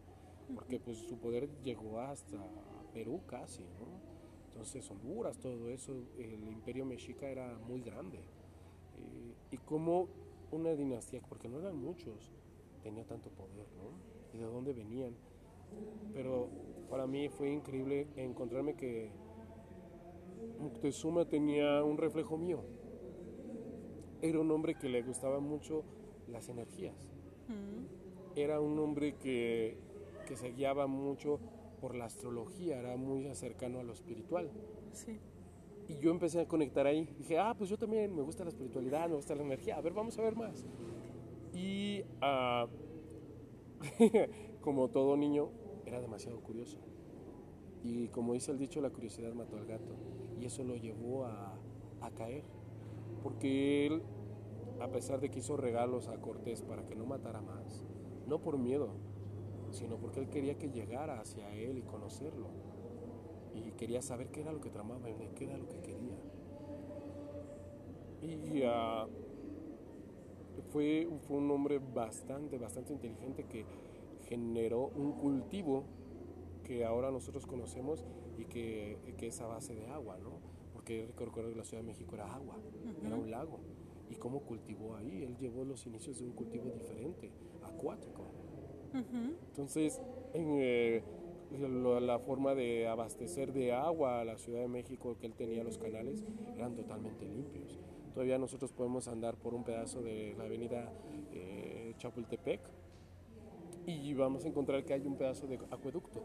Porque 0.54 0.80
pues 0.80 0.98
su 0.98 1.18
poder 1.18 1.50
llegó 1.64 2.00
hasta 2.02 2.38
Perú 2.94 3.22
casi, 3.28 3.64
¿no? 3.64 4.21
Entonces 4.52 4.90
Honduras, 4.92 5.38
todo 5.38 5.70
eso, 5.70 5.94
el 6.18 6.48
imperio 6.48 6.86
mexica 6.86 7.28
era 7.28 7.58
muy 7.68 7.82
grande. 7.82 8.18
Eh, 8.18 9.34
y 9.52 9.58
como 9.58 10.08
una 10.52 10.74
dinastía, 10.74 11.22
porque 11.28 11.48
no 11.48 11.60
eran 11.60 11.78
muchos, 11.78 12.32
tenía 12.84 13.06
tanto 13.06 13.30
poder, 13.30 13.66
¿no? 13.78 14.38
Y 14.38 14.42
de 14.42 14.46
dónde 14.46 14.74
venían. 14.74 15.16
Pero 16.14 16.50
para 16.90 17.08
mí 17.08 17.30
fue 17.30 17.50
increíble 17.50 18.08
encontrarme 18.18 18.76
que 18.76 19.12
Moctezuma 20.60 21.26
tenía 21.26 21.84
un 21.84 21.98
reflejo 21.98 22.38
mío. 22.38 22.62
Era 24.22 24.40
un 24.40 24.52
hombre 24.52 24.76
que 24.76 24.90
le 24.90 25.02
gustaba 25.02 25.40
mucho 25.40 25.84
las 26.28 26.50
energías. 26.50 27.10
Era 28.36 28.62
un 28.62 28.78
hombre 28.80 29.16
que, 29.16 29.78
que 30.28 30.36
se 30.36 30.52
guiaba 30.52 30.88
mucho 30.88 31.40
por 31.82 31.96
la 31.96 32.06
astrología, 32.06 32.78
era 32.78 32.96
muy 32.96 33.34
cercano 33.34 33.80
a 33.80 33.84
lo 33.84 33.92
espiritual. 33.92 34.50
Sí. 34.94 35.20
Y 35.90 35.98
yo 35.98 36.12
empecé 36.12 36.40
a 36.40 36.48
conectar 36.48 36.86
ahí. 36.86 37.10
Dije, 37.18 37.40
ah, 37.40 37.56
pues 37.58 37.70
yo 37.70 37.78
también 37.78 38.16
me 38.16 38.22
gusta 38.22 38.44
la 38.44 38.50
espiritualidad, 38.50 39.10
me 39.10 39.16
gusta 39.16 39.36
la 39.36 39.42
energía. 39.42 39.76
A 39.76 39.82
ver, 39.82 39.94
vamos 39.94 40.18
a 40.18 40.22
ver 40.22 40.36
más. 40.36 40.66
Y 41.54 42.04
uh, 42.22 42.68
como 44.62 44.90
todo 44.90 45.18
niño, 45.18 45.50
era 45.86 46.00
demasiado 46.00 46.40
curioso. 46.40 46.78
Y 47.84 48.08
como 48.10 48.34
dice 48.34 48.52
el 48.52 48.60
dicho, 48.60 48.80
la 48.80 48.92
curiosidad 48.92 49.34
mató 49.34 49.58
al 49.58 49.66
gato. 49.66 49.96
Y 50.40 50.46
eso 50.46 50.64
lo 50.64 50.76
llevó 50.76 51.26
a, 51.26 51.58
a 52.00 52.12
caer. 52.12 52.44
Porque 53.24 53.88
él, 53.88 54.04
a 54.80 54.88
pesar 54.90 55.20
de 55.20 55.32
que 55.32 55.40
hizo 55.40 55.58
regalos 55.58 56.08
a 56.08 56.22
Cortés 56.22 56.62
para 56.62 56.86
que 56.86 56.96
no 56.96 57.06
matara 57.06 57.42
más, 57.42 57.84
no 58.28 58.40
por 58.40 58.58
miedo, 58.58 58.90
sino 59.74 59.98
porque 59.98 60.20
él 60.20 60.30
quería 60.30 60.58
que 60.58 60.70
llegara 60.70 61.20
hacia 61.20 61.54
él 61.54 61.78
y 61.78 61.82
conocerlo. 61.84 62.50
Y 63.54 63.72
quería 63.72 64.02
saber 64.02 64.30
qué 64.30 64.42
era 64.42 64.52
lo 64.52 64.62
que 64.62 64.70
tramaba 64.70 65.10
y 65.10 65.14
qué 65.36 65.46
era 65.46 65.58
lo 65.58 65.68
que 65.68 65.80
quería. 65.82 66.18
Y 68.22 68.64
uh, 68.64 69.10
fue, 70.72 71.10
fue 71.28 71.38
un 71.38 71.50
hombre 71.52 71.80
bastante, 71.80 72.58
bastante 72.58 72.94
inteligente 72.94 73.46
que 73.46 73.66
generó 74.28 74.92
un 74.96 75.14
cultivo 75.14 75.84
que 76.64 76.86
ahora 76.86 77.12
nosotros 77.12 77.46
conocemos 77.46 78.06
y 78.38 78.46
que, 78.46 78.98
que 79.18 79.28
es 79.28 79.42
a 79.42 79.48
base 79.48 79.76
de 79.76 79.88
agua, 79.88 80.18
¿no? 80.20 80.40
Porque 80.74 81.08
recuerdo 81.18 81.50
que 81.50 81.58
la 81.58 81.64
Ciudad 81.64 81.84
de 81.84 81.88
México 81.88 82.16
era 82.16 82.34
agua, 82.34 82.56
era 83.06 83.16
un 83.16 83.30
lago. 83.30 83.60
¿Y 84.10 84.16
cómo 84.16 84.42
cultivó 84.42 84.96
ahí? 84.96 85.24
Él 85.24 85.38
llevó 85.38 85.64
los 85.64 85.86
inicios 85.86 86.20
de 86.20 86.26
un 86.26 86.34
cultivo 86.34 86.70
diferente, 86.70 87.32
acuático. 87.64 88.31
Entonces, 88.94 90.02
en, 90.34 90.48
eh, 90.60 91.04
la 92.02 92.20
forma 92.20 92.56
de 92.56 92.88
abastecer 92.88 93.52
de 93.52 93.74
agua 93.74 94.22
a 94.22 94.26
la 94.26 94.38
Ciudad 94.38 94.62
de 94.62 94.68
México 94.68 95.18
que 95.20 95.28
él 95.28 95.34
tenía 95.34 95.64
los 95.64 95.78
canales 95.78 96.24
eran 96.56 96.76
totalmente 96.76 97.26
limpios. 97.26 97.80
Todavía 98.14 98.38
nosotros 98.38 98.72
podemos 98.72 99.08
andar 99.08 99.36
por 99.36 99.54
un 99.54 99.64
pedazo 99.64 100.02
de 100.02 100.36
la 100.38 100.46
avenida 100.46 100.92
eh, 101.34 101.94
Chapultepec 101.98 102.60
y 103.86 104.14
vamos 104.14 104.46
a 104.46 104.48
encontrar 104.48 104.84
que 104.86 104.94
hay 104.94 105.06
un 105.06 105.16
pedazo 105.18 105.48
de 105.48 105.56
acueducto 105.72 106.22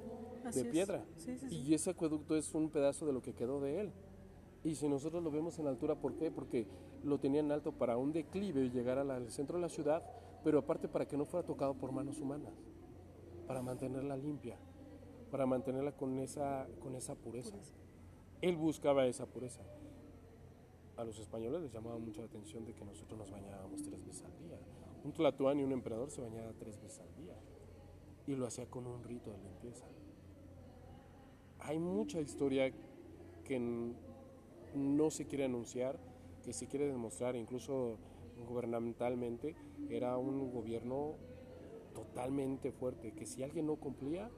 de 0.54 0.64
piedra. 0.64 1.04
Y 1.50 1.74
ese 1.74 1.90
acueducto 1.90 2.36
es 2.36 2.54
un 2.54 2.70
pedazo 2.70 3.06
de 3.06 3.12
lo 3.12 3.22
que 3.22 3.32
quedó 3.32 3.60
de 3.60 3.80
él. 3.80 3.92
Y 4.64 4.74
si 4.74 4.88
nosotros 4.88 5.22
lo 5.22 5.30
vemos 5.30 5.58
en 5.58 5.68
altura, 5.68 5.94
¿por 5.94 6.14
qué? 6.14 6.30
Porque 6.30 6.66
lo 7.04 7.18
tenían 7.18 7.52
alto 7.52 7.72
para 7.72 7.96
un 7.96 8.12
declive 8.12 8.64
y 8.64 8.70
llegar 8.70 8.98
al 8.98 9.30
centro 9.30 9.56
de 9.56 9.62
la 9.62 9.68
ciudad 9.68 10.02
pero 10.46 10.60
aparte 10.60 10.86
para 10.86 11.08
que 11.08 11.16
no 11.16 11.24
fuera 11.24 11.44
tocado 11.44 11.74
por 11.74 11.90
manos 11.90 12.20
humanas, 12.20 12.54
para 13.48 13.62
mantenerla 13.62 14.16
limpia, 14.16 14.56
para 15.28 15.44
mantenerla 15.44 15.90
con 15.90 16.20
esa, 16.20 16.68
con 16.78 16.94
esa 16.94 17.16
pureza. 17.16 17.56
Él 18.40 18.54
buscaba 18.54 19.08
esa 19.08 19.26
pureza. 19.26 19.62
A 20.96 21.02
los 21.02 21.18
españoles 21.18 21.62
les 21.62 21.72
llamaba 21.72 21.98
mucho 21.98 22.20
la 22.20 22.28
atención 22.28 22.64
de 22.64 22.74
que 22.74 22.84
nosotros 22.84 23.18
nos 23.18 23.28
bañábamos 23.32 23.82
tres 23.82 24.06
veces 24.06 24.22
al 24.24 24.38
día. 24.38 24.56
Un 25.02 25.10
tlatoani, 25.10 25.64
un 25.64 25.72
emperador, 25.72 26.12
se 26.12 26.20
bañaba 26.20 26.52
tres 26.52 26.80
veces 26.80 27.00
al 27.00 27.12
día 27.16 27.34
y 28.28 28.36
lo 28.36 28.46
hacía 28.46 28.70
con 28.70 28.86
un 28.86 29.02
rito 29.02 29.32
de 29.32 29.38
limpieza. 29.38 29.86
Hay 31.58 31.80
mucha 31.80 32.20
historia 32.20 32.70
que 33.42 33.58
no 34.76 35.10
se 35.10 35.26
quiere 35.26 35.46
anunciar, 35.46 35.98
que 36.44 36.52
se 36.52 36.68
quiere 36.68 36.86
demostrar, 36.86 37.34
incluso 37.34 37.98
gubernamentalmente 38.44 39.54
era 39.88 40.18
un 40.18 40.52
gobierno 40.52 41.14
totalmente 41.94 42.72
fuerte, 42.72 43.12
que 43.12 43.26
si 43.26 43.42
alguien 43.42 43.66
no 43.66 43.76
cumplía, 43.76 44.30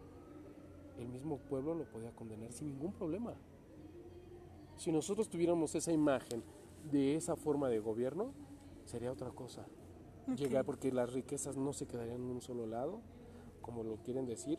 el 0.99 1.09
mismo 1.09 1.39
pueblo 1.39 1.75
lo 1.75 1.85
podía 1.85 2.13
condenar 2.13 2.53
sin 2.53 2.69
ningún 2.69 2.93
problema. 2.93 3.35
Si 4.77 4.93
nosotros 4.93 5.29
tuviéramos 5.29 5.75
esa 5.75 5.93
imagen 5.93 6.43
de 6.91 7.17
esa 7.17 7.37
forma 7.37 7.69
de 7.69 7.81
gobierno, 7.81 8.33
sería 8.85 9.13
otra 9.13 9.31
cosa. 9.31 9.67
Llegar 10.37 10.65
porque 10.65 10.93
las 10.93 11.13
riquezas 11.13 11.57
no 11.57 11.73
se 11.73 11.87
quedarían 11.87 12.23
en 12.23 12.31
un 12.31 12.41
solo 12.41 12.67
lado, 12.67 13.01
como 13.63 13.83
lo 13.83 13.97
quieren 13.97 14.27
decir, 14.27 14.59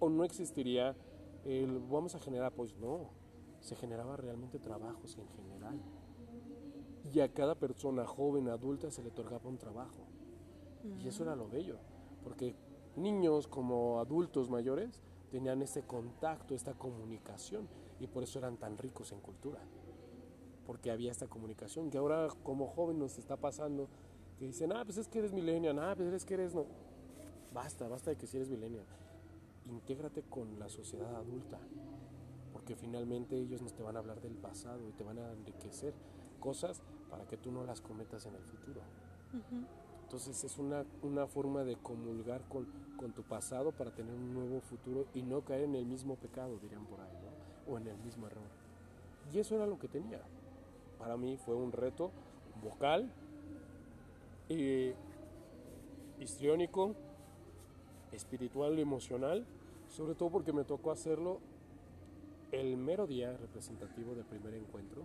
o 0.00 0.08
no 0.08 0.24
existiría 0.24 0.96
el 1.44 1.78
vamos 1.78 2.14
a 2.14 2.18
generar 2.18 2.52
pues 2.52 2.76
no, 2.76 3.10
se 3.60 3.76
generaba 3.76 4.16
realmente 4.16 4.58
trabajos 4.58 5.16
en 5.16 5.28
general 5.28 5.80
y 7.16 7.20
a 7.22 7.32
cada 7.32 7.54
persona 7.54 8.04
joven, 8.04 8.50
adulta, 8.50 8.90
se 8.90 9.02
le 9.02 9.08
otorgaba 9.08 9.48
un 9.48 9.56
trabajo. 9.56 10.04
Y 11.02 11.08
eso 11.08 11.22
era 11.22 11.34
lo 11.34 11.48
bello, 11.48 11.78
porque 12.22 12.54
niños 12.94 13.48
como 13.48 14.00
adultos 14.00 14.50
mayores 14.50 15.00
tenían 15.30 15.62
ese 15.62 15.82
contacto, 15.84 16.54
esta 16.54 16.74
comunicación, 16.74 17.68
y 18.00 18.06
por 18.06 18.22
eso 18.22 18.38
eran 18.38 18.58
tan 18.58 18.76
ricos 18.76 19.12
en 19.12 19.20
cultura, 19.20 19.60
porque 20.66 20.90
había 20.90 21.10
esta 21.10 21.26
comunicación, 21.26 21.88
que 21.88 21.96
ahora 21.96 22.28
como 22.42 22.66
joven 22.66 22.98
nos 22.98 23.16
está 23.16 23.38
pasando, 23.38 23.88
que 24.38 24.44
dicen, 24.44 24.72
ah, 24.72 24.84
pues 24.84 24.98
es 24.98 25.08
que 25.08 25.20
eres 25.20 25.32
millennial, 25.32 25.78
ah, 25.78 25.94
pues 25.96 26.12
es 26.12 26.26
que 26.26 26.34
eres 26.34 26.54
no. 26.54 26.66
Basta, 27.54 27.88
basta 27.88 28.10
de 28.10 28.16
que 28.18 28.26
si 28.26 28.36
eres 28.36 28.50
millennial. 28.50 28.84
Intégrate 29.70 30.22
con 30.22 30.58
la 30.58 30.68
sociedad 30.68 31.16
adulta, 31.16 31.58
porque 32.52 32.76
finalmente 32.76 33.38
ellos 33.38 33.62
nos 33.62 33.72
te 33.72 33.82
van 33.82 33.96
a 33.96 34.00
hablar 34.00 34.20
del 34.20 34.34
pasado 34.34 34.86
y 34.86 34.92
te 34.92 35.02
van 35.02 35.18
a 35.18 35.32
enriquecer 35.32 35.94
cosas 36.40 36.82
para 37.10 37.24
que 37.24 37.36
tú 37.36 37.50
no 37.50 37.64
las 37.64 37.80
cometas 37.80 38.26
en 38.26 38.34
el 38.34 38.42
futuro. 38.42 38.80
Entonces 40.04 40.44
es 40.44 40.58
una, 40.58 40.84
una, 41.02 41.26
forma 41.26 41.64
de 41.64 41.76
comulgar 41.76 42.42
con, 42.48 42.66
con, 42.96 43.12
tu 43.12 43.22
pasado 43.22 43.72
para 43.72 43.90
tener 43.90 44.14
un 44.14 44.34
nuevo 44.34 44.60
futuro 44.60 45.06
y 45.14 45.22
no 45.22 45.40
caer 45.40 45.62
en 45.62 45.74
el 45.74 45.84
mismo 45.84 46.14
pecado, 46.16 46.56
dirían 46.62 46.86
por 46.86 47.00
ahí, 47.00 47.10
o 47.68 47.76
en 47.76 47.88
el 47.88 47.98
mismo 47.98 48.26
error. 48.26 48.44
Y 49.32 49.38
eso 49.40 49.56
era 49.56 49.66
lo 49.66 49.78
que 49.78 49.88
tenía. 49.88 50.20
Para 50.98 51.16
mí 51.16 51.36
fue 51.36 51.54
un 51.54 51.72
reto 51.72 52.12
vocal, 52.62 53.10
eh, 54.48 54.94
histriónico, 56.20 56.94
espiritual 58.12 58.78
y 58.78 58.82
emocional, 58.82 59.44
sobre 59.88 60.14
todo 60.14 60.30
porque 60.30 60.52
me 60.52 60.64
tocó 60.64 60.90
hacerlo 60.90 61.40
el 62.52 62.76
mero 62.76 63.06
día 63.06 63.36
representativo 63.36 64.14
del 64.14 64.24
primer 64.24 64.54
encuentro 64.54 65.02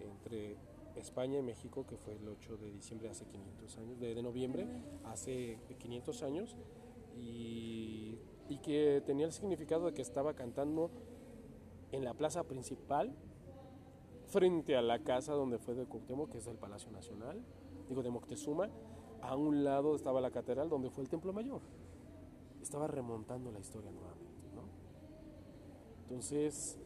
entre 0.00 0.56
España 0.96 1.38
y 1.38 1.42
México, 1.42 1.86
que 1.86 1.96
fue 1.96 2.14
el 2.14 2.28
8 2.28 2.56
de 2.56 2.70
diciembre 2.70 3.08
hace 3.08 3.24
500 3.26 3.78
años, 3.78 4.00
de, 4.00 4.22
noviembre 4.22 4.66
hace 5.04 5.58
500 5.78 6.22
años, 6.22 6.56
y, 7.16 8.18
y 8.48 8.58
que 8.58 9.02
tenía 9.04 9.26
el 9.26 9.32
significado 9.32 9.86
de 9.86 9.94
que 9.94 10.02
estaba 10.02 10.34
cantando 10.34 10.90
en 11.92 12.04
la 12.04 12.14
plaza 12.14 12.44
principal 12.44 13.14
frente 14.26 14.76
a 14.76 14.82
la 14.82 14.98
casa 14.98 15.34
donde 15.34 15.58
fue 15.58 15.74
de 15.74 15.84
Cuauhtémoc, 15.84 16.30
que 16.30 16.38
es 16.38 16.46
el 16.46 16.56
Palacio 16.56 16.90
Nacional, 16.90 17.42
digo 17.88 18.02
de 18.02 18.10
Moctezuma, 18.10 18.70
a 19.20 19.36
un 19.36 19.62
lado 19.62 19.94
estaba 19.94 20.20
la 20.20 20.30
catedral 20.30 20.68
donde 20.68 20.90
fue 20.90 21.04
el 21.04 21.10
Templo 21.10 21.32
Mayor. 21.32 21.60
Estaba 22.62 22.86
remontando 22.86 23.52
la 23.52 23.60
historia 23.60 23.90
nuevamente, 23.90 24.48
¿no? 24.54 24.62
Entonces, 26.02 26.78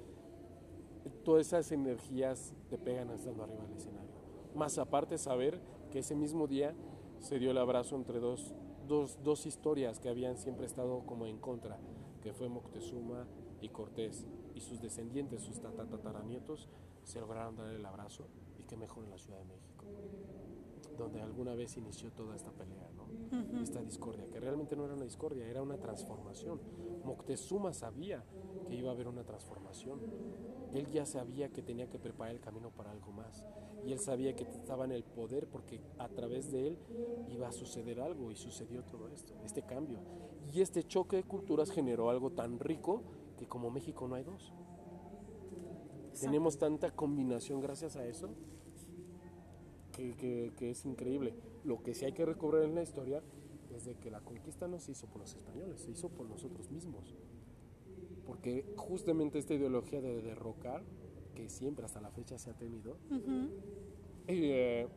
todas 1.25 1.47
esas 1.47 1.71
energías 1.73 2.55
te 2.69 2.79
pegan 2.79 3.11
estando 3.11 3.43
arriba 3.45 3.65
del 3.65 3.77
escenario. 3.77 4.11
Más 4.55 4.79
aparte 4.79 5.19
saber 5.19 5.61
que 5.91 6.01
ese 6.01 6.15
mismo 6.15 6.47
día 6.47 6.75
se 7.21 7.39
dio 7.39 7.51
el 7.51 7.59
abrazo 7.59 7.97
entre 7.97 8.21
dos, 8.21 8.55
dos, 8.87 9.19
dos 9.23 9.47
historias 9.47 9.99
que 9.99 10.09
habían 10.09 10.37
siempre 10.37 10.67
estado 10.67 11.05
como 11.07 11.27
en 11.27 11.39
contra, 11.39 11.79
que 12.23 12.33
fue 12.33 12.49
Moctezuma 12.49 13.27
y 13.61 13.69
Cortés, 13.69 14.27
y 14.55 14.61
sus 14.61 14.81
descendientes, 14.81 15.43
sus 15.43 15.61
tataranietos, 15.61 16.69
se 17.05 17.21
lograron 17.21 17.57
dar 17.57 17.69
el 17.69 17.85
abrazo 17.85 18.27
y 18.59 18.65
qué 18.65 18.77
mejor 18.77 19.05
en 19.05 19.11
la 19.11 19.19
Ciudad 19.19 19.39
de 19.39 19.45
México, 19.45 19.85
donde 20.97 21.21
alguna 21.21 21.55
vez 21.55 21.77
inició 21.77 22.11
toda 22.13 22.35
esta 22.35 22.51
pelea, 22.51 22.91
¿no? 22.97 23.07
esta 23.61 23.83
discordia, 23.83 24.27
que 24.29 24.41
realmente 24.41 24.77
no 24.77 24.85
era 24.85 24.95
una 24.95 25.05
discordia, 25.05 25.47
era 25.47 25.63
una 25.63 25.79
transformación. 25.79 26.61
Moctezuma 27.05 27.73
sabía 27.73 28.25
que 28.67 28.75
iba 28.75 28.91
a 28.91 28.95
haber 28.95 29.09
una 29.09 29.25
transformación. 29.25 30.01
Él 30.75 30.87
ya 30.91 31.07
sabía 31.07 31.49
que 31.49 31.63
tenía 31.63 31.89
que 31.89 31.99
preparar 31.99 32.35
el 32.35 32.41
camino 32.41 32.71
para 32.71 32.91
algo 32.91 33.13
más. 33.13 33.45
Y 33.85 33.93
él 33.93 34.01
sabía 34.01 34.35
que 34.35 34.45
estaba 34.45 34.85
en 34.85 34.93
el 34.93 35.05
poder 35.05 35.47
porque 35.47 35.81
a 35.99 36.09
través 36.09 36.51
de 36.51 36.69
él 36.69 36.79
iba 37.29 37.49
a 37.49 37.53
suceder 37.53 38.01
algo 38.01 38.33
y 38.33 38.37
sucedió 38.37 38.83
todo 38.83 39.09
esto, 39.09 39.35
este 39.45 39.63
cambio. 39.63 39.99
Y 40.53 40.61
este 40.61 40.83
choque 40.85 41.17
de 41.17 41.25
culturas 41.25 41.71
generó 41.71 42.11
algo 42.11 42.31
tan 42.31 42.59
rico 42.59 43.03
que 43.39 43.47
como 43.47 43.71
México 43.71 44.09
no 44.09 44.15
hay 44.15 44.25
dos. 44.25 44.53
Tenemos 46.21 46.59
tanta 46.59 46.91
combinación 46.91 47.61
gracias 47.61 47.97
a 47.97 48.07
eso 48.07 48.31
que, 49.93 50.53
que, 50.57 50.71
es 50.71 50.85
increíble. 50.85 51.35
Lo 51.65 51.83
que 51.83 51.95
sí 51.95 52.05
hay 52.05 52.13
que 52.13 52.25
recobrar 52.25 52.63
en 52.63 52.75
la 52.75 52.83
historia 52.83 53.23
es 53.75 53.85
de 53.85 53.95
que 53.97 54.11
la 54.11 54.21
conquista 54.21 54.69
no 54.69 54.79
se 54.79 54.93
hizo 54.93 55.07
por 55.07 55.21
los 55.21 55.35
españoles, 55.35 55.81
se 55.81 55.91
hizo 55.91 56.09
por 56.09 56.29
nosotros 56.29 56.71
mismos. 56.71 57.15
Porque 58.27 58.65
justamente 58.77 59.39
esta 59.39 59.55
ideología 59.55 60.01
de 60.01 60.21
derrocar, 60.21 60.83
que 61.35 61.49
siempre 61.49 61.85
hasta 61.85 62.01
la 62.01 62.11
fecha 62.11 62.39
se 62.39 62.51
ha 62.51 62.55
tenido, 62.55 62.97
eh, 64.27 64.89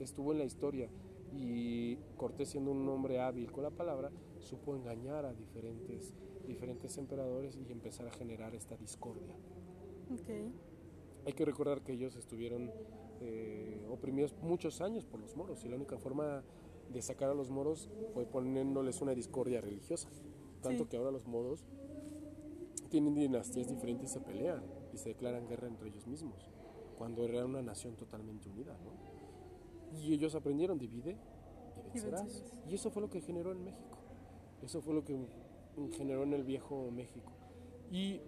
estuvo 0.00 0.32
en 0.32 0.38
la 0.38 0.44
historia. 0.44 0.88
Y 1.36 1.96
Cortés 2.16 2.50
siendo 2.50 2.70
un 2.70 2.88
hombre 2.88 3.20
hábil 3.20 3.50
con 3.50 3.64
la 3.64 3.70
palabra, 3.70 4.10
supo 4.38 4.76
engañar 4.76 5.24
a 5.24 5.34
diferentes 5.34 6.14
diferentes 6.46 6.96
emperadores 6.98 7.56
y 7.56 7.72
empezar 7.72 8.06
a 8.06 8.10
generar 8.10 8.54
esta 8.54 8.76
discordia. 8.76 9.34
Hay 11.26 11.32
que 11.32 11.44
recordar 11.44 11.82
que 11.82 11.92
ellos 11.92 12.16
estuvieron 12.16 12.70
eh, 13.20 13.86
oprimidos 13.88 14.34
muchos 14.42 14.80
años 14.80 15.04
por 15.06 15.20
los 15.20 15.34
moros 15.36 15.64
y 15.64 15.68
la 15.68 15.76
única 15.76 15.98
forma 15.98 16.44
de 16.92 17.02
sacar 17.02 17.30
a 17.30 17.34
los 17.34 17.50
moros 17.50 17.88
fue 18.12 18.26
poniéndoles 18.26 19.00
una 19.00 19.14
discordia 19.14 19.60
religiosa. 19.60 20.10
Tanto 20.64 20.88
que 20.88 20.96
ahora 20.96 21.10
los 21.10 21.26
moros 21.26 21.64
tienen 22.88 23.14
dinastías 23.14 23.68
diferentes 23.68 24.10
y 24.10 24.14
se 24.14 24.20
pelean 24.20 24.62
y 24.92 24.98
se 24.98 25.10
declaran 25.10 25.46
guerra 25.46 25.68
entre 25.68 25.88
ellos 25.88 26.06
mismos, 26.06 26.48
cuando 26.96 27.24
era 27.24 27.44
una 27.44 27.62
nación 27.62 27.96
totalmente 27.96 28.48
unida. 28.48 28.76
Y 30.00 30.14
ellos 30.14 30.34
aprendieron, 30.34 30.78
divide 30.78 31.16
y 31.76 31.82
vencerás. 31.92 32.42
Y 32.68 32.74
eso 32.74 32.90
fue 32.90 33.02
lo 33.02 33.10
que 33.10 33.20
generó 33.20 33.52
en 33.52 33.64
México. 33.64 33.98
Eso 34.62 34.80
fue 34.80 34.94
lo 34.94 35.04
que 35.04 35.18
generó 35.92 36.22
en 36.22 36.32
el 36.32 36.44
viejo 36.44 36.90
México. 36.90 37.32
Y, 37.90 38.20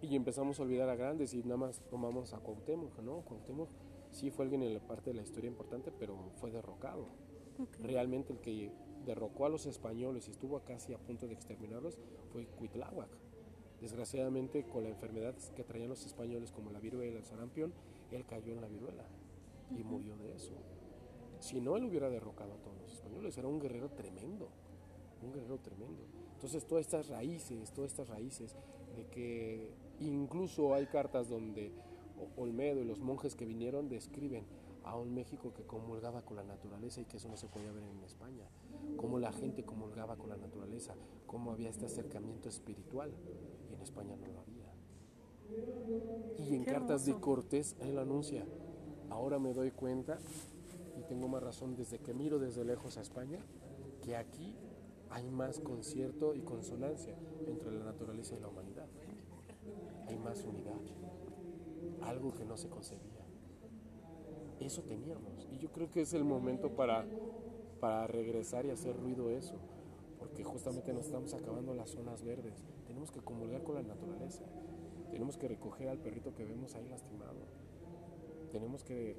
y 0.00 0.16
empezamos 0.16 0.58
a 0.58 0.62
olvidar 0.62 0.88
a 0.88 0.96
grandes 0.96 1.34
y 1.34 1.42
nada 1.42 1.58
más 1.58 1.82
tomamos 1.90 2.32
a 2.32 2.38
Cuauhtémoc, 2.38 2.98
¿no? 3.00 3.20
Cuauhtémoc 3.22 3.68
sí 4.10 4.30
fue 4.30 4.44
alguien 4.44 4.62
en 4.62 4.74
la 4.74 4.80
parte 4.80 5.10
de 5.10 5.16
la 5.16 5.22
historia 5.22 5.48
importante, 5.48 5.92
pero 5.92 6.16
fue 6.36 6.50
derrocado. 6.50 7.08
Realmente 7.80 8.32
el 8.32 8.40
que 8.40 8.72
derrocó 9.06 9.46
a 9.46 9.48
los 9.48 9.64
españoles 9.66 10.28
y 10.28 10.32
estuvo 10.32 10.60
casi 10.60 10.92
a 10.92 10.98
punto 10.98 11.26
de 11.26 11.34
exterminarlos 11.34 11.98
fue 12.32 12.46
Cuitláhuac. 12.46 13.08
Desgraciadamente, 13.80 14.64
con 14.64 14.82
la 14.82 14.88
enfermedad 14.88 15.34
que 15.54 15.62
traían 15.62 15.88
los 15.88 16.04
españoles, 16.04 16.50
como 16.50 16.70
la 16.70 16.80
viruela, 16.80 17.18
el 17.18 17.24
sarampión, 17.24 17.72
él 18.10 18.24
cayó 18.26 18.52
en 18.52 18.60
la 18.60 18.68
viruela 18.68 19.04
y 19.70 19.84
murió 19.84 20.16
de 20.16 20.34
eso. 20.34 20.54
Si 21.40 21.60
no, 21.60 21.76
él 21.76 21.84
hubiera 21.84 22.08
derrocado 22.08 22.54
a 22.54 22.56
todos 22.56 22.76
los 22.78 22.92
españoles. 22.92 23.36
Era 23.36 23.48
un 23.48 23.60
guerrero 23.60 23.90
tremendo, 23.90 24.48
un 25.22 25.32
guerrero 25.32 25.58
tremendo. 25.58 26.02
Entonces 26.34 26.66
todas 26.66 26.84
estas 26.84 27.08
raíces, 27.08 27.72
todas 27.72 27.90
estas 27.92 28.08
raíces 28.08 28.56
de 28.96 29.06
que 29.06 29.70
incluso 30.00 30.74
hay 30.74 30.86
cartas 30.86 31.28
donde 31.28 31.72
Olmedo 32.36 32.80
y 32.80 32.84
los 32.84 33.00
monjes 33.00 33.36
que 33.36 33.44
vinieron 33.44 33.88
describen 33.88 34.44
a 34.86 34.96
un 34.96 35.12
México 35.12 35.52
que 35.52 35.64
comulgaba 35.64 36.22
con 36.22 36.36
la 36.36 36.44
naturaleza 36.44 37.00
y 37.00 37.04
que 37.04 37.16
eso 37.16 37.28
no 37.28 37.36
se 37.36 37.48
podía 37.48 37.72
ver 37.72 37.82
en 37.82 38.02
España, 38.04 38.48
cómo 38.96 39.18
la 39.18 39.32
gente 39.32 39.64
comulgaba 39.64 40.16
con 40.16 40.30
la 40.30 40.36
naturaleza, 40.36 40.94
cómo 41.26 41.50
había 41.50 41.68
este 41.68 41.86
acercamiento 41.86 42.48
espiritual 42.48 43.12
y 43.68 43.74
en 43.74 43.82
España 43.82 44.16
no 44.16 44.28
lo 44.28 44.40
había. 44.40 44.72
Y 46.38 46.54
en 46.54 46.64
cartas 46.64 47.04
de 47.04 47.14
Cortés 47.14 47.76
él 47.80 47.98
anuncia, 47.98 48.46
ahora 49.10 49.40
me 49.40 49.52
doy 49.52 49.72
cuenta 49.72 50.18
y 50.96 51.02
tengo 51.02 51.26
más 51.26 51.42
razón 51.42 51.74
desde 51.74 51.98
que 51.98 52.14
miro 52.14 52.38
desde 52.38 52.64
lejos 52.64 52.96
a 52.96 53.02
España, 53.02 53.40
que 54.02 54.16
aquí 54.16 54.54
hay 55.10 55.28
más 55.30 55.58
concierto 55.58 56.34
y 56.34 56.42
consonancia 56.42 57.16
entre 57.46 57.72
la 57.72 57.84
naturaleza 57.84 58.36
y 58.36 58.40
la 58.40 58.48
humanidad. 58.48 58.86
Hay 60.06 60.16
más 60.18 60.44
unidad, 60.44 60.80
algo 62.02 62.32
que 62.34 62.44
no 62.44 62.56
se 62.56 62.68
concebía. 62.68 63.15
Eso 64.60 64.82
teníamos. 64.82 65.46
Y 65.52 65.58
yo 65.58 65.70
creo 65.70 65.90
que 65.90 66.02
es 66.02 66.12
el 66.14 66.24
momento 66.24 66.70
para, 66.70 67.04
para 67.80 68.06
regresar 68.06 68.66
y 68.66 68.70
hacer 68.70 68.96
ruido 68.96 69.30
eso, 69.30 69.56
porque 70.18 70.44
justamente 70.44 70.92
nos 70.92 71.06
estamos 71.06 71.34
acabando 71.34 71.74
las 71.74 71.90
zonas 71.90 72.22
verdes. 72.22 72.64
Tenemos 72.86 73.10
que 73.10 73.20
comulgar 73.20 73.62
con 73.62 73.74
la 73.74 73.82
naturaleza, 73.82 74.44
tenemos 75.10 75.36
que 75.36 75.48
recoger 75.48 75.88
al 75.88 75.98
perrito 75.98 76.34
que 76.34 76.44
vemos 76.44 76.74
ahí 76.74 76.88
lastimado, 76.88 77.40
tenemos 78.50 78.82
que 78.82 79.16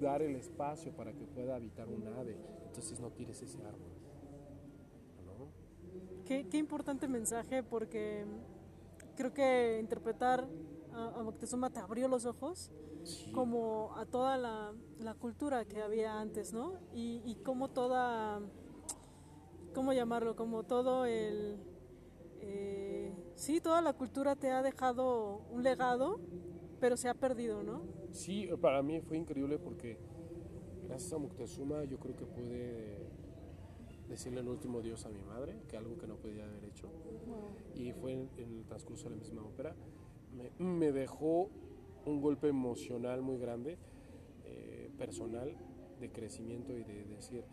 dar 0.00 0.22
el 0.22 0.36
espacio 0.36 0.92
para 0.92 1.12
que 1.12 1.24
pueda 1.26 1.56
habitar 1.56 1.88
un 1.88 2.06
ave, 2.06 2.36
entonces 2.66 3.00
no 3.00 3.10
tires 3.10 3.42
ese 3.42 3.58
árbol. 3.64 3.98
Qué, 6.28 6.58
importante 6.58 7.08
mensaje 7.08 7.62
porque 7.62 8.26
creo 9.16 9.32
que 9.32 9.78
interpretar 9.80 10.46
a, 10.92 11.22
Moctezuma 11.22 11.70
te 11.70 11.80
abrió 11.80 12.06
los 12.06 12.26
ojos 12.26 12.70
como 13.32 13.96
a 13.96 14.06
toda 14.06 14.36
la, 14.36 14.74
cultura 15.14 15.64
que 15.64 15.80
había 15.80 16.20
antes, 16.20 16.52
¿no? 16.52 16.74
Y, 16.94 17.22
y 17.24 17.36
como 17.36 17.68
toda, 17.68 18.40
¿cómo 19.74 19.92
llamarlo? 19.92 20.36
Como 20.36 20.64
todo 20.64 21.06
el... 21.06 21.58
Eh, 22.40 23.12
sí, 23.34 23.60
toda 23.60 23.80
la 23.82 23.92
cultura 23.92 24.36
te 24.36 24.50
ha 24.50 24.62
dejado 24.62 25.42
un 25.50 25.62
legado, 25.62 26.20
pero 26.80 26.96
se 26.96 27.08
ha 27.08 27.14
perdido, 27.14 27.62
¿no? 27.62 27.82
Sí, 28.12 28.48
para 28.60 28.82
mí 28.82 29.00
fue 29.00 29.16
increíble 29.16 29.58
porque 29.58 29.98
gracias 30.86 31.12
a 31.12 31.18
Moctezuma 31.18 31.84
yo 31.84 31.98
creo 31.98 32.16
que 32.16 32.24
pude 32.24 33.08
decirle 34.08 34.40
el 34.40 34.48
último 34.48 34.80
dios 34.80 35.04
a 35.04 35.10
mi 35.10 35.22
madre, 35.22 35.62
que 35.68 35.76
algo 35.76 35.98
que 35.98 36.06
no 36.06 36.16
podía 36.16 36.44
haber 36.44 36.64
hecho. 36.64 36.88
Y 37.74 37.92
fue 37.92 38.12
en, 38.12 38.30
el 38.38 38.64
transcurso 38.64 39.04
de 39.04 39.10
la 39.10 39.16
misma 39.16 39.42
ópera. 39.42 39.74
Me, 40.58 40.92
dejó 40.92 41.50
un 42.08 42.20
golpe 42.20 42.48
emocional 42.48 43.22
muy 43.22 43.38
grande, 43.38 43.78
eh, 44.44 44.90
personal, 44.98 45.56
de 46.00 46.10
crecimiento 46.10 46.76
y 46.76 46.84
de, 46.84 47.04
decir, 47.04 47.44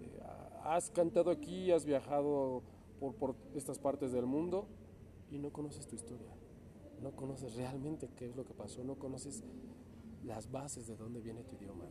eh, 0.00 0.20
has 0.64 0.90
cantado 0.90 1.30
aquí, 1.30 1.70
has 1.70 1.84
viajado 1.84 2.62
por, 2.98 3.14
por 3.14 3.34
estas 3.54 3.78
partes 3.78 4.12
del 4.12 4.26
mundo 4.26 4.66
y 5.30 5.38
no 5.38 5.50
conoces 5.52 5.86
tu 5.86 5.94
historia. 5.94 6.30
No 7.02 7.12
conoces 7.12 7.54
realmente 7.56 8.10
qué 8.16 8.26
es 8.26 8.36
lo 8.36 8.44
que 8.44 8.52
pasó, 8.52 8.84
no 8.84 8.96
conoces 8.96 9.42
las 10.24 10.50
bases 10.50 10.86
de 10.86 10.96
dónde 10.96 11.20
viene 11.20 11.42
tu 11.44 11.56
idioma. 11.56 11.84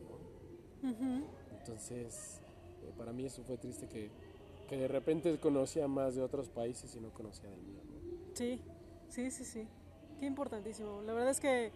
Entonces, 1.58 2.40
eh, 2.82 2.92
para 2.96 3.12
mí 3.12 3.24
eso 3.24 3.42
fue 3.42 3.58
triste 3.58 3.88
que, 3.88 4.10
que, 4.68 4.76
de 4.76 4.88
repente 4.88 5.36
conocía 5.38 5.88
más 5.88 6.14
de 6.14 6.22
otros 6.22 6.48
países 6.48 6.94
y 6.94 7.00
no 7.00 7.10
conocía 7.12 7.50
del 7.50 7.60
mío. 7.60 7.80
Sí, 8.34 8.60
sí, 9.08 9.30
sí, 9.30 9.44
sí. 9.44 9.68
Qué 10.18 10.26
importantísimo. 10.26 11.02
La 11.02 11.12
verdad 11.12 11.30
es 11.30 11.40
que 11.40 11.72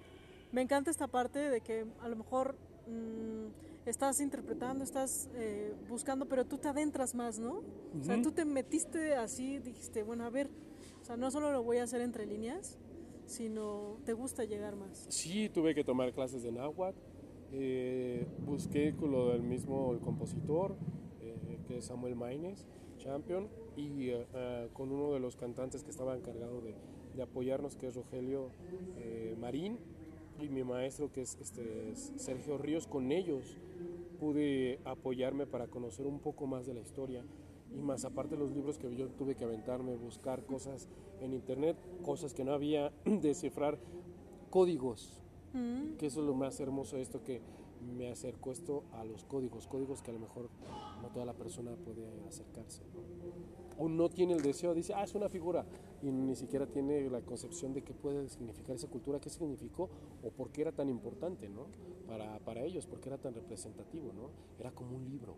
me 0.55 0.63
encanta 0.63 0.91
esta 0.91 1.09
parte 1.09 1.51
de 1.51 1.61
que 1.61 1.85
a 2.01 2.09
lo 2.09 2.15
mejor 2.15 2.55
mm, 2.87 3.89
estás 3.89 4.21
interpretando, 4.21 4.85
estás 4.85 5.29
eh, 5.35 5.75
buscando, 5.89 6.27
pero 6.27 6.47
tú 6.47 6.59
te 6.59 6.69
adentras 6.69 7.17
más, 7.17 7.41
¿no? 7.41 7.63
O 8.01 8.05
sea, 8.05 8.23
tú 8.23 8.31
te 8.31 8.45
metiste 8.45 9.17
así, 9.17 9.59
dijiste, 9.59 10.05
bueno, 10.05 10.25
a 10.25 10.31
ver, 10.31 10.49
o 11.03 11.05
sea, 11.05 11.17
no 11.17 11.33
solo 11.33 11.51
lo 11.51 11.65
voy 11.65 11.79
a 11.79 11.83
hacer 11.83 12.01
entre 12.01 12.25
líneas, 12.25 12.79
sino 13.27 13.99
te 14.05 14.13
gusta 14.13 14.45
llegar 14.45 14.77
más. 14.77 15.07
Sí, 15.09 15.49
tuve 15.49 15.75
que 15.75 15.83
tomar 15.83 16.13
clases 16.13 16.45
de 16.45 16.53
náhuatl 16.53 17.01
eh, 17.53 18.27
busqué 18.45 18.95
con 18.95 19.11
lo 19.11 19.31
del 19.31 19.43
mismo 19.43 19.99
compositor, 20.03 20.77
eh, 21.21 21.59
que 21.67 21.79
es 21.79 21.87
Samuel 21.87 22.15
Maines. 22.15 22.67
Champion, 22.97 23.49
y 23.77 24.11
eh, 24.11 24.69
con 24.73 24.91
uno 24.91 25.13
de 25.13 25.21
los 25.21 25.37
cantantes 25.37 25.83
que 25.83 25.91
estaba 25.91 26.17
encargado 26.17 26.61
de, 26.61 26.75
de 27.15 27.23
apoyarnos, 27.23 27.77
que 27.77 27.89
es 27.89 27.97
Rogelio 27.97 28.51
Marín, 29.39 29.79
y 30.41 30.49
mi 30.49 30.65
maestro, 30.65 31.11
que 31.13 31.23
es 31.23 31.37
este, 31.41 31.95
Sergio 31.95 32.59
Ríos, 32.59 32.87
con 32.87 33.13
ellos 33.13 33.57
pude 34.19 34.79
apoyarme 34.85 35.47
para 35.47 35.67
conocer 35.67 36.07
un 36.07 36.19
poco 36.19 36.47
más 36.47 36.67
de 36.67 36.75
la 36.75 36.81
historia 36.81 37.25
y 37.77 37.81
más 37.81 38.05
aparte 38.05 38.37
los 38.37 38.53
libros 38.53 38.79
que 38.79 38.95
yo 38.95 39.09
tuve 39.09 39.35
que 39.35 39.45
aventarme, 39.45 39.97
buscar 39.97 40.45
cosas 40.45 40.89
en 41.21 41.33
internet, 41.33 41.77
cosas 42.03 42.35
que 42.35 42.45
no 42.45 42.53
había, 42.53 42.93
descifrar 43.05 43.79
códigos, 44.51 45.21
mm. 45.53 45.97
que 45.99 46.07
eso 46.07 46.21
es 46.21 46.27
lo 46.27 46.35
más 46.35 46.59
hermoso 46.61 46.97
de 46.97 47.03
esto 47.03 47.23
que 47.23 47.41
me 47.97 48.11
acercó 48.11 48.53
esto 48.53 48.85
a 48.93 49.05
los 49.05 49.25
códigos, 49.25 49.67
códigos 49.67 50.03
que 50.03 50.11
a 50.11 50.15
lo 50.15 50.21
mejor 50.21 50.49
no 51.03 51.09
toda 51.09 51.27
la 51.27 51.35
persona 51.35 51.73
puede 51.77 52.07
acercarse. 52.27 52.83
O 53.79 53.89
no 53.89 54.09
tiene 54.09 54.35
el 54.35 54.43
deseo, 54.43 54.75
dice, 54.75 54.95
ah, 54.95 55.05
es 55.05 55.15
una 55.15 55.29
figura, 55.29 55.65
y 56.03 56.11
ni 56.11 56.37
siquiera 56.37 56.67
tiene 56.67 57.09
la 57.09 57.23
concepción 57.23 57.73
de 57.73 57.83
qué 57.83 57.95
puede 57.95 58.29
significar 58.29 58.77
esa 58.77 58.89
cultura, 58.89 59.19
qué 59.21 59.31
significó 59.31 59.89
o 60.23 60.31
por 60.31 60.51
qué 60.51 60.63
era 60.63 60.73
tan 60.73 60.89
importante 60.89 61.49
¿no? 61.49 61.67
para, 62.07 62.39
para 62.41 62.63
ellos, 62.63 62.87
por 62.87 63.01
qué 63.01 63.09
era 63.09 63.19
tan 63.19 63.35
representativo. 63.35 64.13
¿no? 64.13 64.29
Era 64.59 64.71
como 64.71 64.97
un 64.97 65.05
libro, 65.09 65.37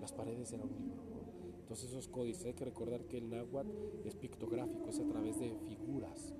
las 0.00 0.12
paredes 0.12 0.52
eran 0.52 0.68
un 0.68 0.78
libro. 0.80 1.02
Entonces 1.62 1.90
esos 1.90 2.06
códigos, 2.06 2.44
hay 2.44 2.54
que 2.54 2.64
recordar 2.64 3.02
que 3.06 3.18
el 3.18 3.28
náhuatl 3.28 3.68
es 4.04 4.14
pictográfico, 4.14 4.88
es 4.88 5.00
a 5.00 5.04
través 5.04 5.40
de 5.40 5.52
figuras. 5.66 6.32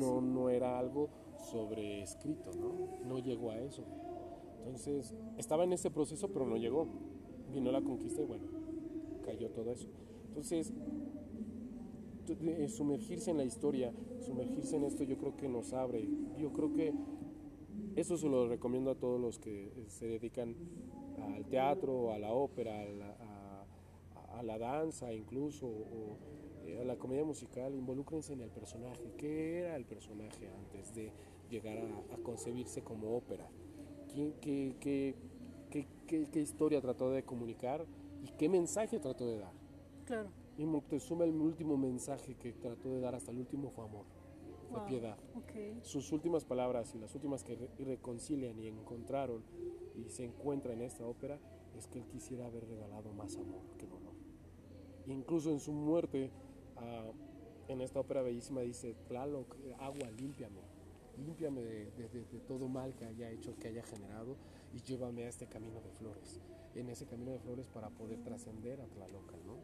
no, 0.00 0.22
no 0.22 0.48
era 0.48 0.78
algo 0.78 1.10
sobre 1.50 2.02
escrito, 2.02 2.50
¿no? 2.54 3.06
No 3.06 3.18
llegó 3.18 3.50
a 3.50 3.58
eso. 3.58 3.84
Entonces, 4.64 5.14
estaba 5.36 5.64
en 5.64 5.74
ese 5.74 5.90
proceso, 5.90 6.28
pero 6.28 6.46
no 6.46 6.56
llegó. 6.56 6.88
Vino 7.52 7.70
la 7.70 7.82
conquista 7.82 8.22
y 8.22 8.24
bueno, 8.24 8.44
cayó 9.22 9.50
todo 9.50 9.70
eso. 9.70 9.88
Entonces, 10.36 10.70
sumergirse 12.68 13.30
en 13.30 13.38
la 13.38 13.44
historia, 13.44 13.90
sumergirse 14.20 14.76
en 14.76 14.84
esto, 14.84 15.02
yo 15.02 15.16
creo 15.16 15.34
que 15.34 15.48
nos 15.48 15.72
abre. 15.72 16.06
Yo 16.38 16.52
creo 16.52 16.74
que 16.74 16.92
eso 17.94 18.18
se 18.18 18.28
lo 18.28 18.46
recomiendo 18.46 18.90
a 18.90 18.96
todos 18.96 19.18
los 19.18 19.38
que 19.38 19.72
se 19.88 20.06
dedican 20.06 20.54
al 21.34 21.46
teatro, 21.46 22.12
a 22.12 22.18
la 22.18 22.34
ópera, 22.34 22.82
a 22.82 24.42
la, 24.42 24.58
danza 24.58 25.14
incluso, 25.14 25.66
o 25.66 26.18
eh, 26.66 26.80
a 26.82 26.84
la 26.84 26.96
comedia 26.96 27.24
musical, 27.24 27.74
involúcrense 27.74 28.34
en 28.34 28.42
el 28.42 28.50
personaje. 28.50 29.14
¿Qué 29.16 29.60
era 29.60 29.76
el 29.76 29.86
personaje 29.86 30.50
antes 30.50 30.94
de 30.94 31.12
llegar 31.48 31.78
a, 31.78 32.22
concebirse 32.22 32.82
como 32.82 33.16
ópera? 33.16 33.48
¿Qué, 34.14 34.34
qué, 34.42 35.14
qué, 36.06 36.40
historia 36.40 36.82
trató 36.82 37.10
de 37.10 37.22
comunicar 37.22 37.86
y 38.22 38.28
qué 38.36 38.50
mensaje 38.50 38.98
trató 38.98 39.26
de 39.26 39.38
dar? 39.38 39.55
Claro. 40.06 40.30
Y 40.56 40.64
Moctezuma, 40.64 41.24
el 41.24 41.38
último 41.40 41.76
mensaje 41.76 42.34
que 42.36 42.52
trató 42.52 42.90
de 42.94 43.00
dar 43.00 43.14
hasta 43.14 43.30
el 43.30 43.38
último 43.38 43.70
fue 43.70 43.84
amor, 43.84 44.06
fue 44.70 44.86
piedad. 44.86 45.18
Sus 45.82 46.12
últimas 46.12 46.44
palabras 46.44 46.94
y 46.94 46.98
las 46.98 47.14
últimas 47.14 47.44
que 47.44 47.56
reconcilian 47.78 48.58
y 48.58 48.68
encontraron 48.68 49.42
y 49.94 50.08
se 50.08 50.24
encuentran 50.24 50.78
en 50.78 50.86
esta 50.86 51.04
ópera 51.04 51.38
es 51.76 51.86
que 51.88 51.98
él 51.98 52.06
quisiera 52.06 52.46
haber 52.46 52.66
regalado 52.66 53.12
más 53.12 53.36
amor 53.36 53.62
que 53.78 53.86
dolor. 53.86 54.14
Incluso 55.06 55.50
en 55.50 55.60
su 55.60 55.72
muerte, 55.72 56.30
ah, 56.76 57.12
en 57.68 57.80
esta 57.80 58.00
ópera 58.00 58.22
bellísima 58.22 58.62
dice, 58.62 58.94
Tlaloc, 59.08 59.54
agua, 59.78 60.10
límpiame, 60.18 60.62
límpiame 61.18 61.62
de, 61.62 62.40
todo 62.46 62.68
mal 62.68 62.94
que 62.94 63.04
haya 63.04 63.30
hecho, 63.30 63.56
que 63.58 63.68
haya 63.68 63.82
generado 63.82 64.36
y 64.72 64.80
llévame 64.80 65.24
a 65.24 65.28
este 65.28 65.46
camino 65.46 65.80
de 65.80 65.90
flores. 65.90 66.40
En 66.74 66.88
ese 66.88 67.06
camino 67.06 67.32
de 67.32 67.38
flores 67.38 67.68
para 67.68 67.88
poder 67.90 68.22
trascender 68.22 68.80
a 68.80 68.86
Tlaloc, 68.86 69.32
¿no? 69.46 69.56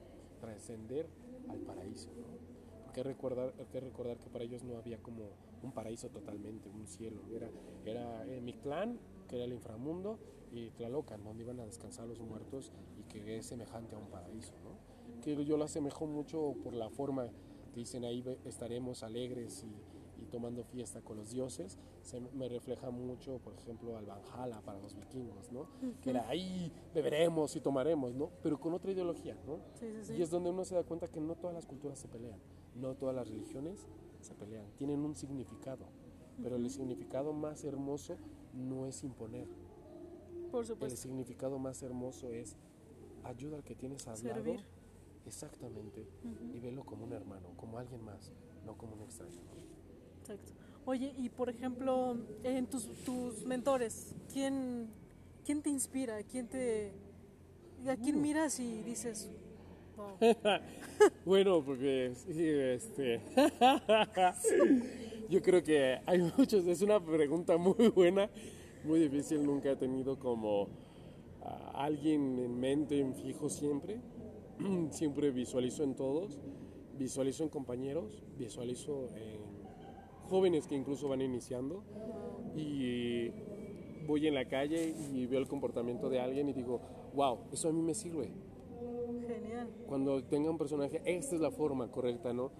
Trascender 0.42 1.06
al 1.48 1.60
paraíso, 1.60 2.10
¿no? 2.10 2.92
que 2.92 3.02
recordar, 3.02 3.54
que 3.72 3.80
recordar 3.80 4.18
que 4.18 4.28
para 4.28 4.44
ellos 4.44 4.62
no 4.62 4.76
había 4.76 4.98
como 4.98 5.30
un 5.62 5.72
paraíso 5.72 6.10
totalmente, 6.10 6.68
un 6.68 6.86
cielo. 6.86 7.22
Era, 7.34 7.48
era 7.86 8.26
eh, 8.26 8.42
mi 8.42 8.52
clan, 8.52 8.98
que 9.28 9.36
era 9.36 9.46
el 9.46 9.52
inframundo, 9.54 10.18
y 10.50 10.68
Tlalocan, 10.72 11.24
donde 11.24 11.44
iban 11.44 11.60
a 11.60 11.64
descansar 11.64 12.06
los 12.06 12.20
muertos 12.20 12.70
y 12.98 13.04
que 13.04 13.38
es 13.38 13.46
semejante 13.46 13.94
a 13.94 13.98
un 13.98 14.10
paraíso. 14.10 14.52
¿no? 14.62 14.92
que 15.22 15.44
yo 15.44 15.56
lo 15.56 15.64
asemejo 15.64 16.06
mucho 16.06 16.54
por 16.62 16.74
la 16.74 16.90
forma 16.90 17.28
que 17.72 17.80
dicen 17.80 18.04
ahí 18.04 18.22
estaremos 18.44 19.02
alegres 19.02 19.64
y, 19.64 19.91
tomando 20.32 20.64
fiesta 20.64 21.02
con 21.02 21.18
los 21.18 21.30
dioses, 21.30 21.78
se 22.00 22.18
me 22.18 22.48
refleja 22.48 22.90
mucho, 22.90 23.38
por 23.38 23.52
ejemplo, 23.52 23.98
al 23.98 24.06
Valhalla 24.06 24.62
para 24.62 24.80
los 24.80 24.96
vikingos, 24.96 25.52
¿no? 25.52 25.68
Que 26.00 26.10
era 26.10 26.26
ahí 26.26 26.72
beberemos 26.94 27.54
y 27.54 27.60
tomaremos, 27.60 28.14
¿no? 28.14 28.30
Pero 28.42 28.58
con 28.58 28.72
otra 28.72 28.90
ideología, 28.90 29.36
¿no? 29.46 29.60
Y 30.16 30.22
es 30.22 30.30
donde 30.30 30.48
uno 30.48 30.64
se 30.64 30.74
da 30.74 30.84
cuenta 30.84 31.06
que 31.08 31.20
no 31.20 31.36
todas 31.36 31.54
las 31.54 31.66
culturas 31.66 31.98
se 31.98 32.08
pelean, 32.08 32.40
no 32.74 32.94
todas 32.94 33.14
las 33.14 33.28
religiones 33.28 33.86
se 34.22 34.34
pelean, 34.34 34.64
tienen 34.78 35.00
un 35.04 35.14
significado, 35.14 35.84
pero 36.42 36.56
el 36.56 36.70
significado 36.70 37.34
más 37.34 37.62
hermoso 37.64 38.16
no 38.54 38.86
es 38.86 39.04
imponer. 39.04 39.46
Por 40.50 40.64
supuesto. 40.64 40.94
El 40.94 40.98
significado 40.98 41.58
más 41.58 41.82
hermoso 41.82 42.30
es 42.30 42.56
ayuda 43.22 43.56
al 43.56 43.64
que 43.64 43.74
tienes 43.74 44.08
al 44.08 44.22
lado 44.24 44.56
Exactamente. 45.26 46.08
Y 46.52 46.58
velo 46.58 46.84
como 46.84 47.04
un 47.04 47.12
hermano, 47.12 47.50
como 47.56 47.78
alguien 47.78 48.02
más, 48.02 48.32
no 48.64 48.76
como 48.76 48.94
un 48.94 49.02
extraño. 49.02 49.40
Exacto. 50.22 50.52
Oye, 50.84 51.12
y 51.18 51.28
por 51.28 51.48
ejemplo, 51.48 52.16
en 52.44 52.66
tus, 52.66 52.86
tus 53.04 53.44
mentores, 53.44 54.14
¿quién, 54.32 54.88
¿quién 55.44 55.62
te 55.62 55.70
inspira? 55.70 56.22
¿Quién 56.22 56.46
te, 56.48 56.92
¿A 57.88 57.96
quién 57.96 58.16
uh. 58.16 58.20
miras 58.20 58.60
y 58.60 58.82
dices, 58.82 59.28
bueno, 61.24 61.62
porque 61.64 62.12
este, 62.28 63.20
yo 65.28 65.42
creo 65.42 65.62
que 65.62 66.00
hay 66.06 66.32
muchos, 66.36 66.66
es 66.66 66.82
una 66.82 67.04
pregunta 67.04 67.56
muy 67.56 67.88
buena, 67.88 68.30
muy 68.84 69.00
difícil, 69.00 69.44
nunca 69.44 69.72
he 69.72 69.76
tenido 69.76 70.18
como 70.18 70.68
a 71.42 71.84
alguien 71.84 72.38
en 72.38 72.58
mente, 72.58 73.00
en 73.00 73.14
fijo 73.14 73.48
siempre. 73.48 74.00
siempre 74.90 75.30
visualizo 75.30 75.82
en 75.82 75.94
todos, 75.94 76.38
visualizo 76.98 77.42
en 77.42 77.48
compañeros, 77.48 78.22
visualizo 78.38 79.08
en 79.16 79.41
jóvenes 80.32 80.66
que 80.66 80.74
incluso 80.74 81.08
van 81.08 81.20
iniciando 81.20 81.82
y 82.56 83.28
voy 84.06 84.26
en 84.26 84.32
la 84.32 84.46
calle 84.46 84.94
y 85.12 85.26
veo 85.26 85.38
el 85.38 85.46
comportamiento 85.46 86.08
de 86.08 86.20
alguien 86.20 86.48
y 86.48 86.54
digo, 86.54 86.80
wow, 87.14 87.40
eso 87.52 87.68
a 87.68 87.72
mí 87.72 87.82
me 87.82 87.92
sirve. 87.92 88.30
Genial. 89.28 89.68
Cuando 89.86 90.24
tenga 90.24 90.48
un 90.48 90.56
personaje, 90.56 91.02
esta 91.04 91.34
es 91.34 91.40
la 91.42 91.50
forma 91.50 91.90
correcta, 91.90 92.32
¿no? 92.32 92.50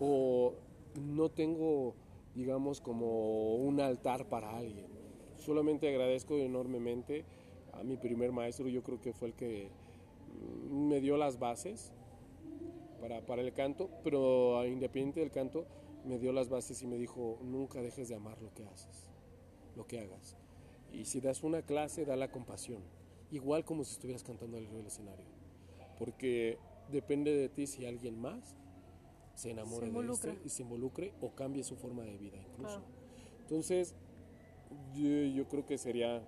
O 0.00 0.54
no 1.00 1.28
tengo, 1.28 1.94
digamos, 2.34 2.80
como 2.80 3.54
un 3.54 3.80
altar 3.80 4.28
para 4.28 4.56
alguien. 4.56 4.88
Solamente 5.36 5.88
agradezco 5.88 6.36
enormemente 6.38 7.24
a 7.72 7.84
mi 7.84 7.96
primer 7.96 8.32
maestro, 8.32 8.68
yo 8.68 8.82
creo 8.82 9.00
que 9.00 9.12
fue 9.12 9.28
el 9.28 9.34
que 9.34 9.68
me 10.72 11.00
dio 11.00 11.16
las 11.16 11.38
bases 11.38 11.92
para, 13.00 13.20
para 13.24 13.42
el 13.42 13.52
canto, 13.52 13.88
pero 14.02 14.66
independiente 14.66 15.20
del 15.20 15.30
canto, 15.30 15.66
me 16.04 16.18
dio 16.18 16.32
las 16.32 16.48
bases 16.48 16.82
y 16.82 16.86
me 16.86 16.96
dijo, 16.98 17.38
nunca 17.42 17.80
dejes 17.80 18.08
de 18.08 18.14
amar 18.14 18.40
lo 18.42 18.52
que 18.54 18.64
haces, 18.64 19.08
lo 19.76 19.86
que 19.86 20.00
hagas. 20.00 20.36
Y 20.92 21.04
si 21.04 21.20
das 21.20 21.42
una 21.42 21.62
clase, 21.62 22.04
da 22.04 22.16
la 22.16 22.30
compasión, 22.30 22.82
igual 23.30 23.64
como 23.64 23.84
si 23.84 23.92
estuvieras 23.92 24.22
cantando 24.22 24.58
al 24.58 24.70
del 24.70 24.86
escenario, 24.86 25.24
porque 25.98 26.58
depende 26.90 27.34
de 27.34 27.48
ti 27.48 27.66
si 27.66 27.86
alguien 27.86 28.20
más 28.20 28.56
se 29.34 29.50
enamore 29.50 29.90
de 29.90 30.12
este 30.12 30.38
y 30.44 30.48
se 30.50 30.62
involucre 30.62 31.14
o 31.20 31.30
cambie 31.30 31.64
su 31.64 31.76
forma 31.76 32.02
de 32.02 32.18
vida 32.18 32.38
incluso. 32.52 32.82
Entonces, 33.40 33.94
yo, 34.94 35.08
yo 35.08 35.48
creo 35.48 35.66
que 35.66 35.78
sería 35.78 36.22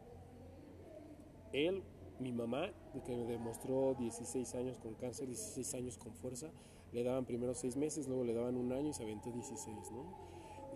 él 1.53 1.83
mi 2.19 2.33
mamá, 2.33 2.73
que 3.05 3.17
me 3.17 3.25
demostró 3.25 3.95
16 3.95 4.55
años 4.55 4.79
con 4.79 4.95
cáncer, 4.95 5.27
16 5.27 5.75
años 5.75 5.99
con 5.99 6.15
fuerza, 6.15 6.51
le 6.95 7.03
daban 7.03 7.25
primero 7.27 7.55
6 7.55 7.77
meses, 7.77 8.07
luego 8.07 8.25
le 8.25 8.33
daban 8.33 8.57
un 8.57 8.73
año 8.73 8.91
y 8.91 8.93
se 8.95 9.03
aventó 9.03 9.33
16, 9.33 9.91
¿no? 9.91 10.17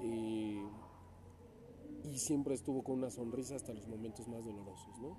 Y, 0.03 0.61
y, 2.05 2.19
siempre 2.19 2.55
estuvo 2.55 2.83
con 2.83 2.97
una 2.97 3.11
sonrisa 3.11 3.55
hasta 3.55 3.73
los 3.73 3.87
momentos 3.87 4.27
más 4.29 4.45
dolorosos, 4.45 4.99
¿no? 5.01 5.17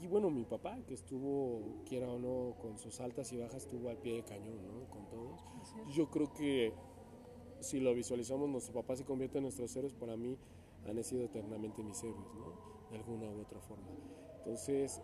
Y 0.00 0.06
bueno, 0.06 0.30
mi 0.30 0.44
papá, 0.44 0.78
que 0.86 0.94
estuvo, 0.94 1.82
quiera 1.88 2.08
o 2.08 2.18
no, 2.18 2.54
con 2.60 2.78
sus 2.78 3.00
altas 3.00 3.32
y 3.32 3.36
bajas, 3.36 3.64
estuvo 3.64 3.88
al 3.88 3.98
pie 3.98 4.14
de 4.14 4.24
cañón, 4.24 4.64
¿no? 4.64 4.88
Con 4.90 5.08
todos. 5.08 5.40
Yo 5.94 6.08
creo 6.10 6.32
que 6.32 6.72
si 7.60 7.80
lo 7.80 7.92
visualizamos, 7.94 8.48
nuestro 8.48 8.74
papá 8.74 8.96
se 8.96 9.04
convierte 9.04 9.38
en 9.38 9.44
nuestros 9.44 9.74
héroes, 9.76 9.94
para 9.94 10.16
mí 10.16 10.38
han 10.86 11.02
sido 11.04 11.24
eternamente 11.24 11.82
mis 11.82 12.02
héroes, 12.02 12.34
¿no? 12.34 12.90
De 12.90 12.96
alguna 12.96 13.28
u 13.30 13.40
otra 13.40 13.60
forma. 13.60 13.88
Entonces, 14.38 15.00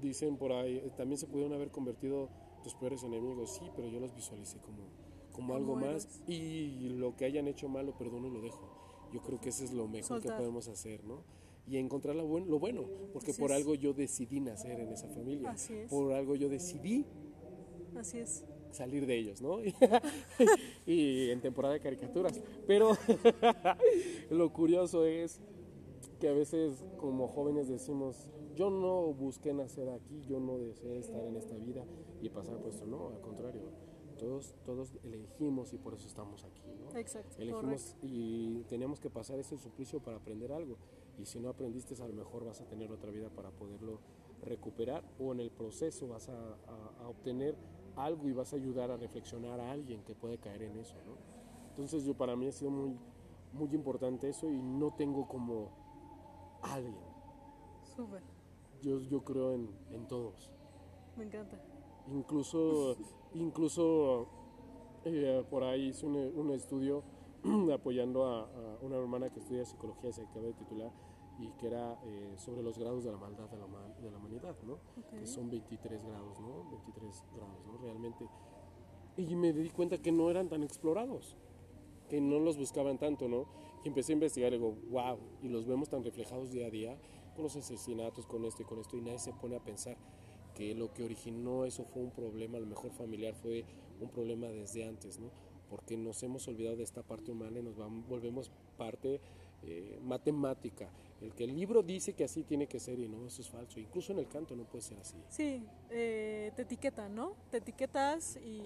dicen 0.00 0.36
por 0.36 0.52
ahí, 0.52 0.90
también 0.96 1.18
se 1.18 1.26
pudieron 1.26 1.52
haber 1.54 1.70
convertido 1.70 2.28
tus 2.62 2.74
peores 2.74 3.02
enemigos, 3.02 3.56
sí, 3.56 3.70
pero 3.74 3.88
yo 3.88 4.00
los 4.00 4.14
visualicé 4.14 4.58
como, 4.58 4.82
como 5.32 5.54
algo 5.54 5.76
más 5.76 6.22
y 6.26 6.88
lo 6.90 7.16
que 7.16 7.24
hayan 7.24 7.48
hecho 7.48 7.68
mal 7.68 7.86
lo 7.86 7.96
perdono 7.96 8.28
y 8.28 8.30
lo 8.30 8.40
dejo. 8.40 8.80
Yo 9.12 9.20
creo 9.22 9.40
que 9.40 9.48
eso 9.48 9.64
es 9.64 9.72
lo 9.72 9.88
mejor 9.88 10.20
que 10.20 10.28
podemos 10.28 10.68
hacer, 10.68 11.04
¿no? 11.04 11.24
Y 11.66 11.76
encontrar 11.76 12.16
lo 12.16 12.26
bueno, 12.26 12.46
lo 12.46 12.58
bueno 12.58 12.84
porque 13.12 13.32
por 13.34 13.52
algo 13.52 13.74
yo 13.74 13.92
decidí 13.92 14.40
nacer 14.40 14.80
en 14.80 14.92
esa 14.92 15.08
familia, 15.08 15.54
por 15.88 16.12
algo 16.12 16.34
yo 16.34 16.48
decidí 16.48 17.06
Así 17.96 18.18
es. 18.18 18.44
salir 18.72 19.06
de 19.06 19.16
ellos, 19.16 19.40
¿no? 19.42 19.58
y 20.86 21.30
en 21.30 21.40
temporada 21.40 21.74
de 21.74 21.80
caricaturas. 21.80 22.40
Pero 22.66 22.96
lo 24.30 24.52
curioso 24.52 25.04
es 25.04 25.40
que 26.18 26.28
a 26.28 26.32
veces 26.32 26.84
como 26.98 27.28
jóvenes 27.28 27.68
decimos, 27.68 28.28
yo 28.54 28.70
no 28.70 29.12
busqué 29.12 29.52
nacer 29.52 29.88
aquí, 29.88 30.22
yo 30.26 30.40
no 30.40 30.58
deseé 30.58 30.98
estar 30.98 31.24
en 31.24 31.36
esta 31.36 31.56
vida 31.56 31.84
y 32.20 32.28
pasar 32.30 32.58
por 32.58 32.68
esto, 32.70 32.86
no, 32.86 33.08
al 33.08 33.20
contrario. 33.20 33.62
Todos, 34.18 34.54
todos 34.66 34.92
elegimos 35.02 35.72
y 35.72 35.78
por 35.78 35.94
eso 35.94 36.06
estamos 36.06 36.44
aquí, 36.44 36.62
¿no? 36.78 36.94
Exacto. 36.98 37.36
Elegimos 37.38 37.62
correcto. 37.94 38.06
y 38.06 38.64
tenemos 38.68 39.00
que 39.00 39.08
pasar 39.08 39.38
ese 39.38 39.56
suplicio 39.56 40.00
para 40.00 40.18
aprender 40.18 40.52
algo. 40.52 40.76
Y 41.18 41.24
si 41.24 41.38
no 41.40 41.48
aprendiste, 41.48 41.94
a 42.02 42.06
lo 42.06 42.12
mejor 42.12 42.44
vas 42.44 42.60
a 42.60 42.66
tener 42.66 42.92
otra 42.92 43.10
vida 43.10 43.30
para 43.30 43.50
poderlo 43.50 43.98
recuperar 44.42 45.04
o 45.18 45.32
en 45.32 45.40
el 45.40 45.50
proceso 45.50 46.06
vas 46.08 46.28
a, 46.28 46.32
a- 46.34 47.02
a 47.04 47.08
obtener 47.08 47.56
algo 47.96 48.28
y 48.28 48.32
vas 48.32 48.52
a 48.52 48.56
ayudar 48.56 48.90
a 48.90 48.96
reflexionar 48.98 49.58
a 49.60 49.70
alguien 49.72 50.02
que 50.04 50.14
puede 50.14 50.36
caer 50.38 50.62
en 50.62 50.76
eso, 50.78 50.96
¿no? 51.06 51.14
Entonces 51.70 52.04
yo 52.04 52.14
para 52.14 52.36
mí 52.36 52.46
ha 52.46 52.52
sido 52.52 52.70
muy, 52.70 52.94
muy 53.54 53.74
importante 53.74 54.28
eso 54.28 54.50
y 54.50 54.60
no 54.60 54.92
tengo 54.94 55.26
como 55.28 55.70
alguien. 56.62 57.08
Súper. 57.96 58.22
Yo, 58.82 59.00
yo 59.00 59.22
creo 59.22 59.52
en, 59.52 59.70
en 59.90 60.06
todos. 60.08 60.52
Me 61.16 61.24
encanta. 61.24 61.60
Incluso, 62.10 62.96
incluso 63.34 64.26
eh, 65.04 65.44
por 65.50 65.64
ahí 65.64 65.88
hice 65.88 66.06
un, 66.06 66.16
un 66.16 66.50
estudio 66.50 67.02
apoyando 67.74 68.24
a, 68.24 68.42
a 68.44 68.78
una 68.82 68.96
hermana 68.96 69.30
que 69.30 69.40
estudia 69.40 69.64
psicología, 69.64 70.12
se 70.12 70.22
acaba 70.22 70.46
de 70.46 70.54
titular, 70.54 70.90
y 71.40 71.48
que 71.58 71.68
era 71.68 71.98
eh, 72.04 72.34
sobre 72.36 72.62
los 72.62 72.78
grados 72.78 73.04
de 73.04 73.10
la 73.10 73.16
maldad 73.16 73.48
de 73.48 73.56
la, 73.56 73.66
de 74.00 74.10
la 74.10 74.18
humanidad, 74.18 74.56
¿no? 74.62 74.74
Ok. 74.74 75.20
Que 75.20 75.26
son 75.26 75.48
23 75.50 76.04
grados, 76.04 76.40
¿no? 76.40 76.70
23 76.70 77.24
grados, 77.34 77.66
¿no? 77.66 77.78
Realmente. 77.78 78.26
Y 79.16 79.34
me 79.36 79.52
di 79.52 79.70
cuenta 79.70 79.98
que 79.98 80.12
no 80.12 80.30
eran 80.30 80.48
tan 80.48 80.62
explorados, 80.62 81.36
que 82.08 82.20
no 82.20 82.38
los 82.40 82.58
buscaban 82.58 82.98
tanto, 82.98 83.28
¿no? 83.28 83.46
Y 83.84 83.88
empecé 83.88 84.12
a 84.12 84.14
investigar 84.14 84.52
y 84.52 84.56
digo, 84.56 84.74
wow, 84.90 85.18
y 85.42 85.48
los 85.48 85.66
vemos 85.66 85.88
tan 85.88 86.04
reflejados 86.04 86.50
día 86.50 86.66
a 86.66 86.70
día 86.70 86.98
con 87.40 87.44
los 87.44 87.56
asesinatos, 87.56 88.26
con 88.26 88.44
esto 88.44 88.62
y 88.62 88.66
con 88.66 88.78
esto, 88.80 88.96
y 88.96 89.00
nadie 89.00 89.18
se 89.18 89.32
pone 89.32 89.56
a 89.56 89.60
pensar 89.60 89.96
que 90.54 90.74
lo 90.74 90.92
que 90.92 91.02
originó 91.02 91.64
eso 91.64 91.84
fue 91.84 92.02
un 92.02 92.10
problema, 92.10 92.58
a 92.58 92.60
lo 92.60 92.66
mejor 92.66 92.90
familiar, 92.92 93.34
fue 93.34 93.64
un 94.00 94.10
problema 94.10 94.48
desde 94.48 94.84
antes, 94.84 95.18
¿no? 95.18 95.30
Porque 95.70 95.96
nos 95.96 96.22
hemos 96.22 96.46
olvidado 96.48 96.76
de 96.76 96.82
esta 96.82 97.02
parte 97.02 97.30
humana 97.30 97.60
y 97.60 97.62
nos 97.62 97.76
vam- 97.78 98.04
volvemos 98.06 98.50
parte 98.76 99.20
eh, 99.62 99.98
matemática. 100.02 100.90
El 101.20 101.34
que 101.34 101.44
el 101.44 101.54
libro 101.54 101.82
dice 101.82 102.12
que 102.14 102.24
así 102.24 102.42
tiene 102.44 102.66
que 102.66 102.78
ser 102.80 102.98
y 102.98 103.08
no, 103.08 103.26
eso 103.26 103.40
es 103.42 103.48
falso. 103.48 103.78
Incluso 103.80 104.12
en 104.12 104.18
el 104.18 104.26
canto 104.28 104.54
no 104.56 104.64
puede 104.64 104.82
ser 104.82 104.98
así. 104.98 105.16
Sí, 105.28 105.62
eh, 105.90 106.50
te 106.56 106.62
etiquetan, 106.62 107.14
¿no? 107.14 107.34
Te 107.50 107.58
etiquetas 107.58 108.36
y, 108.36 108.62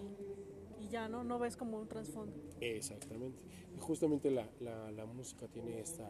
y 0.81 0.89
ya, 0.89 1.09
¿no? 1.09 1.23
No 1.25 1.39
ves 1.39 1.57
como 1.57 1.79
un 1.79 1.87
trasfondo. 1.89 2.33
Exactamente. 2.61 3.43
Y 3.77 3.81
justamente 3.81 4.31
la, 4.31 4.49
la- 4.61 4.91
la 4.93 5.05
música 5.05 5.47
tiene 5.49 5.81
esta, 5.81 6.09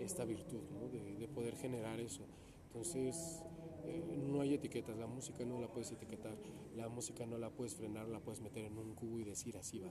esta 0.00 0.24
virtud, 0.24 0.62
¿no? 0.72 0.88
De, 0.88 1.16
de 1.16 1.28
poder 1.28 1.54
generar 1.56 2.00
eso. 2.00 2.22
Entonces, 2.66 3.42
eh, 3.84 4.16
no 4.30 4.40
hay 4.42 4.54
etiquetas, 4.54 4.96
la 4.96 5.06
música 5.06 5.44
no 5.44 5.60
la 5.60 5.68
puedes 5.68 5.90
etiquetar, 5.90 6.36
la 6.76 6.88
música 6.88 7.26
no 7.26 7.36
la 7.38 7.50
puedes 7.50 7.74
frenar, 7.74 8.08
la 8.08 8.20
puedes 8.20 8.40
meter 8.40 8.64
en 8.64 8.78
un 8.78 8.94
cubo 8.94 9.18
y 9.18 9.24
decir 9.24 9.56
así 9.56 9.78
va. 9.78 9.90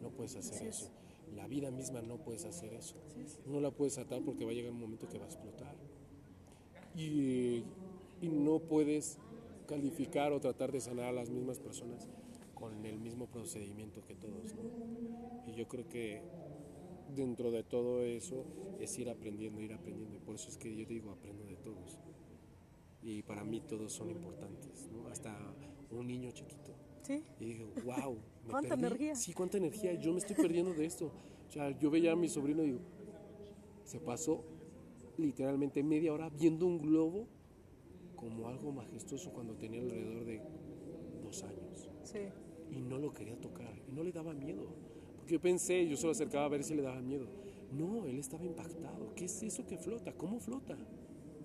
No 0.00 0.10
puedes 0.10 0.36
hacer 0.36 0.54
Así 0.54 0.66
es. 0.66 0.76
eso. 0.82 0.90
La 1.34 1.46
vida 1.48 1.70
misma 1.70 2.02
no 2.02 2.18
puedes 2.18 2.44
hacer 2.44 2.74
eso. 2.74 2.94
No 3.46 3.60
la 3.60 3.70
puedes 3.70 3.98
atar 3.98 4.22
porque 4.22 4.44
va 4.44 4.50
a 4.50 4.54
llegar 4.54 4.70
un 4.72 4.80
momento 4.80 5.08
que 5.08 5.18
va 5.18 5.24
a 5.24 5.28
explotar. 5.28 5.74
Y, 6.94 7.64
y 8.20 8.28
no 8.28 8.58
puedes 8.60 9.18
calificar 9.66 10.32
o 10.32 10.40
tratar 10.40 10.72
de 10.72 10.80
sanar 10.80 11.06
a 11.06 11.12
las 11.12 11.30
mismas 11.30 11.58
personas 11.58 12.08
con 12.54 12.84
el 12.84 12.98
mismo 13.00 13.26
procedimiento 13.26 14.04
que 14.04 14.14
todos. 14.14 14.54
¿no? 14.54 15.50
Y 15.50 15.54
yo 15.54 15.66
creo 15.68 15.88
que 15.88 16.22
dentro 17.14 17.50
de 17.50 17.62
todo 17.62 18.02
eso 18.02 18.44
es 18.80 18.98
ir 18.98 19.08
aprendiendo, 19.10 19.60
ir 19.60 19.72
aprendiendo. 19.72 20.16
Y 20.16 20.20
por 20.20 20.34
eso 20.34 20.48
es 20.48 20.56
que 20.56 20.74
yo 20.74 20.84
digo, 20.86 21.10
aprendo 21.10 21.44
de 21.44 21.56
todos. 21.56 21.98
Y 23.02 23.22
para 23.22 23.44
mí 23.44 23.60
todos 23.60 23.92
son 23.92 24.10
importantes, 24.10 24.88
¿no? 24.92 25.08
Hasta 25.08 25.36
un 25.90 26.06
niño 26.06 26.30
chiquito. 26.30 26.72
Sí, 27.02 27.22
Y 27.40 27.44
dije, 27.46 27.64
wow, 27.84 28.16
me 28.44 28.50
¿Cuánta 28.50 28.76
perdí. 28.76 28.86
energía? 28.86 29.14
Sí, 29.16 29.32
cuánta 29.32 29.58
energía. 29.58 29.94
Yo 29.94 30.12
me 30.12 30.18
estoy 30.18 30.36
perdiendo 30.36 30.72
de 30.72 30.84
esto. 30.84 31.10
O 31.48 31.52
sea, 31.52 31.76
yo 31.78 31.90
veía 31.90 32.12
a 32.12 32.16
mi 32.16 32.28
sobrino 32.28 32.62
y 32.62 32.66
digo, 32.66 32.80
se 33.84 33.98
pasó 34.00 34.44
literalmente 35.18 35.82
media 35.82 36.12
hora 36.12 36.30
viendo 36.30 36.64
un 36.66 36.78
globo 36.78 37.26
como 38.16 38.48
algo 38.48 38.72
majestuoso 38.72 39.32
cuando 39.32 39.54
tenía 39.56 39.80
alrededor 39.80 40.24
de 40.24 40.40
dos 41.22 41.42
años. 41.42 41.90
sí. 42.04 42.18
Y 42.70 42.80
no 42.80 42.96
lo 42.96 43.12
quería 43.12 43.38
tocar. 43.38 43.74
Y 43.86 43.92
no 43.92 44.02
le 44.02 44.12
daba 44.12 44.32
miedo. 44.32 44.74
Yo 45.32 45.40
pensé, 45.40 45.88
yo 45.88 45.96
se 45.96 46.04
lo 46.04 46.12
acercaba 46.12 46.44
a 46.44 46.48
ver 46.50 46.62
si 46.62 46.74
le 46.74 46.82
daba 46.82 47.00
miedo. 47.00 47.26
No, 47.72 48.04
él 48.04 48.18
estaba 48.18 48.44
impactado. 48.44 49.14
¿Qué 49.16 49.24
es 49.24 49.42
eso 49.42 49.66
que 49.66 49.78
flota? 49.78 50.12
¿Cómo 50.12 50.38
flota? 50.38 50.76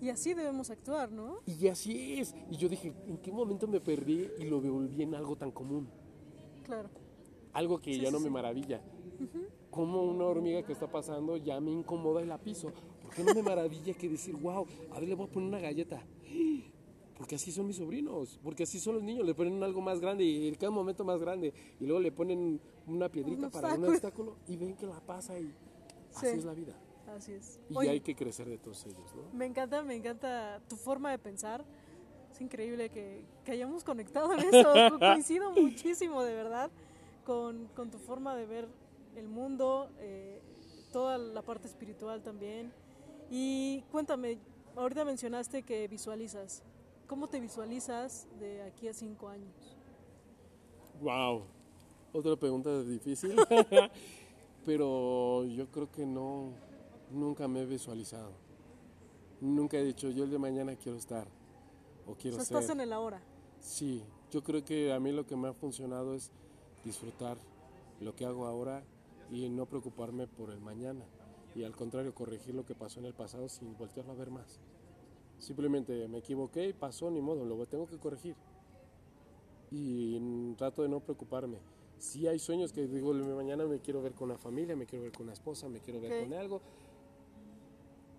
Y 0.01 0.09
así 0.09 0.33
debemos 0.33 0.69
actuar, 0.69 1.09
¿no? 1.09 1.37
Y 1.45 1.67
así 1.69 2.19
es. 2.19 2.35
Y 2.51 2.57
yo 2.57 2.67
dije, 2.67 2.91
¿en 3.07 3.17
qué 3.19 3.31
momento 3.31 3.65
me 3.65 3.79
perdí 3.79 4.27
y 4.39 4.43
lo 4.43 4.59
volví 4.59 5.03
en 5.03 5.15
algo 5.15 5.37
tan 5.37 5.51
común? 5.51 5.87
Claro. 6.65 6.89
algo 7.53 7.79
que 7.79 7.93
Sí, 7.93 8.01
ya 8.01 8.07
sí, 8.07 8.13
no 8.13 8.19
me 8.19 8.25
sí. 8.25 8.29
maravilla. 8.31 8.81
Como 9.71 10.03
una 10.03 10.25
hormiga 10.25 10.63
que 10.63 10.73
está 10.73 10.91
pasando 10.91 11.37
ya 11.37 11.61
me 11.61 11.71
incomoda 11.71 12.21
y 12.21 12.25
la 12.25 12.37
piso. 12.37 12.73
¿Por 13.01 13.13
qué 13.15 13.23
no 13.23 13.33
me 13.33 13.41
maravilla 13.41 13.93
que 13.93 14.09
decir, 14.09 14.35
wow, 14.35 14.67
a 14.91 14.99
ver, 14.99 15.07
le 15.07 15.15
voy 15.15 15.27
a 15.27 15.31
poner 15.31 15.47
una 15.47 15.59
galleta? 15.59 16.05
Porque 17.17 17.35
así 17.35 17.53
son 17.53 17.65
mis 17.67 17.77
sobrinos, 17.77 18.37
porque 18.43 18.63
así 18.63 18.79
son 18.81 18.95
los 18.95 19.03
niños, 19.03 19.25
le 19.25 19.33
ponen 19.33 19.63
algo 19.63 19.79
más 19.79 20.01
grande 20.01 20.25
y 20.25 20.49
en 20.49 20.55
cada 20.55 20.71
momento 20.71 21.05
más 21.05 21.21
grande 21.21 21.53
y 21.79 21.85
luego 21.85 22.01
le 22.01 22.11
ponen 22.11 22.59
una 22.87 23.09
piedrita 23.09 23.45
Un 23.47 23.51
para 23.51 23.73
un 23.75 23.85
obstáculo. 23.85 24.35
y 24.47 24.57
ven 24.57 24.75
que 24.75 24.85
la 24.87 24.99
pasa 24.99 25.37
y 25.39 25.43
Sí. 26.11 26.25
así 26.27 26.27
es 26.39 26.45
la 26.45 26.53
vida. 26.53 26.73
Así 27.15 27.33
es. 27.33 27.59
Y 27.69 27.75
Oye, 27.77 27.89
hay 27.89 28.01
que 28.01 28.15
crecer 28.15 28.47
de 28.49 28.57
todos 28.57 28.85
ellos, 28.85 29.13
¿no? 29.15 29.23
me 29.33 29.45
encanta, 29.45 29.81
me 29.83 29.95
encanta 29.95 30.61
tu 30.67 30.75
forma 30.75 31.11
de 31.11 31.17
pensar. 31.19 31.63
Es 32.31 32.41
increíble 32.41 32.89
que, 32.89 33.23
que 33.45 33.51
hayamos 33.53 33.83
conectado 33.83 34.33
en 34.33 34.39
eso. 34.39 34.73
Co- 34.91 34.99
Coincido 34.99 35.51
muchísimo, 35.51 36.21
de 36.23 36.33
verdad, 36.35 36.69
con, 37.25 37.67
con 37.75 37.89
tu 37.91 37.97
forma 37.97 38.35
de 38.35 38.45
ver 38.45 38.67
el 39.15 39.27
mundo, 39.27 39.89
eh, 39.99 40.41
toda 40.91 41.17
la 41.17 41.41
parte 41.41 41.67
espiritual 41.67 42.21
también. 42.23 42.71
Y 43.31 43.83
cuéntame, 43.91 44.37
ahorita 44.75 45.03
mencionaste 45.05 45.63
que 45.63 45.87
visualizas. 45.87 46.63
¿Cómo 47.07 47.27
te 47.27 47.39
visualizas 47.39 48.27
de 48.39 48.61
aquí 48.63 48.87
a 48.89 48.93
cinco 48.93 49.29
años? 49.29 49.77
Wow. 51.01 51.43
Otra 52.17 52.35
pregunta 52.35 52.81
difícil. 52.81 53.35
Pero 54.65 55.45
yo 55.45 55.67
creo 55.67 55.91
que 55.91 56.03
no, 56.03 56.49
nunca 57.11 57.47
me 57.47 57.61
he 57.61 57.65
visualizado. 57.67 58.31
Nunca 59.39 59.77
he 59.77 59.83
dicho, 59.83 60.09
yo 60.09 60.23
el 60.23 60.31
de 60.31 60.39
mañana 60.39 60.75
quiero 60.75 60.97
estar 60.97 61.27
o 62.07 62.13
O 62.13 62.15
quiero 62.15 62.37
sea, 62.37 62.45
ser. 62.45 62.57
estás 62.57 62.75
en 62.75 62.81
el 62.81 62.91
ahora. 62.91 63.21
Sí, 63.59 64.03
yo 64.31 64.43
creo 64.43 64.65
que 64.65 64.91
a 64.91 64.99
mí 64.99 65.11
lo 65.11 65.27
que 65.27 65.35
me 65.35 65.47
ha 65.47 65.53
funcionado 65.53 66.15
es 66.15 66.31
disfrutar 66.83 67.37
lo 68.01 68.15
que 68.15 68.25
hago 68.25 68.47
ahora 68.47 68.83
y 69.29 69.47
no 69.49 69.67
preocuparme 69.67 70.25
por 70.25 70.49
el 70.49 70.59
mañana. 70.59 71.05
Y 71.53 71.65
al 71.65 71.75
contrario, 71.75 72.15
corregir 72.15 72.55
lo 72.55 72.65
que 72.65 72.73
pasó 72.73 72.99
en 72.99 73.05
el 73.05 73.13
pasado 73.13 73.47
sin 73.47 73.77
voltearlo 73.77 74.13
a 74.13 74.15
ver 74.15 74.31
más. 74.31 74.59
Simplemente 75.37 76.07
me 76.07 76.17
equivoqué 76.17 76.69
y 76.69 76.73
pasó, 76.73 77.11
ni 77.11 77.21
modo, 77.21 77.45
lo 77.45 77.63
tengo 77.67 77.85
que 77.85 77.99
corregir. 77.99 78.35
Y 79.69 80.55
trato 80.55 80.81
de 80.81 80.89
no 80.89 80.99
preocuparme. 80.99 81.76
Si 81.99 82.27
hay 82.27 82.39
sueños 82.39 82.71
que 82.73 82.87
digo, 82.87 83.13
mañana 83.13 83.65
me 83.65 83.79
quiero 83.79 84.01
ver 84.01 84.13
con 84.13 84.29
una 84.29 84.37
familia, 84.37 84.75
me 84.75 84.85
quiero 84.85 85.03
ver 85.03 85.11
con 85.13 85.23
una 85.23 85.33
esposa, 85.33 85.67
me 85.67 85.79
quiero 85.79 85.99
ver 85.99 86.23
con 86.23 86.33
algo. 86.33 86.61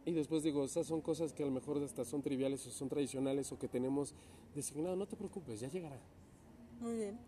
Y 0.04 0.12
después 0.12 0.42
digo, 0.42 0.64
estas 0.64 0.86
son 0.86 1.00
cosas 1.00 1.32
que 1.32 1.42
a 1.42 1.46
lo 1.46 1.52
mejor 1.52 1.82
hasta 1.82 2.04
son 2.04 2.22
triviales 2.22 2.66
o 2.66 2.70
son 2.70 2.88
tradicionales 2.88 3.52
o 3.52 3.58
que 3.58 3.68
tenemos 3.68 4.14
designado. 4.54 4.96
No 4.96 5.06
te 5.06 5.16
preocupes, 5.16 5.60
ya 5.60 5.68
llegará. 5.68 6.00
Muy 6.80 6.94
bien. 6.96 7.18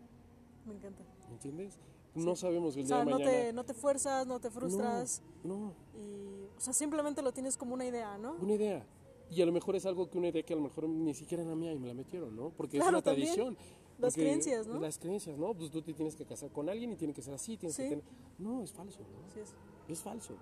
Me 0.66 0.74
encanta. 0.74 1.02
¿Entiendes? 1.30 1.78
No 2.14 2.34
sabemos 2.34 2.76
el 2.76 2.84
O 2.84 2.86
día 2.86 2.98
de 2.98 3.04
no 3.04 3.10
mañana. 3.12 3.30
te, 3.30 3.52
no 3.52 3.64
te 3.64 3.74
fuerzas, 3.74 4.26
no 4.26 4.40
te 4.40 4.50
frustras. 4.50 5.22
No, 5.44 5.56
no, 5.56 5.72
Y, 5.96 6.46
o 6.56 6.60
sea, 6.60 6.72
simplemente 6.72 7.22
lo 7.22 7.32
tienes 7.32 7.56
como 7.56 7.74
una 7.74 7.84
idea, 7.84 8.18
¿no? 8.18 8.34
una 8.40 8.54
idea. 8.54 8.84
Y 9.30 9.40
a 9.42 9.46
lo 9.46 9.52
mejor 9.52 9.76
es 9.76 9.86
algo 9.86 10.10
que 10.10 10.18
una 10.18 10.28
idea 10.28 10.42
que 10.42 10.54
a 10.54 10.56
lo 10.56 10.62
mejor 10.62 10.88
ni 10.88 11.14
siquiera 11.14 11.44
era 11.44 11.54
mía 11.54 11.72
y 11.72 11.78
me 11.78 11.86
la 11.86 11.94
metieron, 11.94 12.34
¿no? 12.34 12.50
Porque 12.50 12.78
Claro, 12.78 12.88
es 12.88 12.94
una 12.94 13.02
también. 13.02 13.34
tradición. 13.34 13.56
Las 14.00 14.14
Porque 14.14 14.20
creencias, 14.28 14.66
¿no? 14.66 14.80
Las 14.80 14.98
creencias, 14.98 15.36
¿no? 15.38 15.54
Pues 15.54 15.70
tú 15.70 15.82
te 15.82 15.92
tienes 15.92 16.16
que 16.16 16.24
casar 16.24 16.50
con 16.50 16.68
alguien 16.68 16.92
y 16.92 16.96
tiene 16.96 17.12
que 17.12 17.22
ser 17.22 17.34
así, 17.34 17.56
tienes 17.56 17.76
Sí. 17.76 17.82
que 17.82 17.88
tener... 17.90 18.04
No, 18.38 18.62
es 18.62 18.72
falso, 18.72 19.00
¿no? 19.00 19.26
Así 19.26 19.40
es. 19.40 19.54
Es 19.88 20.00
falso. 20.02 20.34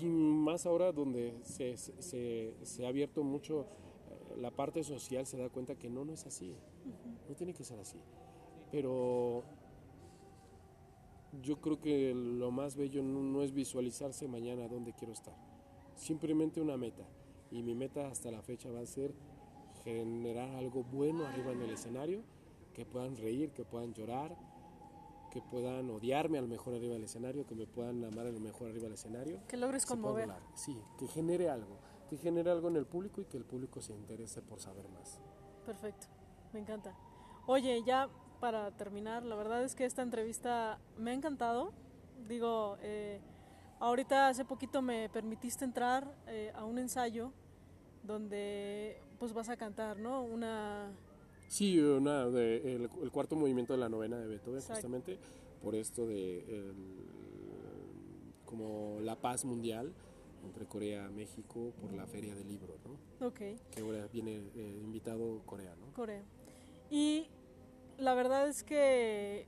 Y 0.00 0.04
más 0.06 0.66
ahora 0.66 0.92
donde 0.92 1.34
se, 1.42 1.76
se- 1.76 2.00
se- 2.02 2.54
se 2.62 2.84
ha 2.84 2.88
abierto 2.88 3.22
mucho 3.22 3.62
eh, 4.10 4.36
la 4.40 4.50
parte 4.50 4.82
social, 4.84 5.26
se 5.26 5.36
da 5.38 5.48
cuenta 5.48 5.76
que 5.76 5.88
no, 5.88 6.04
no 6.04 6.12
es 6.12 6.26
así. 6.26 6.54
No 7.28 7.34
tiene 7.36 7.54
que 7.54 7.64
ser 7.64 7.78
así. 7.78 7.98
Pero 8.72 9.44
yo 11.42 11.60
creo 11.60 11.80
que 11.80 12.12
lo 12.14 12.50
más 12.50 12.76
bello 12.76 13.02
no, 13.02 13.22
no 13.22 13.42
es 13.42 13.52
visualizarse 13.52 14.26
mañana 14.28 14.66
dónde 14.68 14.92
quiero 14.92 15.12
estar. 15.12 15.34
Simplemente 15.96 16.60
una 16.60 16.76
meta. 16.76 17.06
Y 17.50 17.62
mi 17.62 17.74
meta 17.74 18.08
hasta 18.08 18.30
la 18.30 18.42
fecha 18.42 18.70
va 18.70 18.80
a 18.80 18.86
ser 18.86 19.14
generar 19.84 20.50
algo 20.56 20.82
bueno 20.84 21.26
arriba 21.26 21.52
en 21.52 21.62
el 21.62 21.70
escenario 21.70 22.22
que 22.78 22.86
puedan 22.86 23.16
reír, 23.16 23.50
que 23.50 23.64
puedan 23.64 23.92
llorar, 23.92 24.36
que 25.32 25.42
puedan 25.42 25.90
odiarme 25.90 26.38
a 26.38 26.42
lo 26.42 26.46
mejor 26.46 26.74
arriba 26.76 26.92
del 26.94 27.02
escenario, 27.02 27.44
que 27.44 27.56
me 27.56 27.66
puedan 27.66 28.04
amar 28.04 28.28
a 28.28 28.30
lo 28.30 28.38
mejor 28.38 28.68
arriba 28.68 28.84
del 28.84 28.92
escenario. 28.92 29.40
Que 29.48 29.56
logres 29.56 29.84
conmover. 29.84 30.28
Sí, 30.54 30.80
que 30.96 31.08
genere 31.08 31.50
algo, 31.50 31.76
que 32.08 32.16
genere 32.18 32.52
algo 32.52 32.68
en 32.68 32.76
el 32.76 32.86
público 32.86 33.20
y 33.20 33.24
que 33.24 33.36
el 33.36 33.44
público 33.44 33.82
se 33.82 33.92
interese 33.92 34.42
por 34.42 34.60
saber 34.60 34.88
más. 34.90 35.18
Perfecto, 35.66 36.06
me 36.52 36.60
encanta. 36.60 36.94
Oye, 37.48 37.82
ya 37.84 38.08
para 38.38 38.70
terminar, 38.70 39.24
la 39.24 39.34
verdad 39.34 39.64
es 39.64 39.74
que 39.74 39.84
esta 39.84 40.02
entrevista 40.02 40.78
me 40.96 41.10
ha 41.10 41.14
encantado. 41.14 41.72
Digo, 42.28 42.76
eh, 42.80 43.20
ahorita 43.80 44.28
hace 44.28 44.44
poquito 44.44 44.82
me 44.82 45.08
permitiste 45.08 45.64
entrar 45.64 46.14
eh, 46.28 46.52
a 46.54 46.64
un 46.64 46.78
ensayo 46.78 47.32
donde 48.04 49.02
pues 49.18 49.32
vas 49.32 49.48
a 49.48 49.56
cantar, 49.56 49.98
¿no? 49.98 50.22
Una... 50.22 50.92
Sí, 51.48 51.78
una 51.80 52.26
de- 52.28 52.74
el, 52.76 52.90
el 53.02 53.10
cuarto 53.10 53.34
movimiento 53.36 53.72
de 53.72 53.78
la 53.80 53.88
novena 53.88 54.18
de 54.18 54.26
Beethoven, 54.26 54.58
Exacto. 54.58 54.74
justamente 54.74 55.18
por 55.62 55.74
esto 55.74 56.06
de 56.06 56.38
el- 56.40 56.74
como 58.44 58.98
la 59.02 59.16
paz 59.16 59.44
mundial 59.44 59.92
entre 60.44 60.66
Corea 60.66 61.08
y 61.10 61.14
México 61.14 61.72
por 61.80 61.92
la 61.92 62.06
feria 62.06 62.34
del 62.34 62.48
libro, 62.48 62.74
¿no? 62.84 63.26
Ok, 63.26 63.38
Que 63.70 63.80
ahora 63.80 64.06
viene 64.12 64.36
eh, 64.54 64.80
invitado 64.82 65.40
Corea, 65.44 65.74
¿no? 65.76 65.92
Corea. 65.92 66.22
Y 66.90 67.26
la 67.98 68.14
verdad 68.14 68.48
es 68.48 68.62
que, 68.62 69.46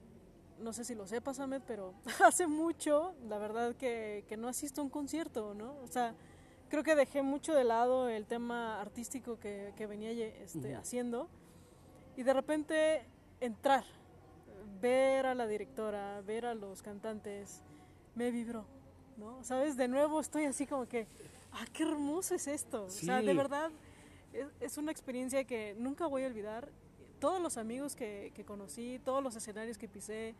no 0.58 0.72
sé 0.72 0.84
si 0.84 0.94
lo 0.94 1.06
sepas, 1.06 1.38
Ahmed, 1.38 1.62
pero 1.66 1.94
hace 2.24 2.46
mucho, 2.46 3.14
la 3.28 3.38
verdad 3.38 3.74
que, 3.76 4.24
que 4.28 4.36
no 4.36 4.48
asisto 4.48 4.80
a 4.80 4.84
un 4.84 4.90
concierto, 4.90 5.54
¿no? 5.54 5.76
O 5.82 5.86
sea, 5.86 6.14
creo 6.68 6.82
que 6.82 6.94
dejé 6.96 7.22
mucho 7.22 7.54
de 7.54 7.64
lado 7.64 8.08
el 8.08 8.26
tema 8.26 8.80
artístico 8.80 9.38
que, 9.38 9.72
que 9.76 9.86
venía 9.86 10.10
este, 10.12 10.74
haciendo 10.74 11.28
y 12.16 12.22
de 12.22 12.32
repente 12.32 13.02
entrar, 13.40 13.84
ver 14.80 15.26
a 15.26 15.34
la 15.34 15.46
directora, 15.46 16.20
ver 16.22 16.46
a 16.46 16.54
los 16.54 16.82
cantantes, 16.82 17.62
me 18.14 18.30
vibró, 18.30 18.64
¿no? 19.16 19.42
¿Sabes? 19.44 19.76
De 19.76 19.88
nuevo 19.88 20.20
estoy 20.20 20.44
así 20.44 20.66
como 20.66 20.86
que, 20.86 21.06
ah, 21.52 21.64
qué 21.72 21.84
hermoso 21.84 22.34
es 22.34 22.46
esto. 22.46 22.84
O 22.84 22.90
sea, 22.90 23.20
de 23.22 23.30
Sí. 23.32 23.36
verdad 23.36 23.70
es, 24.32 24.46
es 24.60 24.78
una 24.78 24.90
experiencia 24.92 25.44
que 25.44 25.74
nunca 25.78 26.06
voy 26.06 26.24
a 26.24 26.26
olvidar. 26.26 26.68
Todos 27.20 27.40
los 27.40 27.58
amigos 27.58 27.94
que, 27.94 28.32
que 28.34 28.44
conocí, 28.44 28.98
todos 29.04 29.22
los 29.22 29.36
escenarios 29.36 29.76
que 29.76 29.88
pisé, 29.88 30.34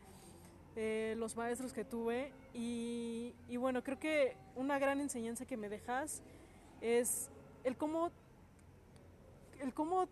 eh, 0.75 1.15
los 1.17 1.35
maestros 1.35 1.73
que 1.73 1.83
tuve 1.85 2.31
y, 2.53 3.35
y 3.49 3.57
bueno, 3.57 3.83
creo 3.83 3.99
que 3.99 4.35
una 4.55 4.79
gran 4.79 4.99
enseñanza 5.01 5.45
que 5.45 5.57
me 5.57 5.69
dejas 5.69 6.21
es 6.79 7.29
el 7.63 7.75
cómo, 7.77 8.09
el 9.59 9.73
cómo 9.73 10.07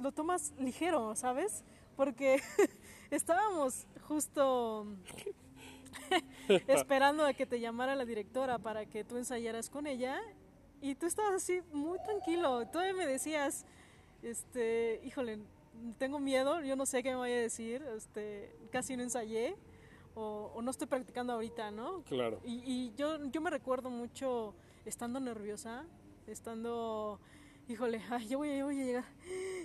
lo 0.00 0.12
tomas 0.12 0.52
ligero, 0.58 1.14
¿sabes? 1.14 1.64
Porque 1.96 2.40
estábamos 3.10 3.86
justo 4.06 4.86
esperando 6.66 7.24
a 7.24 7.32
que 7.32 7.46
te 7.46 7.60
llamara 7.60 7.94
la 7.94 8.04
directora 8.04 8.58
para 8.58 8.86
que 8.86 9.04
tú 9.04 9.16
ensayaras 9.16 9.70
con 9.70 9.86
ella 9.86 10.20
y 10.80 10.94
tú 10.94 11.06
estabas 11.06 11.34
así 11.34 11.60
muy 11.72 11.98
tranquilo. 12.00 12.66
Todavía 12.68 12.94
me 12.94 13.06
decías, 13.06 13.64
este, 14.22 15.00
híjole, 15.04 15.38
tengo 15.98 16.18
miedo, 16.18 16.60
yo 16.62 16.76
no 16.76 16.86
sé 16.86 17.02
qué 17.02 17.10
me 17.10 17.16
vaya 17.16 17.36
a 17.36 17.40
decir, 17.40 17.82
este, 17.96 18.52
casi 18.70 18.96
no 18.96 19.02
ensayé 19.02 19.56
o, 20.14 20.52
o 20.54 20.62
no 20.62 20.70
estoy 20.70 20.86
practicando 20.86 21.32
ahorita, 21.32 21.70
¿no? 21.70 22.02
Claro. 22.02 22.40
Y, 22.44 22.62
y 22.64 22.94
yo, 22.96 23.24
yo 23.26 23.40
me 23.40 23.50
recuerdo 23.50 23.90
mucho 23.90 24.54
estando 24.84 25.20
nerviosa, 25.20 25.84
estando, 26.26 27.20
híjole, 27.68 28.02
ay, 28.10 28.26
ya 28.28 28.36
voy, 28.36 28.56
ya 28.56 28.64
voy 28.64 28.80
a 28.80 28.84
llegar, 28.84 29.04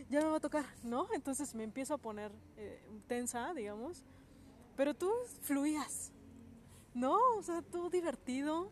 ya 0.10 0.20
me 0.22 0.28
va 0.28 0.38
a 0.38 0.42
tocar, 0.42 0.66
¿no? 0.84 1.08
Entonces 1.14 1.56
me 1.56 1.64
empiezo 1.64 1.94
a 1.94 1.98
poner 1.98 2.32
eh, 2.58 2.82
tensa, 3.08 3.54
digamos, 3.54 4.04
pero 4.76 4.94
tú 4.94 5.10
fluías, 5.42 6.12
¿no? 6.94 7.18
O 7.38 7.44
sea, 7.44 7.62
tú 7.62 7.90
divertido. 7.90 8.70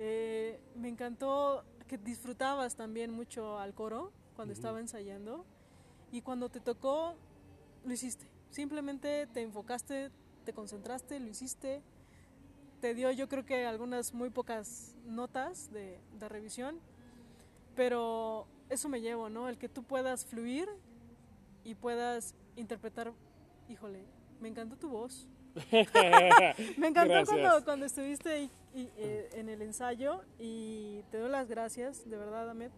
Eh, 0.00 0.60
me 0.76 0.88
encantó 0.88 1.64
que 1.88 1.98
disfrutabas 1.98 2.76
también 2.76 3.10
mucho 3.10 3.58
al 3.58 3.74
coro 3.74 4.12
cuando 4.36 4.54
estaba 4.54 4.78
ensayando 4.78 5.44
y 6.12 6.22
cuando 6.22 6.48
te 6.48 6.60
tocó, 6.60 7.16
lo 7.84 7.92
hiciste. 7.92 8.28
Simplemente 8.50 9.26
te 9.26 9.42
enfocaste, 9.42 10.10
te 10.44 10.52
concentraste, 10.52 11.18
lo 11.18 11.28
hiciste. 11.28 11.82
Te 12.80 12.94
dio 12.94 13.10
yo 13.10 13.28
creo 13.28 13.44
que 13.44 13.66
algunas 13.66 14.14
muy 14.14 14.30
pocas 14.30 14.94
notas 15.04 15.72
de, 15.72 15.98
de 16.18 16.28
revisión, 16.28 16.78
pero 17.78 18.48
eso 18.70 18.88
me 18.88 19.00
llevo, 19.00 19.28
¿no? 19.28 19.48
El 19.48 19.56
que 19.56 19.68
tú 19.68 19.84
puedas 19.84 20.26
fluir 20.26 20.68
y 21.62 21.76
puedas 21.76 22.34
interpretar, 22.56 23.12
híjole, 23.68 24.04
me 24.40 24.48
encantó 24.48 24.74
tu 24.76 24.88
voz. 24.88 25.28
Me 26.76 26.88
encantó 26.88 27.14
cuando, 27.24 27.64
cuando 27.64 27.86
estuviste 27.86 28.42
y, 28.42 28.50
eh, 28.96 29.30
en 29.32 29.48
el 29.48 29.62
ensayo 29.62 30.22
y 30.40 31.02
te 31.12 31.18
doy 31.18 31.30
las 31.30 31.48
gracias, 31.48 32.08
de 32.08 32.16
verdad, 32.16 32.50
Ahmed, 32.50 32.70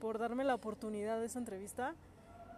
por 0.00 0.18
darme 0.18 0.42
la 0.42 0.54
oportunidad 0.54 1.20
de 1.20 1.26
esa 1.26 1.38
entrevista 1.38 1.94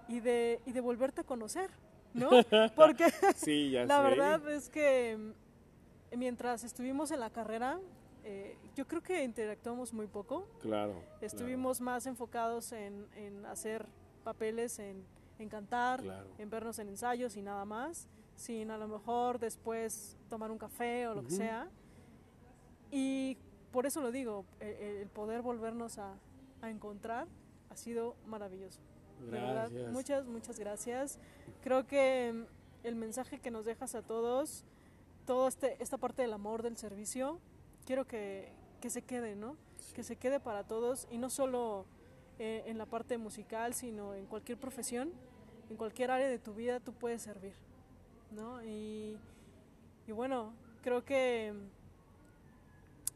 y 0.08 0.20
de, 0.20 0.60
y 0.66 0.72
de 0.72 0.80
volverte 0.80 1.22
a 1.22 1.24
conocer, 1.24 1.68
¿no? 2.14 2.30
Porque 2.76 3.06
Sí, 3.36 3.70
ya 3.70 3.84
la 3.86 3.98
sé. 3.98 4.02
verdad 4.04 4.48
es 4.50 4.68
que 4.68 5.16
mm, 6.12 6.16
mientras 6.18 6.62
estuvimos 6.62 7.10
en 7.10 7.20
la 7.20 7.30
carrera, 7.30 7.80
eh, 8.30 8.56
yo 8.76 8.86
creo 8.86 9.02
que 9.02 9.24
interactuamos 9.24 9.92
muy 9.94 10.06
poco. 10.06 10.46
Claro. 10.60 10.94
Estuvimos 11.22 11.80
más 11.80 12.06
enfocados 12.06 12.72
en, 12.72 13.06
en 13.16 13.46
hacer 13.46 13.86
papeles, 14.22 14.78
en, 14.78 15.02
en 15.38 15.48
cantar, 15.48 16.02
Claro. 16.02 16.28
en 16.36 16.50
vernos 16.50 16.78
en 16.78 16.88
ensayos 16.90 17.36
y 17.36 17.42
nada 17.42 17.64
más, 17.64 18.06
sin 18.36 18.70
a 18.70 18.76
lo 18.76 18.86
mejor 18.86 19.38
después 19.38 20.16
tomar 20.28 20.50
un 20.50 20.58
café 20.58 21.08
o 21.08 21.14
lo 21.14 21.22
que 21.22 21.28
Ujú. 21.28 21.36
sea. 21.36 21.68
Y 22.90 23.36
por 23.72 23.86
eso 23.86 24.00
lo 24.00 24.10
digo, 24.12 24.44
e- 24.60 25.00
el, 25.02 25.08
poder 25.08 25.42
volvernos 25.42 25.98
a, 25.98 26.14
a 26.60 26.70
encontrar 26.70 27.26
ha 27.70 27.76
sido 27.76 28.14
maravilloso. 28.26 28.80
De 29.20 29.30
verdad, 29.32 29.68
Gracias. 29.70 29.92
muchas, 29.92 30.26
muchas 30.26 30.58
gracias. 30.58 31.18
Creo 31.62 31.86
que 31.86 32.32
mm, 32.34 32.86
el 32.86 32.94
mensaje 32.94 33.38
que 33.40 33.50
nos 33.50 33.64
dejas 33.64 33.94
a 33.94 34.02
todos, 34.02 34.64
toda 35.26 35.48
este, 35.48 35.82
esta 35.82 35.98
parte 35.98 36.22
del 36.22 36.32
amor, 36.32 36.62
del 36.62 36.76
servicio, 36.76 37.40
quiero 37.88 38.06
que, 38.06 38.46
que 38.82 38.90
se 38.90 39.00
quede, 39.00 39.34
¿no? 39.34 39.56
Que 39.94 40.02
se 40.02 40.16
quede 40.16 40.40
para 40.40 40.62
todos 40.62 41.08
y 41.10 41.16
no 41.16 41.30
solo 41.30 41.86
eh, 42.38 42.62
en 42.66 42.76
la 42.76 42.84
parte 42.84 43.16
musical, 43.16 43.72
sino 43.72 44.14
en 44.14 44.26
cualquier 44.26 44.58
profesión, 44.58 45.10
en 45.70 45.76
cualquier 45.78 46.10
área 46.10 46.28
de 46.28 46.38
tu 46.38 46.52
vida 46.52 46.80
tú 46.80 46.92
puedes 46.92 47.22
servir, 47.22 47.54
¿no? 48.30 48.62
Y, 48.62 49.16
y 50.06 50.12
bueno, 50.12 50.52
creo 50.82 51.02
que 51.02 51.54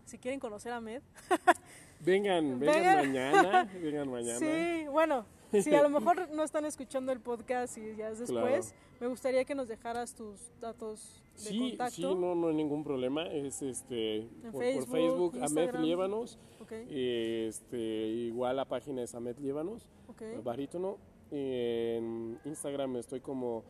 si 0.06 0.16
quieren 0.16 0.40
conocer 0.40 0.72
a 0.72 0.80
Med, 0.80 1.02
Vengan, 2.00 2.58
vengan 2.58 2.74
Vengan. 2.74 2.96
mañana, 2.96 3.64
vengan 3.74 4.10
mañana. 4.10 4.38
Sí, 4.38 4.86
bueno, 4.88 5.26
si 5.60 5.74
a 5.74 5.82
lo 5.82 5.90
mejor 6.00 6.28
no 6.30 6.42
están 6.44 6.64
escuchando 6.64 7.12
el 7.12 7.20
podcast 7.20 7.76
y 7.78 7.94
ya 7.96 8.10
es 8.10 8.18
después, 8.20 8.74
me 9.00 9.06
gustaría 9.08 9.44
que 9.44 9.54
nos 9.54 9.68
dejaras 9.68 10.14
tus 10.14 10.38
datos 10.60 11.22
de 11.34 11.40
Sí, 11.40 11.58
contacto. 11.70 11.94
sí, 11.94 12.02
no, 12.02 12.34
no 12.34 12.48
hay 12.48 12.54
ningún 12.54 12.84
problema. 12.84 13.26
Es 13.26 13.60
este 13.62 14.28
por, 14.42 14.52
por 14.52 14.62
Facebook, 14.62 14.90
Facebook, 14.92 15.34
Ahmed 15.36 15.48
Instagram. 15.48 15.82
Liebanos. 15.84 16.38
Ok, 16.60 16.72
Este, 16.88 17.78
igual 17.78 18.56
la 18.56 18.64
página 18.66 19.02
es 19.02 19.14
Ahmed 19.14 19.36
Liebanos, 19.38 19.88
ok, 20.08 20.22
barítono. 20.44 20.98
En 21.30 22.38
Instagram 22.44 22.96
estoy 22.96 23.20
como 23.20 23.64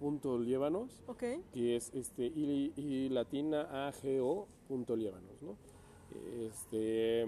iago.liebanos, 0.00 1.02
ok, 1.06 1.22
que 1.52 1.76
es 1.76 1.90
este 1.94 2.26
y 2.26 3.08
latina 3.10 3.86
ago 3.88 4.48
punto 4.68 4.96
liebanos, 4.96 5.40
¿no? 5.42 5.56
Este, 6.46 7.26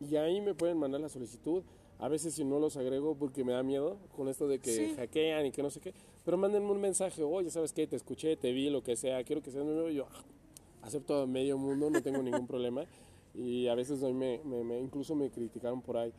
y 0.00 0.16
ahí 0.16 0.40
me 0.40 0.54
pueden 0.54 0.78
mandar 0.78 1.00
la 1.00 1.08
solicitud. 1.08 1.62
A 2.04 2.08
veces 2.08 2.34
si 2.34 2.44
no 2.44 2.58
los 2.58 2.76
agrego 2.76 3.14
porque 3.14 3.44
me 3.44 3.52
da 3.52 3.62
miedo 3.62 3.96
con 4.14 4.28
esto 4.28 4.46
de 4.46 4.58
que 4.58 4.70
Sí. 4.70 4.94
hackean 4.94 5.46
y 5.46 5.52
que 5.52 5.62
no 5.62 5.70
sé 5.70 5.80
qué. 5.80 5.94
Pero 6.22 6.36
mándenme 6.36 6.70
un 6.70 6.78
mensaje, 6.78 7.22
oye, 7.22 7.50
¿sabes 7.50 7.72
qué? 7.72 7.86
Te 7.86 7.96
escuché, 7.96 8.36
te 8.36 8.52
vi, 8.52 8.68
lo 8.68 8.82
que 8.82 8.94
sea, 8.94 9.24
quiero 9.24 9.40
que 9.40 9.50
seas. 9.50 9.64
Y 9.90 9.94
yo 9.94 10.04
ah, 10.10 10.22
acepto 10.82 11.22
a 11.22 11.26
medio 11.26 11.56
mundo, 11.56 11.88
no 11.88 12.02
tengo 12.02 12.22
ningún 12.22 12.46
problema. 12.46 12.84
Y 13.34 13.68
a 13.68 13.74
veces 13.74 14.02
hoy 14.02 14.12
me, 14.12 14.38
me- 14.44 14.62
me- 14.62 14.80
incluso 14.82 15.14
me 15.14 15.30
criticaron 15.30 15.80
por 15.80 15.96
ahí 15.96 16.12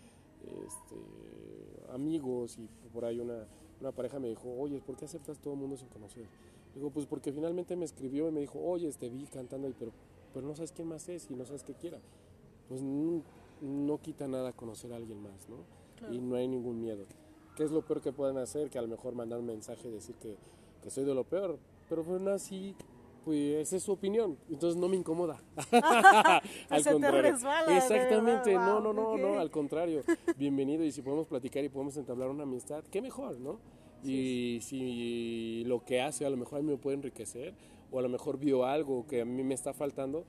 este, 0.66 1.94
amigos 1.94 2.58
y 2.58 2.68
por 2.92 3.06
ahí 3.06 3.20
una, 3.20 3.46
una 3.80 3.92
pareja 3.92 4.18
me 4.18 4.28
dijo, 4.30 4.50
oye, 4.58 4.82
¿por 4.84 4.96
qué 4.96 5.06
aceptas 5.06 5.38
todo 5.38 5.54
el 5.54 5.60
mundo 5.60 5.78
sin 5.78 5.88
conocer? 5.90 6.26
Digo, 6.74 6.90
pues 6.90 7.06
porque 7.06 7.32
finalmente 7.32 7.76
me 7.76 7.86
escribió 7.86 8.28
y 8.28 8.32
me 8.32 8.40
dijo, 8.40 8.60
oye, 8.60 8.92
te 8.94 9.08
vi 9.08 9.28
cantando 9.28 9.68
ahí, 9.68 9.76
pero, 9.78 9.92
pero 10.34 10.48
no 10.48 10.56
sabes 10.56 10.72
quién 10.72 10.88
más 10.88 11.08
es 11.10 11.30
y 11.30 11.36
no 11.36 11.46
sabes 11.46 11.62
qué 11.62 11.76
quiera. 11.76 12.00
Pues 12.70 12.82
no, 13.62 13.99
quita 13.99 14.28
nada 14.28 14.53
conocer 14.53 14.93
a 14.93 14.97
alguien 14.97 15.22
más, 15.22 15.47
¿no? 15.49 15.58
Claro. 15.97 16.14
Y 16.14 16.20
no 16.20 16.36
hay 16.36 16.47
ningún 16.47 16.80
miedo. 16.82 17.06
¿Qué 17.56 17.64
es 17.64 17.72
lo 17.72 17.82
peor 17.84 18.01
que 18.01 18.12
pueden 18.12 18.38
hacer? 18.38 18.70
Que 18.70 18.78
a 18.78 18.82
lo 18.82 18.88
mejor 18.88 19.16
mandar 19.16 19.39
un 19.39 19.45
mensaje 19.45 19.88
y 19.88 19.91
decir 19.91 20.16
que, 20.16 20.38
que 20.82 20.89
soy 20.89 21.06
de 21.06 21.14
lo 21.16 21.24
peor. 21.24 21.58
Pero 21.88 22.03
bueno, 22.03 22.32
así, 22.32 22.76
pues 23.24 23.56
esa 23.56 23.78
es 23.78 23.84
su 23.84 23.93
opinión. 23.93 24.38
Entonces 24.49 24.80
no 24.80 24.89
me 24.89 24.97
incomoda. 24.97 25.41
al 26.70 26.84
Se 26.84 26.89
te 26.89 26.93
contrario. 26.93 27.22
resbala, 27.22 27.72
de 27.72 27.78
Exactamente, 27.78 28.49
verdad, 28.51 28.66
no, 28.68 28.74
wow, 28.82 28.93
no, 28.93 29.18
no, 29.18 29.18
no, 29.18 29.39
al 29.39 29.51
contrario. 29.51 30.01
Bienvenido 30.38 30.84
y 30.84 30.91
si 30.91 31.01
podemos 31.01 31.28
platicar 31.28 31.64
y 31.64 31.70
podemos 31.70 31.95
entablar 31.97 32.30
una 32.30 32.43
amistad, 32.43 32.84
qué 32.91 33.01
mejor, 33.01 33.39
¿no? 33.39 33.60
y 34.08 34.60
si 34.62 35.64
lo 35.66 35.84
que 35.84 35.99
hace 35.99 36.28
a 36.28 36.30
lo 36.30 36.38
mejor 36.38 36.60
a 36.60 36.62
mí 36.62 36.70
me 36.70 36.78
puede 36.78 36.95
enriquecer 36.97 37.56
o 37.91 37.97
a 37.97 38.03
lo 38.03 38.10
mejor 38.10 38.38
vio 38.38 38.66
algo 38.66 39.08
que 39.08 39.22
a 39.22 39.26
mí 39.26 39.43
me 39.43 39.56
está 39.56 39.74
faltando, 39.74 40.26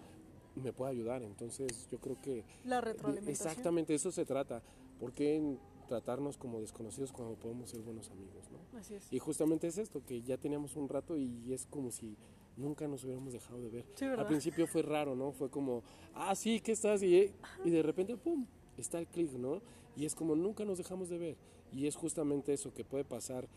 me 0.61 0.73
puede 0.73 0.93
ayudar. 0.93 1.23
Entonces 1.23 1.89
yo 1.91 1.99
creo 1.99 2.21
que... 2.21 2.45
La 2.65 2.81
retroalimentación. 2.81 3.49
Exactamente, 3.49 3.95
eso 3.95 4.11
se 4.11 4.25
trata. 4.25 4.63
¿Por 4.99 5.13
qué 5.13 5.59
tratarnos 5.89 6.37
como 6.37 6.61
desconocidos 6.61 7.13
cuando 7.13 7.35
podemos 7.37 7.71
ser 7.71 7.81
buenos 7.81 8.11
amigos? 8.11 8.51
¿no? 8.51 8.79
Así 8.79 8.95
es. 8.95 9.13
Y 9.13 9.19
justamente 9.19 9.67
es 9.67 9.79
esto, 9.79 10.05
que 10.05 10.23
ya 10.23 10.37
teníamos 10.37 10.77
un 10.77 10.89
rato 10.89 11.17
y 11.17 11.53
es 11.53 11.67
como 11.67 11.91
si 11.91 12.17
nunca 12.57 12.89
nos 12.89 13.05
hubiéramos 13.05 13.33
dejado 13.33 13.61
de 13.63 13.69
ver. 13.69 13.85
Sí, 13.95 14.07
¿verdad? 14.07 14.21
Al 14.21 14.27
principio 14.27 14.67
fue 14.67 14.83
raro, 14.83 15.15
¿no? 15.15 15.33
Fue 15.33 15.51
como, 15.51 15.83
ah, 16.15 16.35
sí, 16.35 16.61
¿qué 16.61 16.73
estás? 16.73 17.03
Y, 17.03 17.33
y 17.65 17.71
de 17.71 17.83
repente, 17.83 18.17
¡pum! 18.17 18.47
Está 18.77 18.99
el 18.99 19.07
clic, 19.07 19.33
¿no? 19.33 19.63
Y 19.97 20.05
es 20.05 20.15
como 20.15 20.35
nunca 20.35 20.65
nos 20.65 20.79
dejamos 20.79 21.09
de 21.09 21.19
ver. 21.19 21.37
Y 21.73 21.87
es 21.87 21.97
justamente 21.97 22.53
eso 22.53 22.73
que 22.73 22.85
puede 22.85 23.05
pasar. 23.05 23.49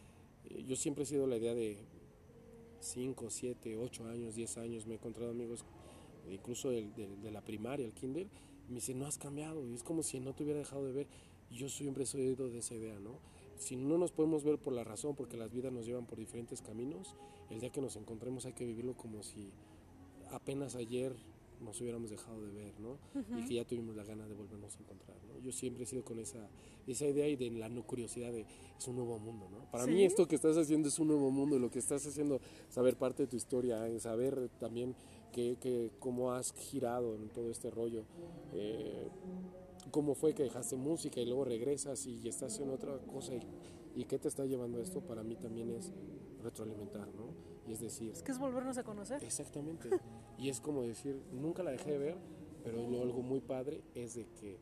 Eh, 0.45 0.64
yo 0.64 0.76
siempre 0.76 1.04
he 1.04 1.08
sido 1.08 1.28
la 1.28 1.38
idea 1.38 1.54
de 1.54 1.78
5, 2.80 3.30
7, 3.30 3.78
8 3.78 4.08
años, 4.08 4.36
10 4.36 4.58
años. 4.58 4.86
Me 4.86 4.93
he 4.93 4.97
encontrado 4.97 5.32
amigos, 5.32 5.66
incluso 6.32 6.70
del- 6.72 6.93
de, 6.95 7.32
la 7.32 7.41
primaria, 7.41 7.86
el 7.86 7.93
kinder. 7.93 8.28
Me 8.67 8.76
dicen, 8.76 8.99
no 8.99 9.05
has 9.05 9.17
cambiado. 9.17 9.65
Y 9.65 9.74
es 9.74 9.84
como 9.84 10.03
si 10.03 10.20
no 10.20 10.34
te 10.34 10.43
hubiera 10.43 10.59
dejado 10.59 10.86
de 10.86 10.91
ver. 10.93 11.07
Y 11.51 11.55
yo 11.55 11.70
siempre 11.70 12.05
sido 12.05 12.49
de 12.49 12.59
esa 12.59 12.76
idea, 12.76 12.99
¿no? 12.99 13.20
Si 13.57 13.76
no 13.76 13.97
nos 13.97 14.11
podemos 14.11 14.43
ver 14.43 14.57
por 14.59 14.74
la 14.74 14.84
razón, 14.84 15.15
porque 15.15 15.36
las 15.38 15.51
vidas 15.51 15.74
nos 15.74 15.86
llevan 15.86 16.05
por 16.05 16.17
diferentes 16.17 16.61
caminos, 16.61 17.15
el 17.49 17.59
día 17.59 17.72
que 17.72 17.82
nos 17.82 17.95
encontremos 17.95 18.45
hay 18.45 18.53
que 18.53 18.65
vivirlo 18.65 18.95
como 18.95 19.24
si 19.24 19.51
apenas 20.32 20.76
ayer 20.76 21.13
nos 21.61 21.82
hubiéramos 21.82 22.09
dejado 22.09 22.41
de 22.41 22.53
ver, 22.53 22.80
¿no? 22.80 22.97
Y 23.38 23.43
que 23.45 23.55
ya 23.55 23.65
tuvimos 23.65 23.93
la 23.95 24.03
gana 24.05 24.26
de 24.28 24.34
volvernos 24.34 24.74
a 24.78 24.80
encontrar, 24.80 25.17
¿no? 25.28 25.39
Yo 25.39 25.51
siempre 25.51 25.84
he 25.84 25.88
sido 25.88 26.05
con 26.05 26.17
esa, 26.20 26.47
esa 26.88 27.05
idea 27.05 27.28
y 27.28 27.36
de 27.36 27.49
la 27.51 27.67
no 27.67 27.84
curiosidad 27.84 28.32
de 28.32 28.45
es 28.78 28.88
un 28.88 28.95
nuevo 28.95 29.20
mundo, 29.20 29.49
¿no? 29.51 29.70
Para 29.70 29.84
Sí. 29.84 29.91
mí 29.91 30.03
esto 30.03 30.26
que 30.26 30.36
estás 30.36 30.55
haciendo 30.55 30.88
es 30.88 30.97
un 30.99 31.07
nuevo 31.09 31.30
mundo 31.32 31.57
y 31.57 31.59
lo 31.59 31.70
que 31.70 31.80
estás 31.80 32.05
haciendo, 32.07 32.39
saber 32.70 32.95
parte 32.95 33.24
de 33.24 33.28
tu 33.28 33.36
historia, 33.36 33.86
eh, 33.89 33.99
saber 33.99 34.49
también 34.57 34.95
que, 35.32 35.57
que 35.57 35.91
cómo 35.99 36.32
has 36.32 36.53
girado 36.53 37.15
en 37.15 37.30
todo 37.30 37.49
este 37.49 37.69
rollo, 37.69 38.03
eh, 38.53 39.07
cómo 39.91 40.15
fue 40.15 40.34
que 40.34 40.43
dejaste 40.43 40.75
música 40.75 41.19
y 41.19 41.25
luego 41.25 41.45
regresas 41.45 42.05
y 42.05 42.27
estás 42.27 42.53
haciendo 42.53 42.75
otra 42.75 42.97
cosa 42.99 43.34
y, 43.36 43.41
y 43.95 44.05
qué 44.05 44.19
te 44.19 44.27
está 44.27 44.45
llevando 44.45 44.80
a 44.80 44.84
esto, 44.84 45.01
para 45.01 45.23
mí 45.23 45.36
también 45.36 45.71
es 45.71 45.91
retroalimentar, 46.43 47.07
¿no? 47.15 47.34
Y 47.67 47.73
es 47.73 47.82
decir, 47.82 48.11
Es 48.13 48.23
que 48.23 48.32
es 48.32 48.39
volvernos 48.39 48.77
a 48.77 48.84
conocer. 48.84 49.23
Exactamente. 49.23 49.89
y 50.38 50.49
es 50.49 50.59
como 50.59 50.84
decir, 50.84 51.21
nunca 51.32 51.63
la 51.63 51.71
dejé 51.71 51.91
de 51.91 51.97
ver, 51.97 52.15
pero 52.63 52.88
lo 52.89 53.01
algo 53.01 53.21
muy 53.21 53.41
padre 53.41 53.82
es 53.93 54.15
de 54.15 54.25
que 54.39 54.57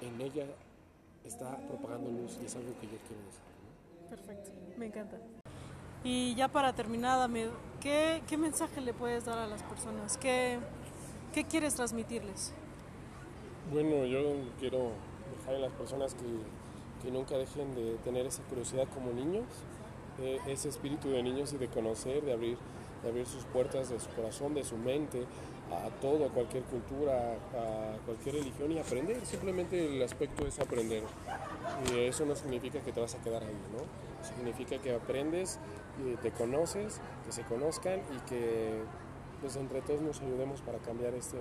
en 0.00 0.20
ella 0.20 0.46
está 1.24 1.56
propagando 1.66 2.10
luz 2.10 2.38
y 2.40 2.46
es 2.46 2.54
algo 2.56 2.70
que 2.80 2.86
yo 2.86 2.98
quiero 3.06 3.22
dejar. 3.24 3.48
¿no? 4.02 4.08
Perfecto, 4.08 4.50
me 4.76 4.86
encanta. 4.86 5.18
Y 6.04 6.34
ya 6.36 6.48
para 6.48 6.72
terminar, 6.72 7.28
¿qué, 7.80 8.22
qué 8.28 8.36
mensaje 8.36 8.80
le 8.80 8.92
puedes 8.92 9.24
dar 9.24 9.38
a 9.38 9.46
las 9.46 9.62
personas? 9.62 10.16
¿Qué, 10.16 10.58
qué 11.32 11.44
quieres 11.44 11.74
transmitirles? 11.74 12.52
Bueno, 13.72 14.04
yo 14.06 14.20
quiero 14.58 14.92
dejar 15.38 15.56
en 15.56 15.62
las 15.62 15.72
personas 15.72 16.14
que, 16.14 17.02
que 17.02 17.10
nunca 17.10 17.36
dejen 17.36 17.74
de 17.74 17.96
tener 18.04 18.26
esa 18.26 18.42
curiosidad 18.44 18.86
como 18.94 19.12
niños, 19.12 19.44
eh, 20.20 20.38
ese 20.46 20.68
espíritu 20.68 21.10
de 21.10 21.22
niños 21.22 21.52
y 21.52 21.58
de 21.58 21.68
conocer, 21.68 22.24
de 22.24 22.32
abrir, 22.32 22.58
de 23.02 23.08
abrir 23.08 23.26
sus 23.26 23.44
puertas 23.44 23.90
de 23.90 24.00
su 24.00 24.08
corazón, 24.10 24.54
de 24.54 24.64
su 24.64 24.76
mente, 24.76 25.24
a 25.70 25.90
todo, 26.00 26.24
a 26.24 26.28
cualquier 26.30 26.62
cultura, 26.64 27.34
a 27.54 27.96
cualquier 28.06 28.36
religión 28.36 28.72
y 28.72 28.78
aprender. 28.78 29.24
Simplemente 29.26 29.96
el 29.96 30.02
aspecto 30.02 30.46
es 30.46 30.58
aprender. 30.58 31.02
Y 31.92 31.98
eso 32.00 32.24
no 32.24 32.34
significa 32.34 32.80
que 32.80 32.92
te 32.92 33.00
vas 33.00 33.14
a 33.14 33.18
quedar 33.18 33.42
ahí, 33.42 33.58
¿no? 33.72 34.26
Significa 34.26 34.78
que 34.78 34.94
aprendes, 34.94 35.58
te 36.22 36.30
conoces, 36.32 37.00
que 37.26 37.32
se 37.32 37.42
conozcan 37.42 38.00
y 38.16 38.18
que 38.28 38.82
pues 39.40 39.56
entre 39.56 39.80
todos 39.82 40.00
nos 40.00 40.20
ayudemos 40.20 40.60
para 40.62 40.78
cambiar 40.78 41.14
este, 41.14 41.38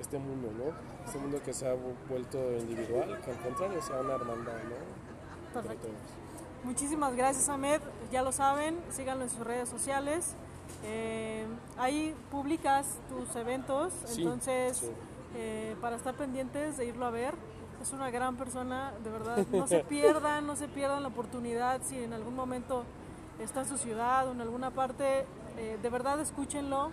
este 0.00 0.18
mundo, 0.18 0.50
¿no? 0.56 0.72
Este 1.06 1.18
mundo 1.18 1.40
que 1.42 1.52
se 1.54 1.66
ha 1.68 1.74
vu- 1.74 1.94
vuelto 2.08 2.38
individual, 2.58 3.18
que 3.24 3.30
al 3.30 3.38
contrario 3.38 3.80
sea 3.82 4.00
una 4.00 4.14
hermandad, 4.14 4.52
¿no? 4.64 5.54
Perfecto. 5.54 5.88
Muchísimas 6.64 7.14
gracias, 7.16 7.48
Ahmed. 7.48 7.80
Ya 8.12 8.22
lo 8.22 8.32
saben, 8.32 8.78
síganlo 8.90 9.24
en 9.24 9.30
sus 9.30 9.40
redes 9.40 9.68
sociales. 9.68 10.34
Eh, 10.84 11.46
ahí 11.78 12.14
publicas 12.30 12.86
tus 13.08 13.34
eventos, 13.36 13.92
Sí, 14.04 14.22
entonces 14.22 14.76
sí. 14.78 14.90
eh, 15.36 15.74
para 15.80 15.96
estar 15.96 16.14
pendientes 16.14 16.76
de 16.76 16.84
irlo 16.86 17.06
a 17.06 17.10
ver. 17.10 17.34
Es 17.80 17.92
una 17.94 18.10
gran 18.10 18.36
persona, 18.36 18.92
de 19.02 19.10
verdad. 19.10 19.38
No 19.50 19.66
se 19.66 19.78
pierdan, 19.88 20.46
no 20.46 20.54
se 20.56 20.68
pierdan 20.68 21.02
la 21.02 21.08
oportunidad 21.08 21.80
si 21.82 22.02
en 22.04 22.12
algún 22.12 22.36
momento 22.36 22.84
está 23.40 23.60
en 23.60 23.68
su 23.68 23.78
ciudad 23.78 24.28
o 24.28 24.32
en 24.32 24.40
alguna 24.40 24.70
parte. 24.70 25.26
eh, 25.56 25.78
de 25.82 25.90
verdad 25.90 26.20
escúchenlo, 26.20 26.90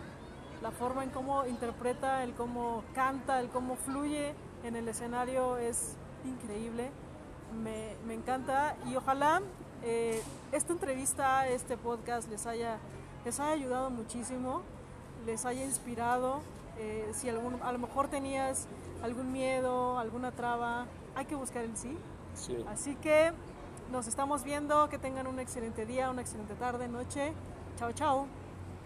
la 0.61 0.71
forma 0.71 1.03
en 1.03 1.11
cómo 1.11 1.45
interpreta, 1.45 2.23
el 2.23 2.33
cómo 2.33 2.83
canta, 2.95 3.39
el 3.39 3.49
cómo 3.49 3.75
fluye 3.75 4.33
en 4.63 4.75
el 4.75 4.87
escenario 4.87 5.57
es 5.57 5.95
increíble. 6.25 6.89
Me, 7.63 7.95
me 8.05 8.13
encanta 8.13 8.75
y 8.85 8.95
ojalá 8.95 9.41
eh, 9.83 10.21
esta 10.51 10.73
entrevista, 10.73 11.47
este 11.47 11.77
podcast 11.77 12.29
les 12.29 12.45
haya, 12.45 12.77
les 13.23 13.39
haya 13.39 13.51
ayudado 13.51 13.89
muchísimo, 13.89 14.63
les 15.25 15.45
haya 15.45 15.63
inspirado. 15.63 16.41
eh, 16.79 17.09
si 17.13 17.29
algún, 17.29 17.59
a 17.63 17.71
lo 17.71 17.79
mejor 17.79 18.07
tenías 18.07 18.67
algún 19.01 19.31
miedo, 19.31 19.97
alguna 19.97 20.31
traba, 20.31 20.85
hay 21.15 21.25
que 21.25 21.35
buscar 21.35 21.63
el 21.63 21.75
sí. 21.77 21.97
Sí. 22.35 22.57
Así 22.69 22.95
que 22.95 23.31
nos 23.91 24.07
estamos 24.07 24.43
viendo, 24.43 24.89
que 24.89 24.97
tengan 24.97 25.27
un 25.27 25.39
excelente 25.39 25.85
día, 25.85 26.09
una 26.09 26.21
excelente 26.21 26.55
tarde, 26.55 26.87
noche. 26.87 27.33
Chao, 27.77 27.91
chao. 27.91 28.27